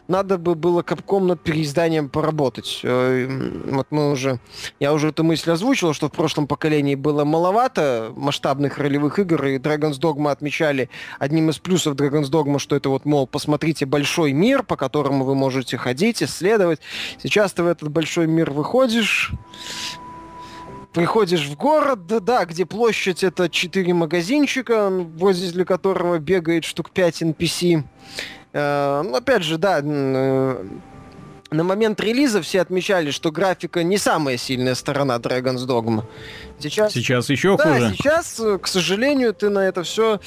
надо 0.07 0.39
бы 0.39 0.55
было 0.55 0.83
капком 0.83 1.27
над 1.27 1.41
переизданием 1.41 2.09
поработать. 2.09 2.81
Э, 2.85 3.27
вот 3.67 3.89
мы 3.91 4.13
уже, 4.13 4.39
я 4.79 4.93
уже 4.93 5.09
эту 5.09 5.25
мысль 5.25 5.51
озвучил, 5.51 5.93
что 5.95 6.09
в 6.09 6.13
прошлом 6.13 6.47
поколении 6.47 6.95
было 6.95 7.25
маловато 7.25 8.13
масштабных 8.15 8.79
ролевых 8.79 9.19
игр, 9.19 9.47
и 9.47 9.59
Dragon's 9.59 9.99
Dogma 9.99 10.31
отмечали 10.31 10.91
одним 11.19 11.51
из 11.51 11.59
плюсов 11.59 11.97
Dragon's 11.97 12.31
Dogma, 12.31 12.61
что 12.61 12.77
это 12.77 12.91
вот, 12.91 13.05
мол, 13.05 13.27
посмотрите 13.27 13.85
большой 13.85 14.33
мир, 14.33 14.63
по 14.63 14.77
которому 14.77 15.25
вы 15.25 15.35
можете 15.35 15.77
ходить, 15.77 16.23
исследовать. 16.23 16.81
Сейчас 17.21 17.53
ты 17.53 17.65
в 17.65 17.67
этот 17.67 17.91
большой 17.91 18.29
мир 18.29 18.53
выходишь, 18.53 19.33
приходишь 20.95 21.47
в 21.47 21.57
город, 21.57 22.07
да, 22.07 22.21
да, 22.21 22.45
где 22.47 22.65
площадь 22.65 23.23
это 23.25 23.51
4 23.51 23.93
магазинчика, 23.93 24.89
возле 24.89 25.65
которого 25.65 26.19
бегает 26.19 26.65
штук 26.65 26.91
5 26.91 27.23
NPC. 27.23 27.83
Э, 28.53 29.03
ну, 29.05 29.17
опять 29.17 29.43
же, 29.43 29.59
да, 29.59 29.81
э, 29.83 30.65
на 31.55 31.65
момент 31.65 32.01
релиза 32.01 32.43
все 32.43 32.61
отмечали, 32.61 33.11
что 33.11 33.31
графика 33.31 33.83
не 33.83 33.99
самая 33.99 34.37
сильная 34.37 34.75
сторона 34.75 35.17
Dragon's 35.17 35.67
Dogma. 35.67 36.05
Сейчас, 36.59 36.93
сейчас 36.93 37.31
еще 37.31 37.57
да, 37.57 37.65
хуже. 37.65 37.95
сейчас, 37.97 38.41
к 38.61 38.67
сожалению, 38.67 39.33
ты 39.35 39.51
на 39.51 39.61
это 39.61 39.83
все 39.83 40.21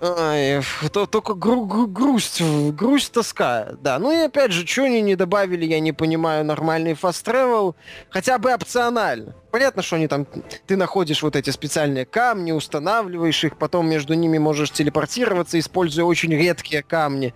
Ай, 0.00 0.60
то, 0.92 1.06
только 1.06 1.34
гру 1.34 1.64
гру 1.64 1.86
грусть, 1.86 2.42
грусть, 2.42 3.12
тоска. 3.12 3.68
Да, 3.80 3.98
ну 3.98 4.12
и 4.12 4.26
опять 4.26 4.52
же, 4.52 4.66
что 4.66 4.84
они 4.84 5.00
не 5.00 5.16
добавили, 5.16 5.64
я 5.64 5.80
не 5.80 5.92
понимаю, 5.92 6.44
нормальный 6.44 6.92
fast 6.92 7.24
travel, 7.24 7.74
хотя 8.10 8.38
бы 8.38 8.52
опционально. 8.52 9.34
Понятно, 9.50 9.82
что 9.82 9.96
они 9.96 10.06
там, 10.06 10.26
ты 10.66 10.76
находишь 10.76 11.22
вот 11.22 11.34
эти 11.34 11.48
специальные 11.48 12.04
камни, 12.04 12.52
устанавливаешь 12.52 13.42
их, 13.44 13.56
потом 13.56 13.88
между 13.88 14.12
ними 14.12 14.36
можешь 14.36 14.70
телепортироваться, 14.70 15.58
используя 15.58 16.04
очень 16.04 16.34
редкие 16.34 16.82
камни. 16.82 17.32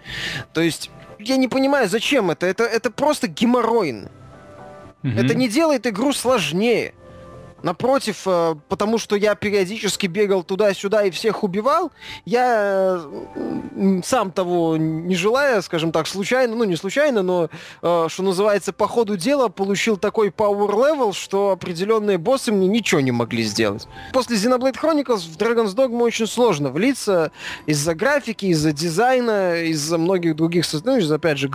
То 0.52 0.60
есть, 0.60 0.90
я 1.22 1.36
не 1.36 1.48
понимаю, 1.48 1.88
зачем 1.88 2.30
это, 2.30 2.46
это, 2.46 2.64
это 2.64 2.90
просто 2.90 3.26
геморройно. 3.28 4.10
Угу. 5.02 5.12
Это 5.12 5.34
не 5.34 5.48
делает 5.48 5.86
игру 5.86 6.12
сложнее. 6.12 6.94
Напротив, 7.62 8.22
э, 8.26 8.54
потому 8.68 8.98
что 8.98 9.16
я 9.16 9.34
периодически 9.34 10.06
бегал 10.06 10.42
туда-сюда 10.42 11.04
и 11.04 11.10
всех 11.10 11.44
убивал, 11.44 11.92
я 12.24 13.00
сам 14.04 14.30
того 14.32 14.76
не 14.76 15.14
желая, 15.14 15.60
скажем 15.62 15.92
так, 15.92 16.06
случайно, 16.06 16.56
ну 16.56 16.64
не 16.64 16.76
случайно, 16.76 17.22
но, 17.22 17.48
э, 17.82 18.06
что 18.08 18.22
называется, 18.22 18.72
по 18.72 18.88
ходу 18.88 19.16
дела 19.16 19.48
получил 19.48 19.96
такой 19.96 20.28
power 20.28 20.70
level, 20.70 21.12
что 21.12 21.50
определенные 21.50 22.18
боссы 22.18 22.52
мне 22.52 22.68
ничего 22.68 23.00
не 23.00 23.12
могли 23.12 23.42
сделать. 23.42 23.86
После 24.12 24.36
Xenoblade 24.36 24.80
Chronicles 24.80 25.20
в 25.20 25.36
Dragon's 25.36 25.74
Dogma 25.74 26.02
очень 26.02 26.26
сложно 26.26 26.70
влиться 26.70 27.32
из-за 27.66 27.94
графики, 27.94 28.46
из-за 28.46 28.72
дизайна, 28.72 29.62
из-за 29.62 29.98
многих 29.98 30.36
других, 30.36 30.64
ну, 30.84 30.96
из-за, 30.96 31.16
опять 31.16 31.38
же, 31.38 31.48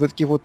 таких 0.00 0.28
вот, 0.28 0.42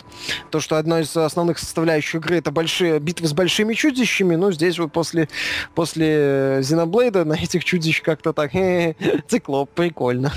то, 0.49 0.59
что 0.59 0.77
одна 0.77 1.01
из 1.01 1.15
основных 1.15 1.59
составляющих 1.59 2.15
игры 2.15 2.37
это 2.37 2.51
большие 2.51 2.99
битвы 2.99 3.27
с 3.27 3.33
большими 3.33 3.73
чудищами, 3.73 4.35
ну, 4.35 4.51
здесь 4.51 4.79
вот 4.79 4.92
после, 4.93 5.27
после 5.75 6.59
Xenoblade 6.61 7.23
на 7.25 7.33
этих 7.33 7.65
чудищ 7.65 8.01
как-то 8.01 8.31
так, 8.31 8.51
циклоп, 9.27 9.69
прикольно. 9.71 10.31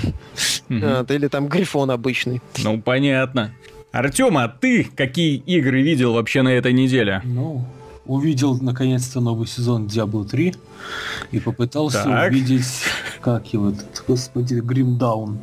Или 0.69 1.27
там 1.27 1.47
Грифон 1.47 1.91
обычный. 1.91 2.41
Ну, 2.63 2.81
понятно. 2.81 3.53
Артем, 3.91 4.37
а 4.37 4.47
ты 4.49 4.83
какие 4.83 5.37
игры 5.37 5.81
видел 5.81 6.13
вообще 6.13 6.41
на 6.41 6.49
этой 6.49 6.73
неделе? 6.73 7.21
Ну, 7.23 7.65
увидел 8.05 8.57
наконец-то 8.57 9.19
новый 9.21 9.47
сезон 9.47 9.85
Diablo 9.85 10.27
3 10.27 10.55
и 11.31 11.39
попытался 11.39 12.03
так. 12.03 12.31
увидеть, 12.31 12.65
как 13.21 13.53
его 13.53 13.69
этот, 13.69 14.03
господи, 14.07 14.55
Гримдаун. 14.55 15.39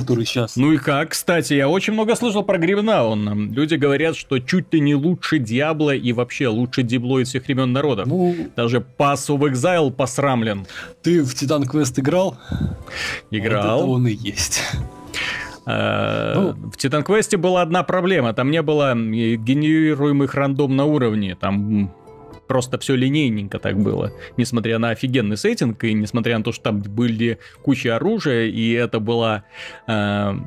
Который 0.00 0.24
сейчас. 0.24 0.56
Ну 0.56 0.72
и 0.72 0.78
как, 0.78 1.10
кстати, 1.10 1.54
я 1.54 1.68
очень 1.68 1.92
много 1.92 2.14
слышал 2.16 2.42
про 2.42 2.58
Гримдаун. 2.58 3.52
Люди 3.52 3.74
говорят, 3.74 4.16
что 4.16 4.38
чуть 4.38 4.72
ли 4.72 4.80
не 4.80 4.94
лучше 4.94 5.38
Диабло 5.38 5.94
и 5.94 6.12
вообще 6.12 6.48
лучше 6.48 6.82
Диблоид 6.82 7.28
всех 7.28 7.46
времен 7.46 7.72
народов. 7.72 8.06
Ну, 8.06 8.34
Даже 8.56 8.78
Pass 8.78 9.28
of 9.28 9.40
Exile 9.40 9.90
посрамлен. 9.90 10.66
Ты 11.02 11.22
в 11.22 11.34
Титан 11.34 11.64
Квест 11.64 11.98
играл? 11.98 12.36
Играл. 13.30 13.86
Вот 13.86 13.94
он 13.96 14.06
и 14.06 14.12
есть. 14.12 14.62
Э, 15.66 16.32
ну, 16.34 16.70
в 16.70 16.76
Титан 16.78 17.02
Квесте 17.02 17.36
была 17.36 17.60
одна 17.60 17.82
проблема. 17.82 18.32
Там 18.32 18.50
не 18.50 18.62
было 18.62 18.94
генерируемых 18.94 20.34
рандом 20.34 20.74
на 20.74 20.86
уровне. 20.86 21.36
Там 21.38 21.92
просто 22.48 22.78
все 22.78 22.96
линейненько 22.96 23.58
так 23.58 23.78
было. 23.78 24.12
Несмотря 24.36 24.78
на 24.78 24.90
офигенный 24.90 25.36
сеттинг, 25.36 25.84
и 25.84 25.92
несмотря 25.92 26.38
на 26.38 26.44
то, 26.44 26.50
что 26.50 26.64
там 26.64 26.80
были 26.80 27.38
куча 27.62 27.94
оружия, 27.94 28.46
и 28.46 28.72
это 28.72 28.98
была 28.98 29.44
э, 29.86 29.92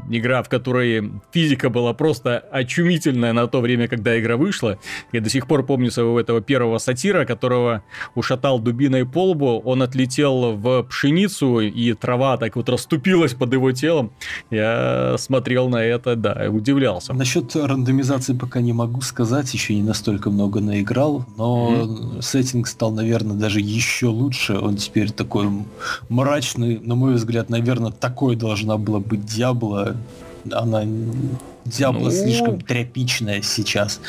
игра, 0.10 0.44
в 0.44 0.50
которой 0.50 1.12
физика 1.32 1.70
была 1.70 1.94
просто 1.94 2.40
очумительная 2.52 3.34
на 3.34 3.48
то 3.48 3.62
время, 3.62 3.88
когда 3.88 4.20
игра 4.20 4.36
вышла. 4.36 4.80
Я 5.14 5.22
до 5.22 5.30
сих 5.30 5.48
пор 5.48 5.64
помню 5.64 5.92
своего 5.92 6.20
этого 6.20 6.42
первого 6.42 6.80
сатира, 6.80 7.24
которого 7.26 7.84
ушатал 8.16 8.60
дубиной 8.60 9.06
по 9.06 9.30
лбу, 9.30 9.62
он 9.64 9.84
отлетел 9.84 10.54
в 10.56 10.84
пшеницу, 10.84 11.60
и 11.60 11.94
трава 11.94 12.38
так 12.38 12.56
вот 12.56 12.68
расступилась 12.68 13.34
под 13.34 13.54
его 13.54 13.72
телом. 13.72 14.12
Я 14.50 15.16
смотрел 15.18 15.70
на 15.70 15.84
это, 15.84 16.16
да, 16.16 16.48
удивлялся. 16.50 17.14
Насчет 17.14 17.56
рандомизации 17.56 18.34
пока 18.34 18.60
не 18.60 18.74
могу 18.74 19.02
сказать, 19.02 19.54
еще 19.54 19.76
не 19.76 19.84
настолько 19.84 20.32
много 20.32 20.60
наиграл, 20.60 21.26
но 21.38 21.70
mm-hmm 21.72 21.91
сеттинг 22.22 22.68
стал, 22.68 22.92
наверное, 22.92 23.36
даже 23.36 23.60
еще 23.60 24.08
лучше. 24.08 24.58
Он 24.58 24.76
теперь 24.76 25.12
такой 25.12 25.50
мрачный. 26.10 26.80
На 26.80 26.96
мой 26.96 27.16
взгляд, 27.16 27.50
наверное, 27.50 27.92
такой 27.92 28.36
должна 28.36 28.78
была 28.78 29.00
быть 29.00 29.26
Диабло. 29.26 29.96
Она 30.52 30.84
Диабло 31.66 32.06
ну... 32.06 32.12
слишком 32.12 32.60
тряпичная 32.60 33.42
сейчас. 33.42 34.00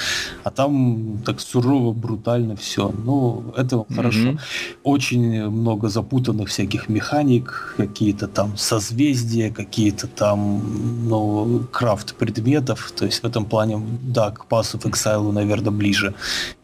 А 0.44 0.50
там 0.50 1.18
так 1.24 1.40
сурово, 1.40 1.92
брутально 1.92 2.56
все. 2.56 2.92
Ну, 3.04 3.52
это 3.56 3.76
mm-hmm. 3.76 3.94
хорошо. 3.94 4.38
Очень 4.82 5.48
много 5.48 5.88
запутанных 5.88 6.48
всяких 6.48 6.88
механик, 6.88 7.74
какие-то 7.76 8.28
там 8.28 8.56
созвездия, 8.56 9.50
какие-то 9.50 10.06
там, 10.06 11.08
ну, 11.08 11.64
крафт 11.70 12.14
предметов. 12.14 12.92
То 12.96 13.06
есть 13.06 13.22
в 13.22 13.26
этом 13.26 13.44
плане, 13.44 13.80
да, 14.02 14.30
к 14.30 14.46
Pass 14.48 14.74
of 14.74 14.82
Exile, 14.90 15.32
наверное, 15.32 15.70
ближе. 15.72 16.14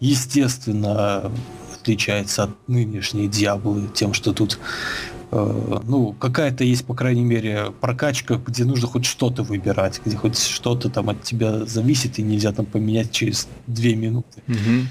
Естественно, 0.01 1.30
отличается 1.89 2.45
от 2.45 2.51
нынешней 2.68 3.28
Диаблы 3.28 3.89
тем, 3.95 4.12
что 4.12 4.32
тут 4.32 4.59
ну, 5.31 6.14
какая-то 6.18 6.64
есть, 6.64 6.85
по 6.87 6.95
крайней 6.95 7.24
мере, 7.24 7.72
прокачка, 7.81 8.41
где 8.47 8.64
нужно 8.64 8.89
хоть 8.89 9.05
что-то 9.05 9.43
выбирать, 9.43 10.01
где 10.05 10.16
хоть 10.16 10.39
что-то 10.39 10.89
там 10.89 11.11
от 11.11 11.22
тебя 11.22 11.66
зависит 11.66 12.18
и 12.18 12.22
нельзя 12.22 12.53
там 12.53 12.66
поменять 12.66 13.11
через 13.11 13.49
две 13.66 13.95
минуты. 13.95 14.43
Угу. 14.49 14.87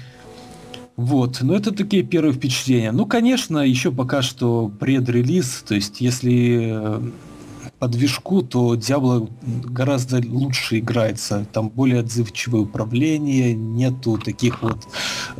Вот, 0.98 1.38
но 1.42 1.54
это 1.54 1.72
такие 1.72 2.02
первые 2.02 2.34
впечатления. 2.34 2.90
Ну, 2.90 3.06
конечно, 3.06 3.58
еще 3.58 3.92
пока 3.92 4.20
что 4.20 4.68
предрелиз, 4.80 5.64
то 5.66 5.76
есть 5.76 6.00
если 6.00 6.72
э, 6.72 7.00
по 7.78 7.86
движку, 7.86 8.42
то 8.42 8.74
Diablo 8.74 9.30
гораздо 9.64 10.20
лучше 10.26 10.78
играется. 10.78 11.46
Там 11.52 11.68
более 11.68 12.00
отзывчивое 12.00 12.62
управление, 12.62 13.54
нету 13.54 14.18
таких 14.18 14.62
вот 14.62 14.86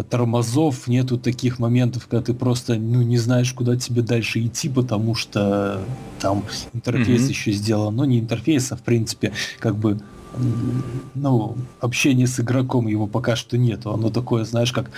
тормозов, 0.09 0.86
нету 0.86 1.18
таких 1.18 1.59
моментов, 1.59 2.07
когда 2.07 2.24
ты 2.24 2.34
просто 2.34 2.74
ну, 2.76 3.03
не 3.03 3.18
знаешь, 3.18 3.53
куда 3.53 3.76
тебе 3.76 4.03
дальше 4.03 4.45
идти, 4.45 4.68
потому 4.68 5.14
что 5.14 5.80
там 6.20 6.45
интерфейс 6.72 7.22
mm-hmm. 7.22 7.28
еще 7.28 7.53
сделан. 7.53 7.97
Ну, 7.97 8.05
не 8.05 8.20
интерфейс, 8.20 8.70
а 8.70 8.76
в 8.76 8.82
принципе, 8.82 9.32
как 9.59 9.76
бы 9.76 10.01
ну, 11.14 11.57
общение 11.81 12.26
с 12.26 12.41
игроком 12.41 12.87
его 12.87 13.07
пока 13.07 13.37
что 13.37 13.59
нету. 13.59 13.93
Оно 13.93 14.11
такое, 14.11 14.45
знаешь, 14.45 14.72
как 14.72 14.91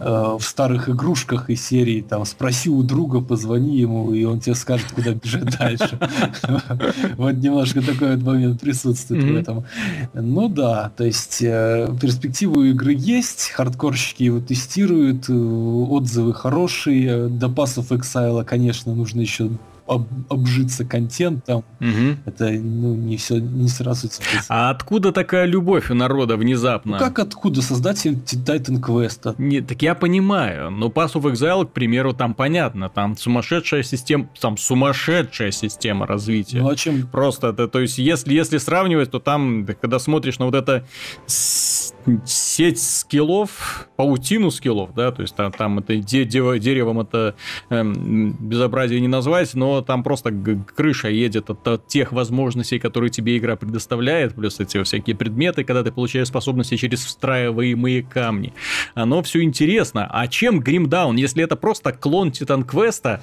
э, 0.00 0.36
в 0.38 0.42
старых 0.42 0.88
игрушках 0.88 1.48
из 1.50 1.64
серии, 1.64 2.02
там, 2.02 2.24
спроси 2.24 2.70
у 2.70 2.82
друга, 2.82 3.20
позвони 3.20 3.78
ему, 3.78 4.12
и 4.12 4.24
он 4.24 4.40
тебе 4.40 4.54
скажет, 4.54 4.86
куда 4.92 5.14
бежать 5.14 5.58
дальше. 5.58 5.98
Вот 7.16 7.32
немножко 7.32 7.82
такой 7.82 8.16
момент 8.16 8.60
присутствует 8.60 9.24
в 9.24 9.36
этом. 9.36 9.64
Ну 10.12 10.48
да, 10.48 10.90
то 10.96 11.04
есть 11.04 11.42
э, 11.42 11.88
перспективы 12.00 12.70
игры 12.70 12.94
есть, 12.96 13.50
хардкорщики 13.50 14.24
его 14.24 14.40
тестируют, 14.40 15.28
э, 15.28 15.32
отзывы 15.32 16.34
хорошие, 16.34 17.28
до 17.28 17.48
пассов 17.48 17.92
Exile, 17.92 18.44
конечно, 18.44 18.94
нужно 18.94 19.20
еще 19.20 19.50
об, 19.86 20.08
обжиться 20.30 20.84
контентом. 20.84 21.64
Угу. 21.80 22.18
Это 22.26 22.50
ну, 22.50 22.94
не 22.94 23.16
все 23.16 23.38
не 23.38 23.68
сразу. 23.68 24.08
А 24.48 24.70
откуда 24.70 25.12
такая 25.12 25.44
любовь 25.44 25.90
у 25.90 25.94
народа 25.94 26.36
внезапно? 26.36 26.92
Ну 26.92 26.98
как 26.98 27.18
откуда? 27.18 27.62
Создатель 27.62 28.14
Titan 28.14 28.80
Quest. 28.80 29.34
Не, 29.38 29.60
так 29.60 29.82
я 29.82 29.94
понимаю, 29.94 30.70
но 30.70 30.88
Pass 30.88 31.14
of 31.14 31.30
Exile, 31.32 31.66
к 31.66 31.72
примеру, 31.72 32.12
там 32.12 32.34
понятно, 32.34 32.88
там 32.88 33.16
сумасшедшая 33.16 33.82
система, 33.82 34.28
там 34.40 34.56
сумасшедшая 34.56 35.50
система 35.50 36.06
развития. 36.06 36.60
Ну 36.60 36.68
а 36.68 36.76
чем? 36.76 37.06
Просто, 37.06 37.48
это, 37.48 37.68
то 37.68 37.80
есть, 37.80 37.98
если, 37.98 38.32
если 38.34 38.58
сравнивать, 38.58 39.10
то 39.10 39.20
там, 39.20 39.66
когда 39.80 39.98
смотришь 39.98 40.38
на 40.38 40.46
вот 40.46 40.54
это 40.54 40.84
сеть 42.24 42.80
скиллов, 42.80 43.88
паутину 43.96 44.50
скиллов, 44.50 44.94
да, 44.94 45.12
то 45.12 45.22
есть 45.22 45.34
там, 45.34 45.52
там 45.52 45.78
это 45.78 45.96
де, 45.96 46.24
де, 46.24 46.58
деревом 46.58 47.00
это 47.00 47.34
эм, 47.70 48.32
безобразие 48.38 49.00
не 49.00 49.08
назвать, 49.08 49.54
но 49.54 49.82
там 49.82 50.02
просто 50.02 50.32
крыша 50.76 51.08
едет 51.08 51.50
от, 51.50 51.66
от 51.66 51.88
тех 51.88 52.12
возможностей, 52.12 52.78
которые 52.78 53.10
тебе 53.10 53.36
игра 53.38 53.56
предоставляет, 53.56 54.34
плюс 54.34 54.60
эти 54.60 54.82
всякие 54.82 55.16
предметы, 55.16 55.64
когда 55.64 55.82
ты 55.82 55.92
получаешь 55.92 56.28
способности 56.28 56.76
через 56.76 57.04
встраиваемые 57.04 58.02
камни. 58.02 58.52
Оно 58.94 59.22
все 59.22 59.42
интересно. 59.42 60.08
А 60.10 60.26
чем 60.28 60.60
Гримдаун, 60.60 61.16
если 61.16 61.44
это 61.44 61.56
просто 61.56 61.92
клон 61.92 62.30
Титан 62.30 62.64
Квеста? 62.64 63.20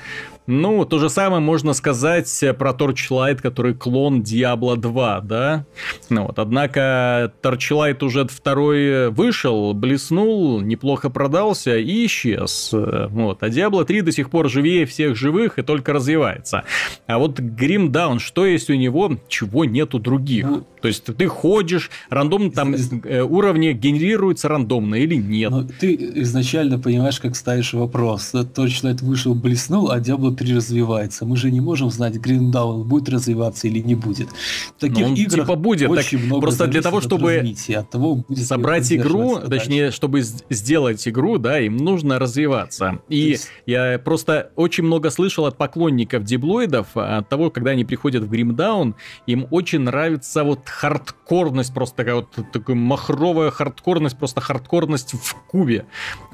Ну, 0.48 0.86
то 0.86 1.00
же 1.00 1.10
самое 1.10 1.42
можно 1.42 1.74
сказать 1.74 2.44
про 2.58 2.72
Torchlight, 2.72 3.42
который 3.42 3.74
клон 3.76 4.22
Diablo 4.22 4.76
2, 4.76 5.22
да? 5.22 5.66
Ну 6.10 6.26
вот, 6.28 6.40
однако 6.40 7.32
Torchlight 7.42 8.04
уже 8.04 8.28
второй 8.28 9.12
вышел, 9.12 9.74
блеснул, 9.74 10.60
неплохо 10.62 11.10
продался 11.10 11.78
и 11.78 12.06
исчез. 12.06 12.70
Вот, 12.74 13.44
а 13.44 13.50
Diablo 13.50 13.86
3 13.86 14.02
до 14.02 14.12
сих 14.12 14.30
пор 14.30 14.50
живее 14.50 14.86
всех 14.86 15.16
живых 15.16 15.60
и 15.60 15.62
только 15.62 15.94
развивается. 15.94 16.64
А 17.06 17.20
вот 17.20 17.40
Grim 17.40 17.90
Down, 17.90 18.20
что 18.20 18.46
есть 18.46 18.70
у 18.70 18.74
него, 18.74 19.18
чего 19.28 19.66
нет 19.66 19.94
у 19.94 20.00
других? 20.00 20.46
Ну, 20.46 20.66
то 20.82 20.88
есть 20.88 21.04
ты 21.04 21.28
ходишь, 21.28 21.92
рандомно 22.10 22.52
там 22.52 22.74
э, 22.74 23.22
уровни 23.22 23.74
генерируются 23.74 24.48
рандомно 24.48 24.96
или 24.96 25.16
нет? 25.16 25.52
Но 25.52 25.68
ты 25.80 25.94
изначально 26.16 26.80
понимаешь, 26.80 27.20
как 27.20 27.36
ставишь 27.36 27.74
вопрос. 27.74 28.34
Точно 28.56 28.90
это 28.90 29.06
вышел, 29.06 29.36
блеснул, 29.36 29.92
а 29.92 30.00
Diablo 30.00 30.31
3 30.36 30.56
развивается. 30.56 31.26
Мы 31.26 31.38
же 31.38 31.52
не 31.52 31.62
можем 31.62 31.90
знать, 31.92 32.16
Гриндаун 32.16 32.88
будет 32.88 33.10
развиваться 33.10 33.68
или 33.68 33.80
не 33.80 33.96
будет. 33.96 34.30
В 34.78 34.80
таких 34.80 35.08
ну, 35.08 35.16
играх 35.16 35.46
типа 35.46 35.56
будет, 35.56 35.90
очень 35.90 36.18
так, 36.18 36.28
много 36.28 36.42
просто 36.42 36.68
для 36.68 36.82
того, 36.82 37.02
чтобы 37.02 37.56
от 37.76 37.90
того, 37.90 38.26
собрать 38.36 38.92
игру, 38.92 39.38
точнее, 39.40 39.92
чтобы 39.92 40.22
сделать 40.22 41.08
игру, 41.08 41.38
да, 41.38 41.60
им 41.60 41.78
нужно 41.78 42.20
развиваться. 42.20 43.00
И 43.10 43.18
есть... 43.18 43.48
я 43.66 44.00
просто 44.00 44.52
очень 44.56 44.84
много 44.84 45.10
слышал 45.10 45.46
от 45.46 45.58
поклонников 45.58 46.24
диблоидов, 46.24 46.88
от 46.96 47.30
того, 47.30 47.50
когда 47.50 47.72
они 47.72 47.86
приходят 47.86 48.24
в 48.24 48.30
Гримдаун, 48.30 48.96
им 49.28 49.48
очень 49.52 49.80
нравится 49.80 50.44
вот 50.44 50.68
хардкорность, 50.68 51.74
просто 51.74 51.96
такая 51.98 52.16
вот 52.16 52.30
такая 52.52 52.76
махровая 52.76 53.52
хардкорность, 53.52 54.18
просто 54.18 54.42
хардкорность 54.42 55.14
в 55.14 55.36
кубе. 55.48 55.86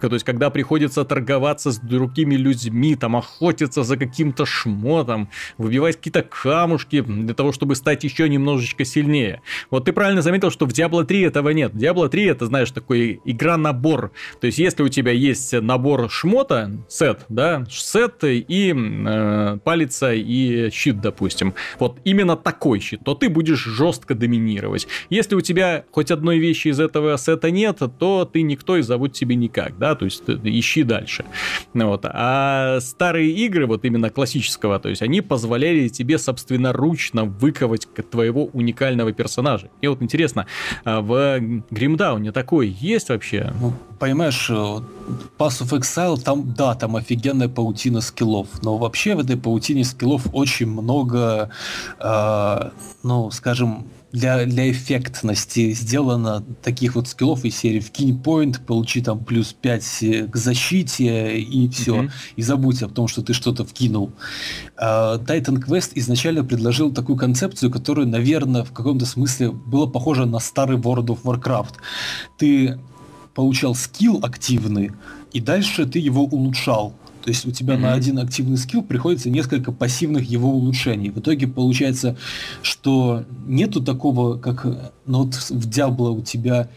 То 0.01 0.07
есть, 0.07 0.25
когда 0.25 0.49
приходится 0.49 1.03
торговаться 1.03 1.71
с 1.71 1.79
другими 1.79 2.35
людьми, 2.35 2.95
там, 2.95 3.15
охотиться 3.15 3.83
за 3.87 3.97
каким-то 3.97 4.45
шмотом, 4.45 5.29
выбивать 5.57 5.97
какие-то 5.97 6.23
камушки 6.23 7.01
для 7.01 7.33
того, 7.33 7.51
чтобы 7.51 7.75
стать 7.75 8.03
еще 8.03 8.29
немножечко 8.29 8.85
сильнее. 8.85 9.41
Вот 9.71 9.85
ты 9.85 9.93
правильно 9.93 10.21
заметил, 10.21 10.51
что 10.51 10.65
в 10.65 10.69
Diablo 10.69 11.03
3 11.03 11.21
этого 11.21 11.49
нет. 11.49 11.73
Diablo 11.73 12.09
3 12.09 12.25
это, 12.25 12.45
знаешь, 12.45 12.71
такой 12.71 13.21
игра-набор. 13.25 14.11
То 14.39 14.47
есть, 14.47 14.59
если 14.59 14.83
у 14.83 14.89
тебя 14.89 15.11
есть 15.11 15.53
набор 15.53 16.09
шмота, 16.09 16.71
сет, 16.89 17.25
да, 17.29 17.65
сет 17.69 18.23
и 18.23 18.73
э, 18.75 19.57
палица 19.63 20.13
и 20.13 20.69
щит, 20.71 21.01
допустим. 21.01 21.53
Вот 21.79 21.99
именно 22.03 22.35
такой 22.35 22.79
щит, 22.79 23.01
то 23.03 23.15
ты 23.15 23.29
будешь 23.29 23.63
жестко 23.63 24.15
доминировать. 24.15 24.87
Если 25.09 25.35
у 25.35 25.41
тебя 25.41 25.85
хоть 25.91 26.11
одной 26.11 26.39
вещи 26.39 26.69
из 26.69 26.79
этого 26.79 27.17
сета 27.17 27.51
нет, 27.51 27.79
то 27.99 28.25
ты 28.25 28.41
никто 28.41 28.77
и 28.77 28.81
зовут 28.81 29.13
тебе 29.13 29.35
никак, 29.35 29.77
да, 29.77 29.95
то 29.95 30.05
есть 30.05 30.23
ищи 30.27 30.83
дальше. 30.83 31.25
Вот. 31.73 32.01
А 32.05 32.79
старые 32.81 33.31
игры, 33.31 33.67
вот 33.67 33.76
именно 33.85 34.09
классического, 34.09 34.79
то 34.79 34.89
есть 34.89 35.01
они 35.01 35.21
позволяли 35.21 35.87
тебе 35.87 36.17
собственноручно 36.17 37.25
выковать 37.25 37.87
твоего 38.11 38.45
уникального 38.45 39.11
персонажа. 39.13 39.69
И 39.81 39.87
вот 39.87 40.01
интересно, 40.01 40.45
а, 40.83 41.01
в 41.01 41.11
Grim 41.71 41.95
Дауне 41.95 42.31
такой 42.31 42.67
есть 42.67 43.09
вообще? 43.09 43.53
Ну, 43.59 43.73
понимаешь, 43.99 44.49
э, 44.49 44.53
Pass 45.37 45.61
of 45.61 45.77
Exile, 45.77 46.21
там, 46.21 46.53
да, 46.53 46.75
там 46.75 46.95
офигенная 46.95 47.49
паутина 47.49 48.01
скиллов, 48.01 48.47
но 48.63 48.77
вообще 48.77 49.15
в 49.15 49.19
этой 49.19 49.37
паутине 49.37 49.83
скиллов 49.83 50.27
очень 50.33 50.67
много, 50.67 51.49
э, 51.99 52.69
ну, 53.03 53.31
скажем, 53.31 53.87
для, 54.17 54.45
для 54.45 54.71
эффектности 54.71 55.73
сделано 55.73 56.43
таких 56.63 56.95
вот 56.95 57.07
скиллов 57.07 57.45
из 57.45 57.55
серии 57.55 57.79
вкинь 57.79 58.19
point, 58.19 58.59
получи 58.65 59.01
там 59.01 59.23
плюс 59.23 59.53
5 59.53 59.97
э, 60.01 60.27
к 60.27 60.35
защите 60.35 61.39
и 61.39 61.69
все. 61.69 62.03
Mm-hmm. 62.03 62.11
И 62.35 62.41
забудь 62.41 62.81
о 62.81 62.89
том, 62.89 63.07
что 63.07 63.21
ты 63.21 63.33
что-то 63.33 63.63
вкинул. 63.63 64.11
Uh, 64.77 65.23
Titan 65.23 65.63
Quest 65.63 65.91
изначально 65.95 66.43
предложил 66.43 66.91
такую 66.91 67.17
концепцию, 67.17 67.71
которая, 67.71 68.05
наверное, 68.05 68.63
в 68.63 68.71
каком-то 68.71 69.05
смысле 69.05 69.51
была 69.51 69.87
похожа 69.87 70.25
на 70.25 70.39
старый 70.39 70.77
World 70.77 71.07
of 71.07 71.21
Warcraft. 71.23 71.75
Ты 72.37 72.79
получал 73.35 73.75
скилл 73.75 74.19
активный, 74.23 74.91
и 75.31 75.39
дальше 75.39 75.85
ты 75.85 75.99
его 75.99 76.23
улучшал. 76.23 76.93
То 77.27 77.31
есть 77.31 77.45
у 77.45 77.51
тебя 77.51 77.73
mm-hmm. 77.73 77.79
на 77.79 77.93
один 77.93 78.19
активный 78.19 78.55
скилл 78.55 78.81
приходится 78.81 79.29
несколько 79.29 79.73
пассивных 79.73 80.23
его 80.29 80.49
улучшений. 80.49 81.09
В 81.09 81.19
итоге 81.19 81.45
получается, 81.45 82.15
что 82.61 83.25
нету 83.45 83.83
такого, 83.83 84.37
как 84.37 84.65
ну 85.05 85.25
вот 85.25 85.33
в 85.33 85.67
Diablo 85.67 86.11
у 86.11 86.21
тебя 86.21 86.69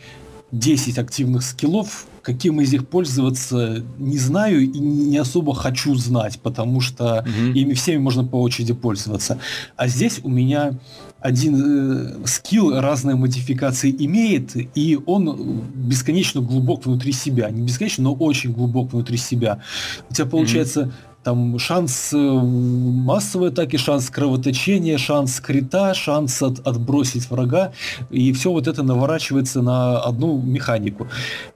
10 0.51 0.98
активных 0.98 1.44
скиллов, 1.44 2.07
каким 2.22 2.61
из 2.61 2.72
них 2.72 2.88
пользоваться 2.88 3.84
не 3.98 4.18
знаю 4.18 4.62
и 4.62 4.78
не 4.80 5.18
особо 5.18 5.55
хочу 5.55 5.94
знать, 5.94 6.40
потому 6.42 6.80
что 6.80 7.24
mm-hmm. 7.24 7.53
ими 7.53 7.74
всеми 7.74 7.98
можно 7.98 8.24
по 8.24 8.42
очереди 8.42 8.72
пользоваться. 8.72 9.38
А 9.76 9.86
здесь 9.86 10.18
у 10.24 10.28
меня 10.28 10.72
один 11.20 12.22
э, 12.22 12.26
скилл 12.26 12.80
разные 12.80 13.16
модификации 13.16 13.94
имеет, 13.98 14.52
и 14.76 14.98
он 15.06 15.62
бесконечно 15.74 16.40
глубок 16.40 16.86
внутри 16.86 17.12
себя. 17.12 17.50
Не 17.50 17.62
бесконечно, 17.62 18.04
но 18.04 18.14
очень 18.14 18.52
глубок 18.52 18.92
внутри 18.92 19.16
себя. 19.16 19.62
У 20.08 20.14
тебя 20.14 20.26
получается 20.26 20.80
mm-hmm. 20.80 20.92
там 21.22 21.58
шанс 21.58 22.10
э, 22.12 22.16
массовой 22.16 23.50
атаки, 23.50 23.76
шанс 23.76 24.08
кровоточения, 24.10 24.98
шанс 24.98 25.40
крита, 25.40 25.94
шанс 25.94 26.42
от, 26.42 26.66
отбросить 26.66 27.30
врага, 27.30 27.72
и 28.10 28.32
все 28.32 28.50
вот 28.50 28.66
это 28.66 28.82
наворачивается 28.82 29.62
на 29.62 30.00
одну 30.00 30.40
механику. 30.40 31.08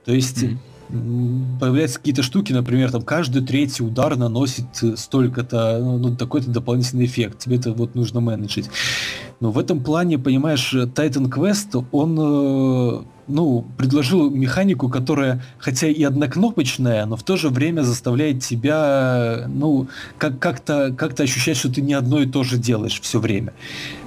То 0.05 0.13
есть... 0.13 0.43
Mm-hmm 0.43 0.57
появляются 1.59 1.97
какие-то 1.97 2.23
штуки, 2.23 2.53
например, 2.53 2.91
там 2.91 3.01
каждый 3.01 3.45
третий 3.45 3.83
удар 3.83 4.15
наносит 4.15 4.65
столько-то, 4.95 5.79
ну, 5.81 5.97
ну, 5.97 6.15
такой-то 6.15 6.49
дополнительный 6.49 7.05
эффект. 7.05 7.39
Тебе 7.39 7.57
это 7.57 7.73
вот 7.73 7.95
нужно 7.95 8.19
менеджить. 8.19 8.69
Но 9.39 9.51
в 9.51 9.59
этом 9.59 9.83
плане, 9.83 10.17
понимаешь, 10.17 10.73
Titan 10.73 11.29
Quest, 11.29 11.85
он 11.91 12.17
э, 12.19 13.03
ну, 13.27 13.65
предложил 13.77 14.29
механику, 14.29 14.89
которая, 14.89 15.43
хотя 15.57 15.87
и 15.87 16.03
однокнопочная, 16.03 17.05
но 17.05 17.15
в 17.15 17.23
то 17.23 17.35
же 17.35 17.49
время 17.49 17.81
заставляет 17.81 18.43
тебя, 18.43 19.45
ну, 19.47 19.87
как- 20.17 20.39
как-то, 20.39 20.93
как-то 20.97 21.23
ощущать, 21.23 21.57
что 21.57 21.71
ты 21.71 21.81
не 21.81 21.93
одно 21.93 22.21
и 22.21 22.25
то 22.25 22.43
же 22.43 22.57
делаешь 22.57 22.99
все 23.01 23.19
время. 23.19 23.53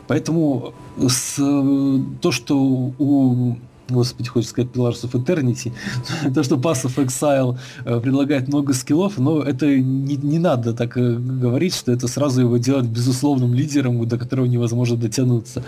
Поэтому 0.07 0.73
с, 0.97 1.37
то, 1.37 2.33
что 2.33 2.59
у 2.59 3.57
господи, 3.89 4.29
хочется 4.29 4.51
сказать 4.51 4.71
Pillars 4.73 5.05
of 5.05 5.13
Eternity, 5.13 5.73
то, 6.35 6.43
что 6.43 6.57
Pass 6.57 6.85
of 6.85 6.97
Exile 6.97 7.59
э, 7.85 8.01
предлагает 8.01 8.49
много 8.49 8.73
скиллов, 8.73 9.19
но 9.19 9.43
это 9.43 9.67
не, 9.67 10.17
не 10.17 10.39
надо 10.39 10.75
так 10.75 10.97
э, 10.97 11.17
говорить, 11.17 11.75
что 11.75 11.93
это 11.93 12.09
сразу 12.09 12.43
его 12.43 12.57
делать 12.59 12.87
безусловным 12.87 13.55
лидером, 13.55 14.07
до 14.07 14.19
которого 14.19 14.47
невозможно 14.47 14.97
дотянуться. 14.97 15.65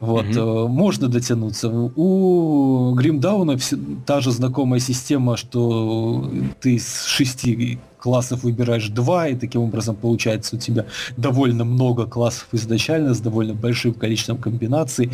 Вот. 0.00 0.26
Mm-hmm. 0.26 0.68
Можно 0.68 1.08
дотянуться. 1.08 1.68
У 1.68 2.94
Гримдауна 2.94 3.58
та 4.06 4.20
же 4.20 4.30
знакомая 4.30 4.80
система, 4.80 5.36
что 5.36 6.30
ты 6.60 6.76
из 6.76 7.04
шести 7.04 7.78
классов 7.98 8.44
выбираешь 8.44 8.88
два, 8.88 9.28
и 9.28 9.34
таким 9.34 9.62
образом 9.62 9.96
получается 9.96 10.56
у 10.56 10.58
тебя 10.58 10.86
довольно 11.16 11.64
много 11.64 12.06
классов 12.06 12.48
изначально 12.52 13.14
с 13.14 13.20
довольно 13.20 13.54
большим 13.54 13.94
количеством 13.94 14.38
комбинаций. 14.38 15.10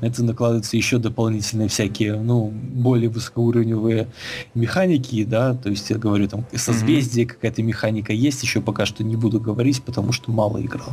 На 0.00 0.06
это 0.06 0.22
накладываются 0.22 0.76
еще 0.76 0.98
дополнительные 0.98 1.68
всякие, 1.68 2.14
ну, 2.14 2.48
более 2.48 3.08
высокоуровневые 3.08 4.08
механики, 4.54 5.24
да, 5.24 5.54
то 5.54 5.68
есть 5.68 5.90
я 5.90 5.96
говорю, 5.96 6.28
там, 6.28 6.46
созвездие, 6.54 7.26
mm-hmm. 7.26 7.28
какая-то 7.28 7.62
механика 7.62 8.12
есть, 8.12 8.42
еще 8.42 8.60
пока 8.60 8.86
что 8.86 9.04
не 9.04 9.16
буду 9.16 9.40
говорить, 9.40 9.82
потому 9.82 10.12
что 10.12 10.30
мало 10.30 10.60
играл. 10.60 10.92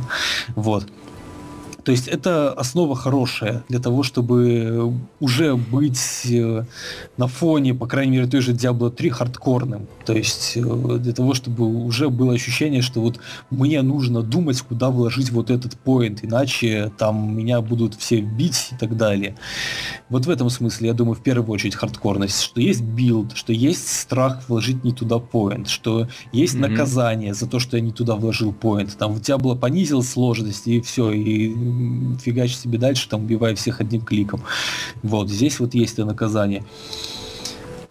Вот. 0.54 0.86
То 1.86 1.92
есть 1.92 2.08
это 2.08 2.52
основа 2.52 2.96
хорошая 2.96 3.62
для 3.68 3.78
того, 3.78 4.02
чтобы 4.02 4.92
уже 5.20 5.54
быть 5.54 6.26
э, 6.28 6.64
на 7.16 7.28
фоне, 7.28 7.74
по 7.74 7.86
крайней 7.86 8.16
мере, 8.16 8.26
той 8.26 8.40
же 8.40 8.54
Diablo 8.54 8.90
3 8.90 9.10
хардкорным. 9.10 9.86
То 10.04 10.12
есть 10.12 10.56
э, 10.56 10.98
для 10.98 11.12
того, 11.12 11.34
чтобы 11.34 11.64
уже 11.64 12.08
было 12.08 12.34
ощущение, 12.34 12.82
что 12.82 13.00
вот 13.00 13.20
мне 13.50 13.82
нужно 13.82 14.22
думать, 14.22 14.60
куда 14.62 14.90
вложить 14.90 15.30
вот 15.30 15.48
этот 15.48 15.76
поинт, 15.76 16.24
иначе 16.24 16.90
там 16.98 17.36
меня 17.36 17.60
будут 17.60 17.94
все 17.94 18.20
бить 18.20 18.70
и 18.72 18.76
так 18.76 18.96
далее. 18.96 19.36
Вот 20.08 20.26
в 20.26 20.30
этом 20.30 20.50
смысле, 20.50 20.88
я 20.88 20.92
думаю, 20.92 21.14
в 21.14 21.22
первую 21.22 21.54
очередь 21.54 21.76
хардкорность, 21.76 22.40
что 22.42 22.60
есть 22.60 22.82
build, 22.82 23.36
что 23.36 23.52
есть 23.52 23.86
страх 23.88 24.42
вложить 24.48 24.82
не 24.82 24.90
туда 24.90 25.20
point, 25.20 25.68
что 25.68 26.08
есть 26.32 26.56
mm-hmm. 26.56 26.68
наказание 26.68 27.32
за 27.32 27.46
то, 27.46 27.60
что 27.60 27.76
я 27.76 27.80
не 27.80 27.92
туда 27.92 28.16
вложил 28.16 28.52
point. 28.52 28.98
Там 28.98 29.12
в 29.12 29.20
Diablo 29.20 29.56
понизил 29.56 30.02
сложность 30.02 30.66
и 30.66 30.80
все, 30.80 31.12
и 31.12 31.75
фигач 32.20 32.56
себе 32.56 32.78
дальше, 32.78 33.08
там 33.08 33.24
убивая 33.24 33.54
всех 33.54 33.80
одним 33.80 34.02
кликом. 34.02 34.42
Вот, 35.02 35.28
здесь 35.28 35.60
вот 35.60 35.74
есть 35.74 35.94
это 35.94 36.04
наказание. 36.04 36.64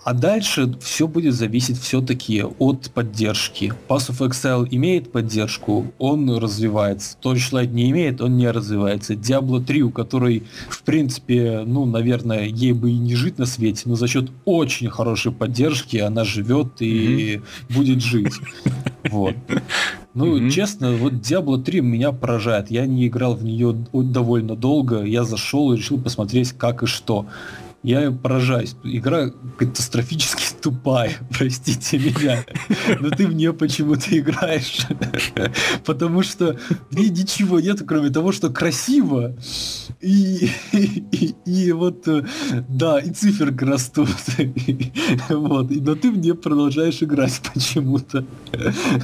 А 0.06 0.14
дальше 0.14 0.72
все 0.82 1.08
будет 1.08 1.34
зависеть 1.34 1.80
все-таки 1.80 2.44
от 2.44 2.92
поддержки. 2.92 3.74
Path 3.88 4.12
of 4.12 4.20
Exile 4.20 4.68
имеет 4.70 5.12
поддержку, 5.12 5.92
он 5.98 6.30
развивается. 6.38 7.18
Torchlight 7.24 7.72
не 7.72 7.90
имеет, 7.90 8.22
он 8.22 8.38
не 8.38 8.52
развивается. 8.52 9.16
Diablo 9.16 9.66
3, 9.66 9.82
у 9.82 9.90
которой, 9.90 10.44
в 10.70 10.84
принципе, 10.84 11.64
ну, 11.66 11.88
наверное, 11.88 12.46
ей 12.46 12.74
бы 12.74 12.92
и 12.92 12.98
не 13.00 13.16
жить 13.16 13.40
на 13.40 13.48
свете, 13.48 13.82
но 13.86 13.96
за 13.96 14.08
счет 14.08 14.30
очень 14.46 14.92
хорошей 14.92 15.32
поддержки 15.32 15.98
она 15.98 16.24
живет 16.24 16.84
и 16.84 17.38
mm-hmm. 17.38 17.74
будет 17.74 18.02
жить. 18.04 18.34
Вот. 19.12 19.36
Ну, 20.16 20.38
mm-hmm. 20.38 20.50
честно, 20.50 20.94
вот 20.94 21.14
Diablo 21.14 21.62
3 21.62 21.82
меня 21.82 22.12
поражает. 22.12 22.72
Я 22.72 22.88
не 22.88 23.08
играл 23.08 23.36
в 23.36 23.44
нее 23.44 23.76
довольно 23.94 24.56
долго. 24.56 25.04
Я 25.04 25.26
зашел 25.26 25.72
и 25.72 25.78
решил 25.78 26.00
посмотреть, 26.00 26.54
как 26.54 26.82
и 26.82 26.88
что 26.88 27.28
я 27.86 28.12
поражаюсь. 28.12 28.76
Игра 28.84 29.30
катастрофически 29.58 30.44
тупая, 30.62 31.12
простите 31.38 32.00
меня. 32.00 32.44
Но 33.00 33.10
ты 33.12 33.28
в 33.28 33.34
нее 33.34 33.54
почему-то 33.54 34.18
играешь. 34.18 34.80
Потому 35.86 36.24
что 36.24 36.58
в 36.90 36.96
ней 36.96 37.10
ничего 37.10 37.60
нет, 37.60 37.84
кроме 37.88 38.10
того, 38.10 38.32
что 38.32 38.50
красиво. 38.50 39.36
И, 40.02 40.50
и, 40.74 41.36
и 41.46 41.72
вот, 41.72 42.08
да, 42.68 43.00
и 43.00 43.12
циферки 43.12 43.64
растут. 43.64 44.10
Вот. 45.30 45.70
Но 45.70 45.96
ты 45.96 46.12
в 46.12 46.18
нее 46.18 46.34
продолжаешь 46.34 47.04
играть 47.04 47.40
почему-то. 47.54 48.26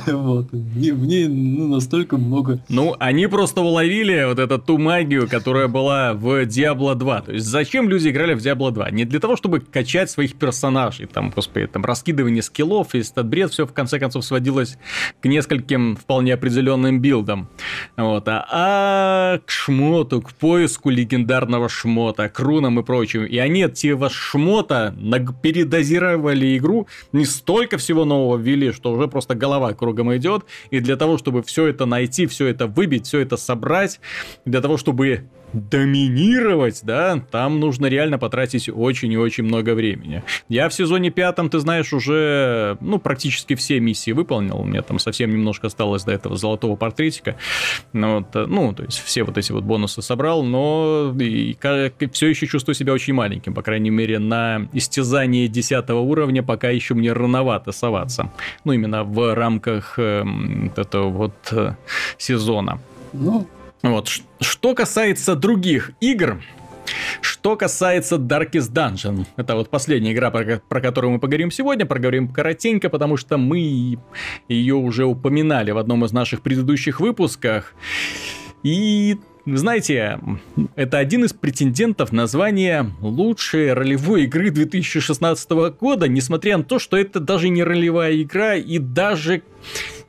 Вот. 0.08 0.52
В 0.52 1.06
ней 1.06 1.28
ну, 1.28 1.68
настолько 1.68 2.18
много... 2.18 2.64
Ну, 2.70 2.96
они 3.00 3.28
просто 3.28 3.62
уловили 3.62 4.26
вот 4.28 4.40
эту 4.40 4.58
ту 4.58 4.78
магию, 4.78 5.28
которая 5.30 5.68
была 5.68 6.14
в 6.14 6.46
Diablo 6.46 6.96
2. 6.96 7.22
То 7.22 7.32
есть 7.34 7.46
зачем 7.46 7.88
люди 7.88 8.10
играли 8.10 8.34
в 8.34 8.40
Diablo 8.40 8.71
2. 8.72 8.92
Не 8.92 9.06
для 9.06 9.20
того, 9.20 9.36
чтобы 9.36 9.60
качать 9.60 10.10
своих 10.10 10.36
персонажей, 10.36 11.06
там, 11.06 11.30
господи, 11.30 11.68
там, 11.68 11.86
раскидывание 11.86 12.42
скиллов, 12.42 12.96
и 12.96 13.04
бред, 13.24 13.52
все 13.52 13.66
в 13.66 13.74
конце 13.74 14.00
концов 14.00 14.26
сводилось 14.26 14.78
к 15.22 15.26
нескольким 15.26 15.96
вполне 15.96 16.34
определенным 16.34 17.00
билдам. 17.00 17.50
Вот, 17.98 18.28
а, 18.28 18.48
а 18.52 19.40
к 19.46 19.50
шмоту, 19.50 20.22
к 20.22 20.34
поиску 20.34 20.90
легендарного 20.90 21.70
шмота, 21.70 22.30
к 22.30 22.40
рунам 22.40 22.80
и 22.80 22.84
прочим. 22.84 23.26
И 23.26 23.38
они 23.38 23.64
от 23.64 23.78
этого 23.84 24.10
шмота 24.10 24.96
передозировали 25.42 26.58
игру, 26.58 26.88
не 27.12 27.26
столько 27.26 27.78
всего 27.78 28.06
нового 28.06 28.38
ввели, 28.38 28.72
что 28.72 28.92
уже 28.94 29.08
просто 29.08 29.36
голова 29.36 29.74
кругом 29.74 30.16
идет. 30.16 30.46
И 30.70 30.80
для 30.80 30.96
того, 30.96 31.18
чтобы 31.18 31.44
все 31.44 31.68
это 31.68 31.86
найти, 31.86 32.26
все 32.26 32.48
это 32.48 32.68
выбить, 32.68 33.08
все 33.08 33.20
это 33.20 33.38
собрать, 33.38 34.00
для 34.46 34.62
того, 34.62 34.78
чтобы 34.78 35.30
доминировать, 35.54 36.82
да, 36.84 37.22
там 37.32 37.60
нужно 37.60 37.88
реально 37.88 38.18
потратить 38.18 38.70
очень 38.70 39.12
и 39.12 39.18
очень 39.18 39.44
много 39.44 39.74
времени. 39.74 40.24
Я 40.50 40.70
в 40.70 40.74
сезоне 40.74 41.10
пятом, 41.12 41.50
ты 41.50 41.60
знаешь, 41.60 41.94
уже, 41.94 42.78
ну, 42.80 43.00
практически 43.00 43.56
все 43.56 43.80
миссии 43.80 44.12
выполнил, 44.12 44.60
у 44.60 44.66
меня 44.66 44.82
там 44.82 45.00
совсем 45.00 45.32
немножко 45.32 45.68
осталось 45.68 46.04
до 46.04 46.12
этого 46.12 46.38
золотого 46.38 46.76
портретика, 46.76 47.38
ну, 47.94 48.20
вот, 48.20 48.48
ну 48.48 48.74
то 48.74 48.84
есть 48.84 49.02
все 49.04 49.24
вот 49.24 49.38
эти 49.38 49.52
вот 49.52 49.64
бонусы 49.64 50.02
собрал, 50.02 50.44
но 50.44 51.14
и, 51.20 51.58
все 52.12 52.28
еще 52.28 52.48
чувствую 52.48 52.76
себя 52.76 52.94
очень 52.94 53.14
маленьким, 53.14 53.54
по 53.54 53.62
крайней 53.62 53.90
мере, 53.90 54.20
на 54.20 54.68
истязание 54.74 55.48
10 55.48 55.90
уровня 55.90 56.44
пока 56.44 56.70
еще 56.70 56.94
мне 56.94 57.14
рановато 57.14 57.72
соваться, 57.72 58.32
ну, 58.64 58.74
именно 58.74 59.04
в 59.04 59.36
рамках 59.36 59.96
э, 59.98 60.24
этого 60.76 61.10
вот 61.10 61.34
э, 61.52 61.76
сезона. 62.18 62.80
Ну, 63.14 63.48
вот. 63.82 64.10
Что 64.40 64.76
касается 64.76 65.36
других 65.36 65.92
игр, 66.00 66.42
Что 67.22 67.56
касается 67.56 68.16
Darkest 68.16 68.72
Dungeon, 68.74 69.26
это 69.38 69.56
вот 69.56 69.70
последняя 69.70 70.14
игра, 70.14 70.32
про, 70.32 70.62
про 70.68 70.82
которую 70.82 71.12
мы 71.12 71.20
поговорим 71.20 71.52
сегодня, 71.52 71.86
проговорим 71.86 72.28
коротенько, 72.28 72.90
потому 72.90 73.18
что 73.18 73.38
мы 73.38 73.98
ее 74.48 74.76
уже 74.76 75.06
упоминали 75.06 75.72
в 75.72 75.78
одном 75.78 76.06
из 76.06 76.12
наших 76.12 76.42
предыдущих 76.42 77.00
выпусках. 77.00 77.74
И 78.64 79.18
знаете, 79.46 80.20
это 80.76 81.00
один 81.00 81.26
из 81.26 81.34
претендентов 81.34 82.12
на 82.12 82.28
звание 82.28 82.92
лучшей 83.02 83.74
ролевой 83.74 84.26
игры 84.26 84.52
2016 84.52 85.50
года, 85.80 86.08
несмотря 86.08 86.58
на 86.58 86.64
то, 86.64 86.78
что 86.78 86.98
это 86.98 87.20
даже 87.20 87.50
не 87.50 87.64
ролевая 87.64 88.22
игра 88.22 88.56
и 88.56 88.78
даже 88.78 89.42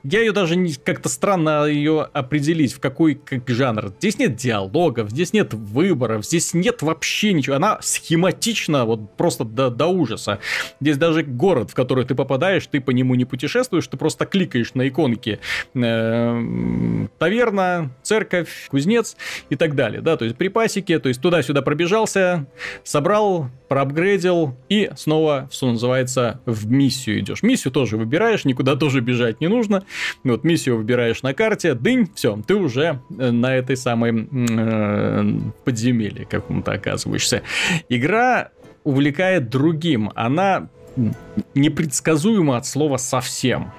я 0.04 0.20
ее 0.20 0.32
даже 0.32 0.56
не, 0.56 0.74
как-то 0.74 1.08
странно 1.08 1.64
ее 1.66 2.02
определить, 2.12 2.72
в 2.72 2.80
какой 2.80 3.14
как 3.14 3.48
жанр. 3.48 3.92
Здесь 3.98 4.18
нет 4.18 4.36
диалогов, 4.36 5.10
здесь 5.10 5.32
нет 5.32 5.54
выборов, 5.54 6.24
здесь 6.24 6.54
нет 6.54 6.82
вообще 6.82 7.32
ничего. 7.32 7.56
Она 7.56 7.78
схематична, 7.80 8.84
вот 8.84 9.16
просто 9.16 9.44
до, 9.44 9.70
до 9.70 9.86
ужаса. 9.86 10.40
Здесь 10.80 10.96
даже 10.96 11.22
город, 11.22 11.70
в 11.70 11.74
который 11.74 12.04
ты 12.04 12.14
попадаешь, 12.14 12.66
ты 12.66 12.80
по 12.80 12.90
нему 12.90 13.14
не 13.14 13.24
путешествуешь, 13.24 13.86
ты 13.86 13.96
просто 13.96 14.26
кликаешь 14.26 14.74
на 14.74 14.88
иконки. 14.88 15.38
Э, 15.74 17.06
таверна, 17.18 17.90
церковь, 18.02 18.68
кузнец 18.68 19.16
и 19.50 19.56
так 19.56 19.74
далее. 19.74 20.00
Да, 20.00 20.16
то 20.16 20.24
есть 20.24 20.36
припасики, 20.36 20.98
то 20.98 21.08
есть 21.08 21.20
туда-сюда 21.20 21.62
пробежался, 21.62 22.46
собрал, 22.82 23.50
проапгрейдил 23.72 24.54
и 24.68 24.90
снова, 24.96 25.48
что 25.50 25.70
называется, 25.70 26.42
в 26.44 26.70
миссию 26.70 27.20
идешь. 27.20 27.42
Миссию 27.42 27.72
тоже 27.72 27.96
выбираешь, 27.96 28.44
никуда 28.44 28.76
тоже 28.76 29.00
бежать 29.00 29.40
не 29.40 29.48
нужно. 29.48 29.82
Вот 30.24 30.44
миссию 30.44 30.76
выбираешь 30.76 31.22
на 31.22 31.32
карте, 31.32 31.72
дынь, 31.72 32.06
все, 32.14 32.38
ты 32.46 32.54
уже 32.54 33.00
э, 33.18 33.30
на 33.30 33.56
этой 33.56 33.78
самой 33.78 34.28
э, 34.30 35.38
подземелье 35.64 36.26
каком-то 36.26 36.72
оказываешься. 36.72 37.44
Игра 37.88 38.50
увлекает 38.84 39.48
другим. 39.48 40.12
Она 40.14 40.68
непредсказуема 41.54 42.58
от 42.58 42.66
слова 42.66 42.98
совсем. 42.98 43.72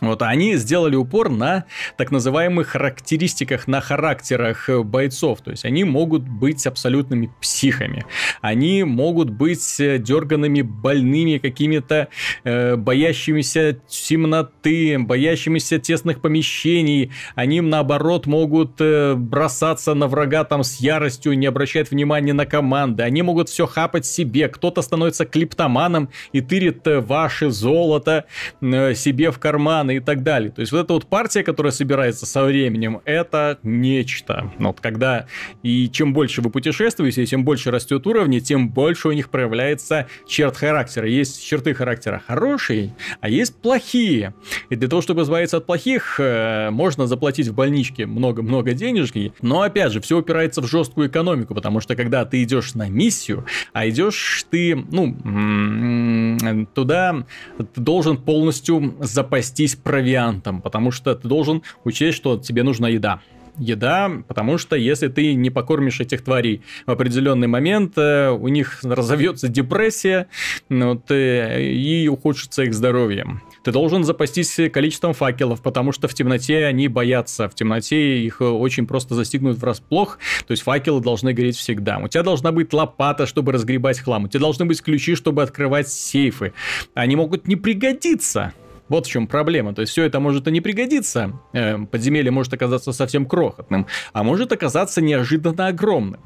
Вот 0.00 0.22
они 0.22 0.54
сделали 0.54 0.94
упор 0.94 1.28
на 1.28 1.64
так 1.96 2.12
называемых 2.12 2.68
характеристиках, 2.68 3.66
на 3.66 3.80
характерах 3.80 4.68
э, 4.68 4.82
бойцов. 4.84 5.40
То 5.40 5.50
есть 5.50 5.64
они 5.64 5.82
могут 5.82 6.22
быть 6.22 6.64
абсолютными 6.68 7.32
психами. 7.40 8.04
Они 8.40 8.84
могут 8.84 9.30
быть 9.30 9.80
э, 9.80 9.98
дерганными, 9.98 10.62
больными, 10.62 11.38
какими-то 11.38 12.08
э, 12.44 12.76
боящимися 12.76 13.80
темноты, 13.88 15.00
боящимися 15.00 15.80
тесных 15.80 16.20
помещений. 16.20 17.10
Они, 17.34 17.60
наоборот, 17.60 18.26
могут 18.26 18.80
э, 18.80 19.14
бросаться 19.16 19.94
на 19.94 20.06
врага 20.06 20.44
там 20.44 20.62
с 20.62 20.76
яростью, 20.76 21.36
не 21.36 21.46
обращать 21.46 21.90
внимания 21.90 22.34
на 22.34 22.46
команды. 22.46 23.02
Они 23.02 23.22
могут 23.22 23.48
все 23.48 23.66
хапать 23.66 24.06
себе. 24.06 24.46
Кто-то 24.48 24.80
становится 24.80 25.24
клиптоманом 25.24 26.08
и 26.30 26.40
тырит 26.40 26.86
э, 26.86 27.00
ваше 27.00 27.50
золото 27.50 28.26
э, 28.60 28.94
себе 28.94 29.32
в 29.32 29.40
карман 29.40 29.87
планы 29.88 29.96
и 29.96 30.00
так 30.00 30.22
далее. 30.22 30.50
То 30.50 30.60
есть 30.60 30.72
вот 30.72 30.84
эта 30.84 30.92
вот 30.92 31.06
партия, 31.06 31.42
которая 31.42 31.72
собирается 31.72 32.26
со 32.26 32.44
временем, 32.44 33.00
это 33.04 33.58
нечто. 33.62 34.50
Вот 34.58 34.80
когда 34.80 35.26
и 35.62 35.88
чем 35.90 36.12
больше 36.12 36.42
вы 36.42 36.50
путешествуете, 36.50 37.24
тем 37.26 37.44
больше 37.44 37.70
растет 37.70 38.06
уровни, 38.06 38.40
тем 38.40 38.68
больше 38.68 39.08
у 39.08 39.12
них 39.12 39.30
проявляется 39.30 40.06
черт 40.26 40.56
характера. 40.56 41.08
Есть 41.08 41.44
черты 41.44 41.74
характера 41.74 42.22
хорошие, 42.26 42.94
а 43.20 43.28
есть 43.28 43.56
плохие. 43.56 44.34
И 44.70 44.76
для 44.76 44.88
того, 44.88 45.02
чтобы 45.02 45.22
избавиться 45.22 45.56
от 45.56 45.66
плохих, 45.66 46.16
э, 46.18 46.70
можно 46.70 47.06
заплатить 47.06 47.48
в 47.48 47.54
больничке 47.54 48.06
много-много 48.06 48.72
денежки. 48.72 49.32
Но 49.42 49.62
опять 49.62 49.92
же, 49.92 50.00
все 50.00 50.18
упирается 50.18 50.60
в 50.60 50.66
жесткую 50.66 51.08
экономику, 51.08 51.54
потому 51.54 51.80
что 51.80 51.96
когда 51.96 52.24
ты 52.24 52.42
идешь 52.42 52.74
на 52.74 52.88
миссию, 52.88 53.44
а 53.72 53.88
идешь 53.88 54.44
ты, 54.50 54.76
ну, 54.76 56.66
туда 56.74 57.24
ты 57.56 57.80
должен 57.80 58.16
полностью 58.16 58.96
запастись 59.00 59.77
провиантом, 59.82 60.60
потому 60.62 60.90
что 60.90 61.14
ты 61.14 61.26
должен 61.28 61.62
учесть, 61.84 62.16
что 62.16 62.38
тебе 62.38 62.62
нужна 62.62 62.88
еда 62.88 63.20
еда, 63.58 64.10
потому 64.26 64.58
что 64.58 64.76
если 64.76 65.08
ты 65.08 65.34
не 65.34 65.50
покормишь 65.50 66.00
этих 66.00 66.22
тварей 66.22 66.62
в 66.86 66.90
определенный 66.90 67.48
момент, 67.48 67.94
э, 67.96 68.30
у 68.30 68.48
них 68.48 68.80
разовьется 68.82 69.48
депрессия 69.48 70.28
вот, 70.68 71.10
э, 71.10 71.62
и 71.62 72.08
ухудшится 72.08 72.62
их 72.62 72.74
здоровье. 72.74 73.40
Ты 73.64 73.72
должен 73.72 74.04
запастись 74.04 74.58
количеством 74.72 75.12
факелов, 75.12 75.60
потому 75.60 75.92
что 75.92 76.08
в 76.08 76.14
темноте 76.14 76.64
они 76.64 76.88
боятся. 76.88 77.48
В 77.48 77.54
темноте 77.54 78.18
их 78.18 78.40
очень 78.40 78.86
просто 78.86 79.14
застигнут 79.14 79.58
врасплох, 79.58 80.18
то 80.46 80.52
есть 80.52 80.62
факелы 80.62 81.00
должны 81.00 81.32
гореть 81.32 81.56
всегда. 81.56 81.98
У 81.98 82.08
тебя 82.08 82.22
должна 82.22 82.52
быть 82.52 82.72
лопата, 82.72 83.26
чтобы 83.26 83.52
разгребать 83.52 84.00
хлам. 84.00 84.24
У 84.24 84.28
тебя 84.28 84.40
должны 84.40 84.64
быть 84.64 84.80
ключи, 84.82 85.14
чтобы 85.14 85.42
открывать 85.42 85.88
сейфы. 85.88 86.52
Они 86.94 87.16
могут 87.16 87.48
не 87.48 87.56
пригодиться, 87.56 88.52
вот 88.88 89.06
в 89.06 89.10
чем 89.10 89.26
проблема. 89.26 89.74
То 89.74 89.82
есть 89.82 89.92
все 89.92 90.04
это 90.04 90.20
может 90.20 90.48
и 90.48 90.50
не 90.50 90.60
пригодиться. 90.60 91.32
Э, 91.52 91.78
подземелье 91.78 92.30
может 92.30 92.52
оказаться 92.54 92.92
совсем 92.92 93.26
крохотным, 93.26 93.86
а 94.12 94.22
может 94.22 94.52
оказаться 94.52 95.00
неожиданно 95.00 95.68
огромным. 95.68 96.20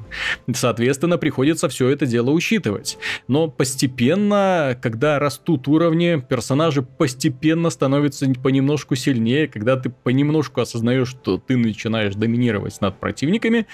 Соответственно, 0.53 1.17
приходится 1.17 1.69
все 1.69 1.89
это 1.89 2.05
дело 2.05 2.31
учитывать. 2.31 2.97
Но 3.27 3.47
постепенно, 3.47 4.77
когда 4.81 5.19
растут 5.19 5.67
уровни, 5.67 6.23
персонажи 6.27 6.81
постепенно 6.81 7.69
становятся 7.69 8.27
понемножку 8.41 8.95
сильнее, 8.95 9.47
когда 9.47 9.75
ты 9.75 9.89
понемножку 9.89 10.61
осознаешь, 10.61 11.09
что 11.09 11.37
ты 11.37 11.57
начинаешь 11.57 12.15
доминировать 12.15 12.79
над 12.81 12.99
противниками, 12.99 13.67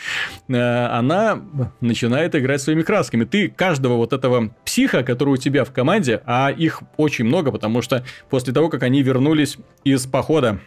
э, 0.48 0.86
она 0.88 1.42
начинает 1.82 2.36
играть 2.36 2.62
своими 2.62 2.82
красками. 2.82 3.26
Ты 3.26 3.50
каждого 3.50 3.96
вот 3.96 4.14
этого 4.14 4.56
психа, 4.66 5.04
который 5.04 5.36
у 5.36 5.38
тебя 5.38 5.64
в 5.64 5.72
команде, 5.72 6.22
а 6.26 6.52
их 6.52 6.82
очень 6.98 7.26
много, 7.26 7.52
потому 7.52 7.82
что 7.82 8.04
после 8.30 8.54
того, 8.54 8.70
как 8.70 8.79
как 8.80 8.84
они 8.86 9.02
вернулись 9.04 9.58
из 9.84 10.08
похода. 10.08 10.60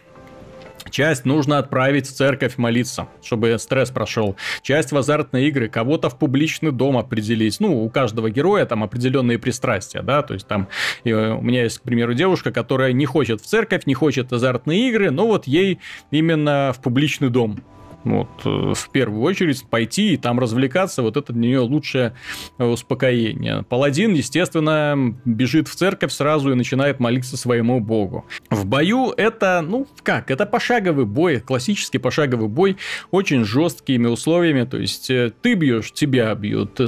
Часть 0.91 1.25
нужно 1.25 1.57
отправить 1.57 2.05
в 2.05 2.13
церковь 2.13 2.57
молиться, 2.57 3.07
чтобы 3.23 3.57
стресс 3.57 3.89
прошел. 3.89 4.35
Часть 4.61 4.91
в 4.91 4.97
азартные 4.97 5.47
игры, 5.47 5.67
кого-то 5.67 6.11
в 6.11 6.19
публичный 6.19 6.71
дом 6.71 6.95
определить. 6.97 7.59
Ну, 7.59 7.83
у 7.83 7.89
каждого 7.89 8.29
героя 8.29 8.67
там 8.67 8.83
определенные 8.83 9.39
пристрастия, 9.39 10.03
да, 10.03 10.21
то 10.21 10.35
есть 10.35 10.45
там 10.45 10.67
и, 11.03 11.11
у 11.11 11.41
меня 11.41 11.63
есть, 11.63 11.79
к 11.79 11.81
примеру, 11.81 12.13
девушка, 12.13 12.51
которая 12.51 12.93
не 12.93 13.07
хочет 13.07 13.41
в 13.41 13.47
церковь, 13.47 13.87
не 13.87 13.95
хочет 13.95 14.31
азартные 14.31 14.89
игры, 14.89 15.09
но 15.09 15.25
вот 15.25 15.47
ей 15.47 15.79
именно 16.11 16.71
в 16.77 16.83
публичный 16.83 17.31
дом 17.31 17.63
вот, 18.03 18.27
э, 18.45 18.73
в 18.73 18.89
первую 18.91 19.21
очередь 19.21 19.65
пойти 19.69 20.13
и 20.13 20.17
там 20.17 20.39
развлекаться, 20.39 21.01
вот 21.01 21.17
это 21.17 21.31
для 21.33 21.41
нее 21.41 21.59
лучшее 21.59 22.13
э, 22.57 22.65
успокоение. 22.65 23.63
Паладин, 23.63 24.13
естественно, 24.13 25.15
бежит 25.25 25.67
в 25.67 25.75
церковь 25.75 26.11
сразу 26.11 26.51
и 26.51 26.55
начинает 26.55 26.99
молиться 26.99 27.37
своему 27.37 27.79
богу. 27.79 28.25
В 28.49 28.65
бою 28.65 29.13
это, 29.15 29.63
ну, 29.65 29.87
как, 30.03 30.31
это 30.31 30.45
пошаговый 30.45 31.05
бой, 31.05 31.39
классический 31.39 31.97
пошаговый 31.97 32.49
бой, 32.49 32.77
очень 33.11 33.45
жесткими 33.45 34.07
условиями, 34.07 34.65
то 34.65 34.77
есть 34.77 35.09
э, 35.09 35.31
ты 35.41 35.53
бьешь, 35.53 35.91
тебя 35.91 36.33
бьют, 36.35 36.79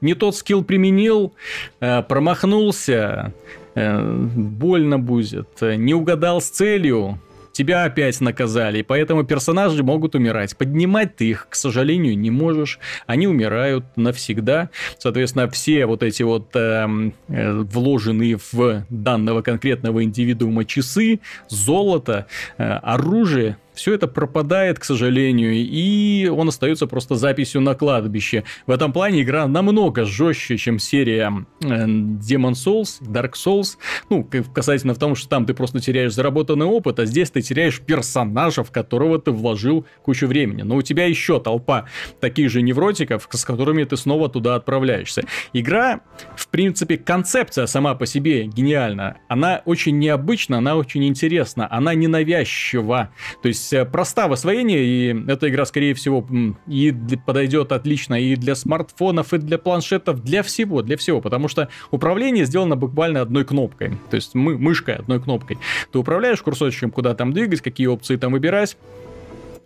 не 0.00 0.14
тот 0.14 0.36
скилл 0.36 0.62
применил, 0.62 1.34
промахнулся, 1.80 3.34
больно 3.74 4.98
будет, 4.98 5.60
не 5.60 5.94
угадал 5.94 6.40
с 6.40 6.48
целью, 6.50 7.18
тебя 7.58 7.82
опять 7.82 8.20
наказали, 8.20 8.82
поэтому 8.82 9.24
персонажи 9.24 9.82
могут 9.82 10.14
умирать. 10.14 10.56
Поднимать 10.56 11.16
ты 11.16 11.30
их, 11.30 11.48
к 11.50 11.56
сожалению, 11.56 12.16
не 12.16 12.30
можешь. 12.30 12.78
Они 13.08 13.26
умирают 13.26 13.84
навсегда. 13.96 14.70
Соответственно, 14.96 15.50
все 15.50 15.84
вот 15.86 16.04
эти 16.04 16.22
вот 16.22 16.54
эм, 16.54 17.14
э, 17.26 17.52
вложенные 17.52 18.38
в 18.52 18.86
данного 18.90 19.42
конкретного 19.42 20.04
индивидуума 20.04 20.64
часы, 20.64 21.18
золото, 21.48 22.26
э, 22.58 22.62
оружие, 22.62 23.56
все 23.78 23.94
это 23.94 24.08
пропадает, 24.08 24.80
к 24.80 24.84
сожалению, 24.84 25.52
и 25.54 26.26
он 26.26 26.48
остается 26.48 26.88
просто 26.88 27.14
записью 27.14 27.60
на 27.60 27.74
кладбище. 27.74 28.42
В 28.66 28.72
этом 28.72 28.92
плане 28.92 29.22
игра 29.22 29.46
намного 29.46 30.04
жестче, 30.04 30.58
чем 30.58 30.80
серия 30.80 31.46
Demon 31.60 32.52
Souls, 32.52 33.00
Dark 33.00 33.34
Souls. 33.34 33.76
Ну, 34.10 34.28
касательно 34.52 34.94
в 34.94 34.98
том, 34.98 35.14
что 35.14 35.28
там 35.28 35.46
ты 35.46 35.54
просто 35.54 35.78
теряешь 35.78 36.12
заработанный 36.12 36.66
опыт, 36.66 36.98
а 36.98 37.06
здесь 37.06 37.30
ты 37.30 37.40
теряешь 37.40 37.80
персонажа, 37.80 38.64
в 38.64 38.72
которого 38.72 39.20
ты 39.20 39.30
вложил 39.30 39.86
кучу 40.02 40.26
времени. 40.26 40.62
Но 40.62 40.74
у 40.74 40.82
тебя 40.82 41.06
еще 41.06 41.38
толпа 41.38 41.86
таких 42.20 42.50
же 42.50 42.62
невротиков, 42.62 43.28
с 43.30 43.44
которыми 43.44 43.84
ты 43.84 43.96
снова 43.96 44.28
туда 44.28 44.56
отправляешься. 44.56 45.22
Игра, 45.52 46.00
в 46.34 46.48
принципе, 46.48 46.98
концепция 46.98 47.66
сама 47.66 47.94
по 47.94 48.06
себе 48.06 48.46
гениальна. 48.46 49.18
Она 49.28 49.62
очень 49.64 49.98
необычна, 50.00 50.58
она 50.58 50.74
очень 50.74 51.06
интересна, 51.06 51.68
она 51.70 51.94
ненавязчива. 51.94 53.10
То 53.40 53.48
есть 53.48 53.67
есть 53.68 53.72
э, 53.72 53.84
проста 53.84 54.28
в 54.28 54.32
освоении, 54.32 54.78
и 54.80 55.30
эта 55.30 55.48
игра, 55.48 55.64
скорее 55.66 55.94
всего, 55.94 56.26
и 56.66 56.94
подойдет 57.26 57.72
отлично 57.72 58.14
и 58.14 58.36
для 58.36 58.54
смартфонов, 58.54 59.34
и 59.34 59.38
для 59.38 59.58
планшетов, 59.58 60.22
для 60.22 60.42
всего, 60.42 60.82
для 60.82 60.96
всего, 60.96 61.20
потому 61.20 61.48
что 61.48 61.68
управление 61.90 62.44
сделано 62.44 62.76
буквально 62.76 63.20
одной 63.20 63.44
кнопкой, 63.44 63.98
то 64.10 64.16
есть 64.16 64.34
мы, 64.34 64.58
мышкой 64.58 64.96
одной 64.96 65.20
кнопкой. 65.20 65.58
Ты 65.92 65.98
управляешь 65.98 66.42
курсорчиком, 66.42 66.90
куда 66.90 67.14
там 67.14 67.32
двигать, 67.32 67.60
какие 67.60 67.86
опции 67.86 68.16
там 68.16 68.32
выбирать, 68.32 68.76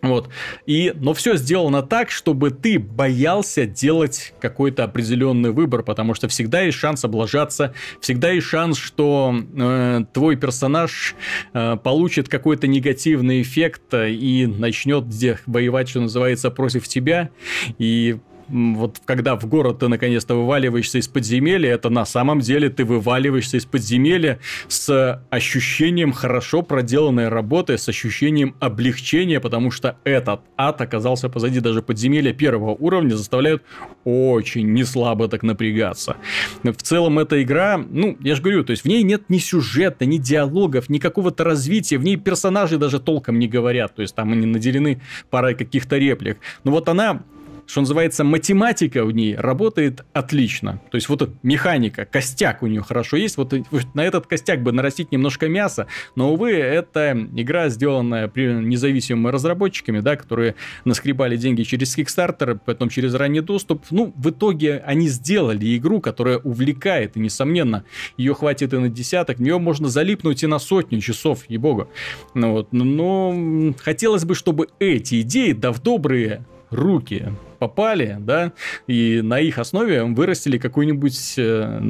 Вот. 0.02 0.28
И, 0.66 0.92
но 0.96 1.14
все 1.14 1.36
сделано 1.36 1.82
так, 1.82 2.10
чтобы 2.10 2.50
ты 2.50 2.80
боялся 2.80 3.66
делать 3.66 4.34
какой-то 4.40 4.82
определенный 4.82 5.52
выбор, 5.52 5.84
потому 5.84 6.14
что 6.14 6.26
всегда 6.26 6.62
есть 6.62 6.76
шанс 6.76 7.04
облажаться, 7.04 7.72
всегда 8.00 8.32
есть 8.32 8.48
шанс, 8.48 8.78
что 8.78 9.32
э, 9.32 10.00
твой 10.12 10.34
персонаж 10.34 11.14
э, 11.54 11.76
получит 11.76 12.28
какой-то 12.28 12.66
негативный 12.66 13.42
эффект 13.42 13.94
и 13.94 14.46
начнет 14.46 15.04
воевать, 15.46 15.88
что 15.88 16.00
называется, 16.00 16.50
против 16.50 16.88
тебя. 16.88 17.30
И 17.78 18.18
вот 18.52 19.00
когда 19.04 19.36
в 19.36 19.46
город 19.46 19.78
ты 19.78 19.88
наконец-то 19.88 20.34
вываливаешься 20.34 20.98
из 20.98 21.08
подземелья, 21.08 21.72
это 21.72 21.88
на 21.88 22.04
самом 22.04 22.40
деле 22.40 22.68
ты 22.68 22.84
вываливаешься 22.84 23.56
из 23.56 23.64
подземелья 23.64 24.38
с 24.68 25.22
ощущением 25.30 26.12
хорошо 26.12 26.62
проделанной 26.62 27.28
работы, 27.28 27.78
с 27.78 27.88
ощущением 27.88 28.54
облегчения, 28.60 29.40
потому 29.40 29.70
что 29.70 29.96
этот 30.04 30.42
ад 30.56 30.80
оказался 30.82 31.30
позади 31.30 31.60
даже 31.60 31.80
подземелья 31.80 32.34
первого 32.34 32.72
уровня, 32.72 33.16
заставляют 33.16 33.62
очень 34.04 34.72
неслабо 34.72 35.28
так 35.28 35.42
напрягаться. 35.42 36.16
В 36.62 36.82
целом 36.82 37.18
эта 37.18 37.42
игра, 37.42 37.78
ну, 37.78 38.18
я 38.20 38.34
же 38.34 38.42
говорю, 38.42 38.64
то 38.64 38.72
есть 38.72 38.84
в 38.84 38.88
ней 38.88 39.02
нет 39.02 39.30
ни 39.30 39.38
сюжета, 39.38 40.04
ни 40.04 40.18
диалогов, 40.18 40.90
ни 40.90 40.98
какого-то 40.98 41.44
развития, 41.44 41.96
в 41.96 42.04
ней 42.04 42.16
персонажи 42.16 42.76
даже 42.76 43.00
толком 43.00 43.38
не 43.38 43.48
говорят, 43.48 43.94
то 43.94 44.02
есть 44.02 44.14
там 44.14 44.32
они 44.32 44.44
наделены 44.44 45.00
парой 45.30 45.54
каких-то 45.54 45.96
реплик. 45.96 46.38
Но 46.64 46.70
вот 46.70 46.88
она 46.88 47.22
что 47.66 47.80
называется, 47.80 48.24
математика 48.24 49.04
у 49.04 49.10
ней 49.10 49.36
работает 49.36 50.04
отлично. 50.12 50.80
То 50.90 50.96
есть 50.96 51.08
вот 51.08 51.30
механика, 51.42 52.04
костяк 52.04 52.62
у 52.62 52.66
нее 52.66 52.82
хорошо 52.82 53.16
есть. 53.16 53.36
Вот 53.36 53.54
на 53.94 54.04
этот 54.04 54.26
костяк 54.26 54.62
бы 54.62 54.72
нарастить 54.72 55.12
немножко 55.12 55.48
мяса. 55.48 55.86
Но, 56.16 56.32
увы, 56.32 56.52
это 56.52 57.12
игра, 57.34 57.68
сделанная 57.68 58.30
независимыми 58.34 59.30
разработчиками, 59.30 60.00
да, 60.00 60.16
которые 60.16 60.54
наскребали 60.84 61.36
деньги 61.36 61.62
через 61.62 61.96
Kickstarter, 61.96 62.58
потом 62.64 62.88
через 62.88 63.14
ранний 63.14 63.40
доступ. 63.40 63.84
Ну, 63.90 64.12
в 64.16 64.30
итоге 64.30 64.82
они 64.86 65.08
сделали 65.08 65.76
игру, 65.76 66.00
которая 66.00 66.38
увлекает, 66.38 67.16
и, 67.16 67.20
несомненно, 67.20 67.84
ее 68.16 68.34
хватит 68.34 68.72
и 68.74 68.78
на 68.78 68.88
десяток, 68.88 69.38
в 69.38 69.42
нее 69.42 69.58
можно 69.58 69.88
залипнуть 69.88 70.42
и 70.42 70.46
на 70.46 70.58
сотню 70.58 71.00
часов, 71.00 71.44
ей-богу. 71.48 71.88
Ну, 72.34 72.52
вот. 72.52 72.72
Но 72.72 73.74
хотелось 73.78 74.24
бы, 74.24 74.34
чтобы 74.34 74.68
эти 74.78 75.20
идеи, 75.22 75.52
да 75.52 75.72
в 75.72 75.82
добрые 75.82 76.44
руки 76.72 77.32
попали, 77.58 78.16
да, 78.18 78.52
и 78.88 79.20
на 79.22 79.38
их 79.38 79.58
основе 79.58 80.02
вырастили 80.02 80.58
какую-нибудь 80.58 81.34
э, 81.36 81.80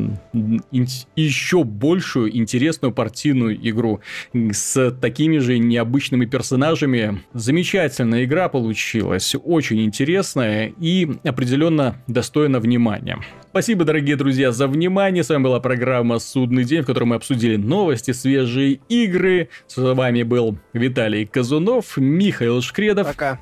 еще 1.17 1.65
большую 1.65 2.37
интересную 2.37 2.93
партийную 2.93 3.57
игру 3.71 4.01
с 4.35 4.91
такими 5.01 5.39
же 5.39 5.59
необычными 5.59 6.27
персонажами. 6.27 7.23
Замечательная 7.33 8.25
игра 8.25 8.51
получилась, 8.51 9.35
очень 9.43 9.83
интересная 9.83 10.75
и 10.79 11.09
определенно 11.25 11.97
достойна 12.07 12.61
внимания. 12.61 13.19
Спасибо, 13.49 13.87
дорогие 13.87 14.17
друзья, 14.17 14.53
за 14.53 14.67
внимание. 14.67 15.25
С 15.25 15.31
вами 15.31 15.45
была 15.45 15.61
программа 15.61 16.19
«Судный 16.19 16.65
день», 16.65 16.83
в 16.83 16.87
которой 16.87 17.05
мы 17.05 17.17
обсудили 17.17 17.57
новости, 17.57 18.11
свежие 18.11 18.81
игры. 18.91 19.49
С 19.67 19.79
вами 19.79 20.23
был 20.23 20.59
Виталий 20.75 21.25
Казунов, 21.25 21.97
Михаил 21.97 22.61
Шкредов. 22.61 23.07
Пока 23.07 23.41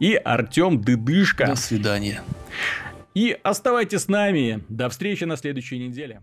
и 0.00 0.14
Артем 0.14 0.80
Дыдышко. 0.80 1.46
До 1.46 1.54
свидания. 1.54 2.22
И 3.14 3.38
оставайтесь 3.42 4.02
с 4.02 4.08
нами. 4.08 4.64
До 4.68 4.88
встречи 4.88 5.24
на 5.24 5.36
следующей 5.36 5.78
неделе. 5.78 6.22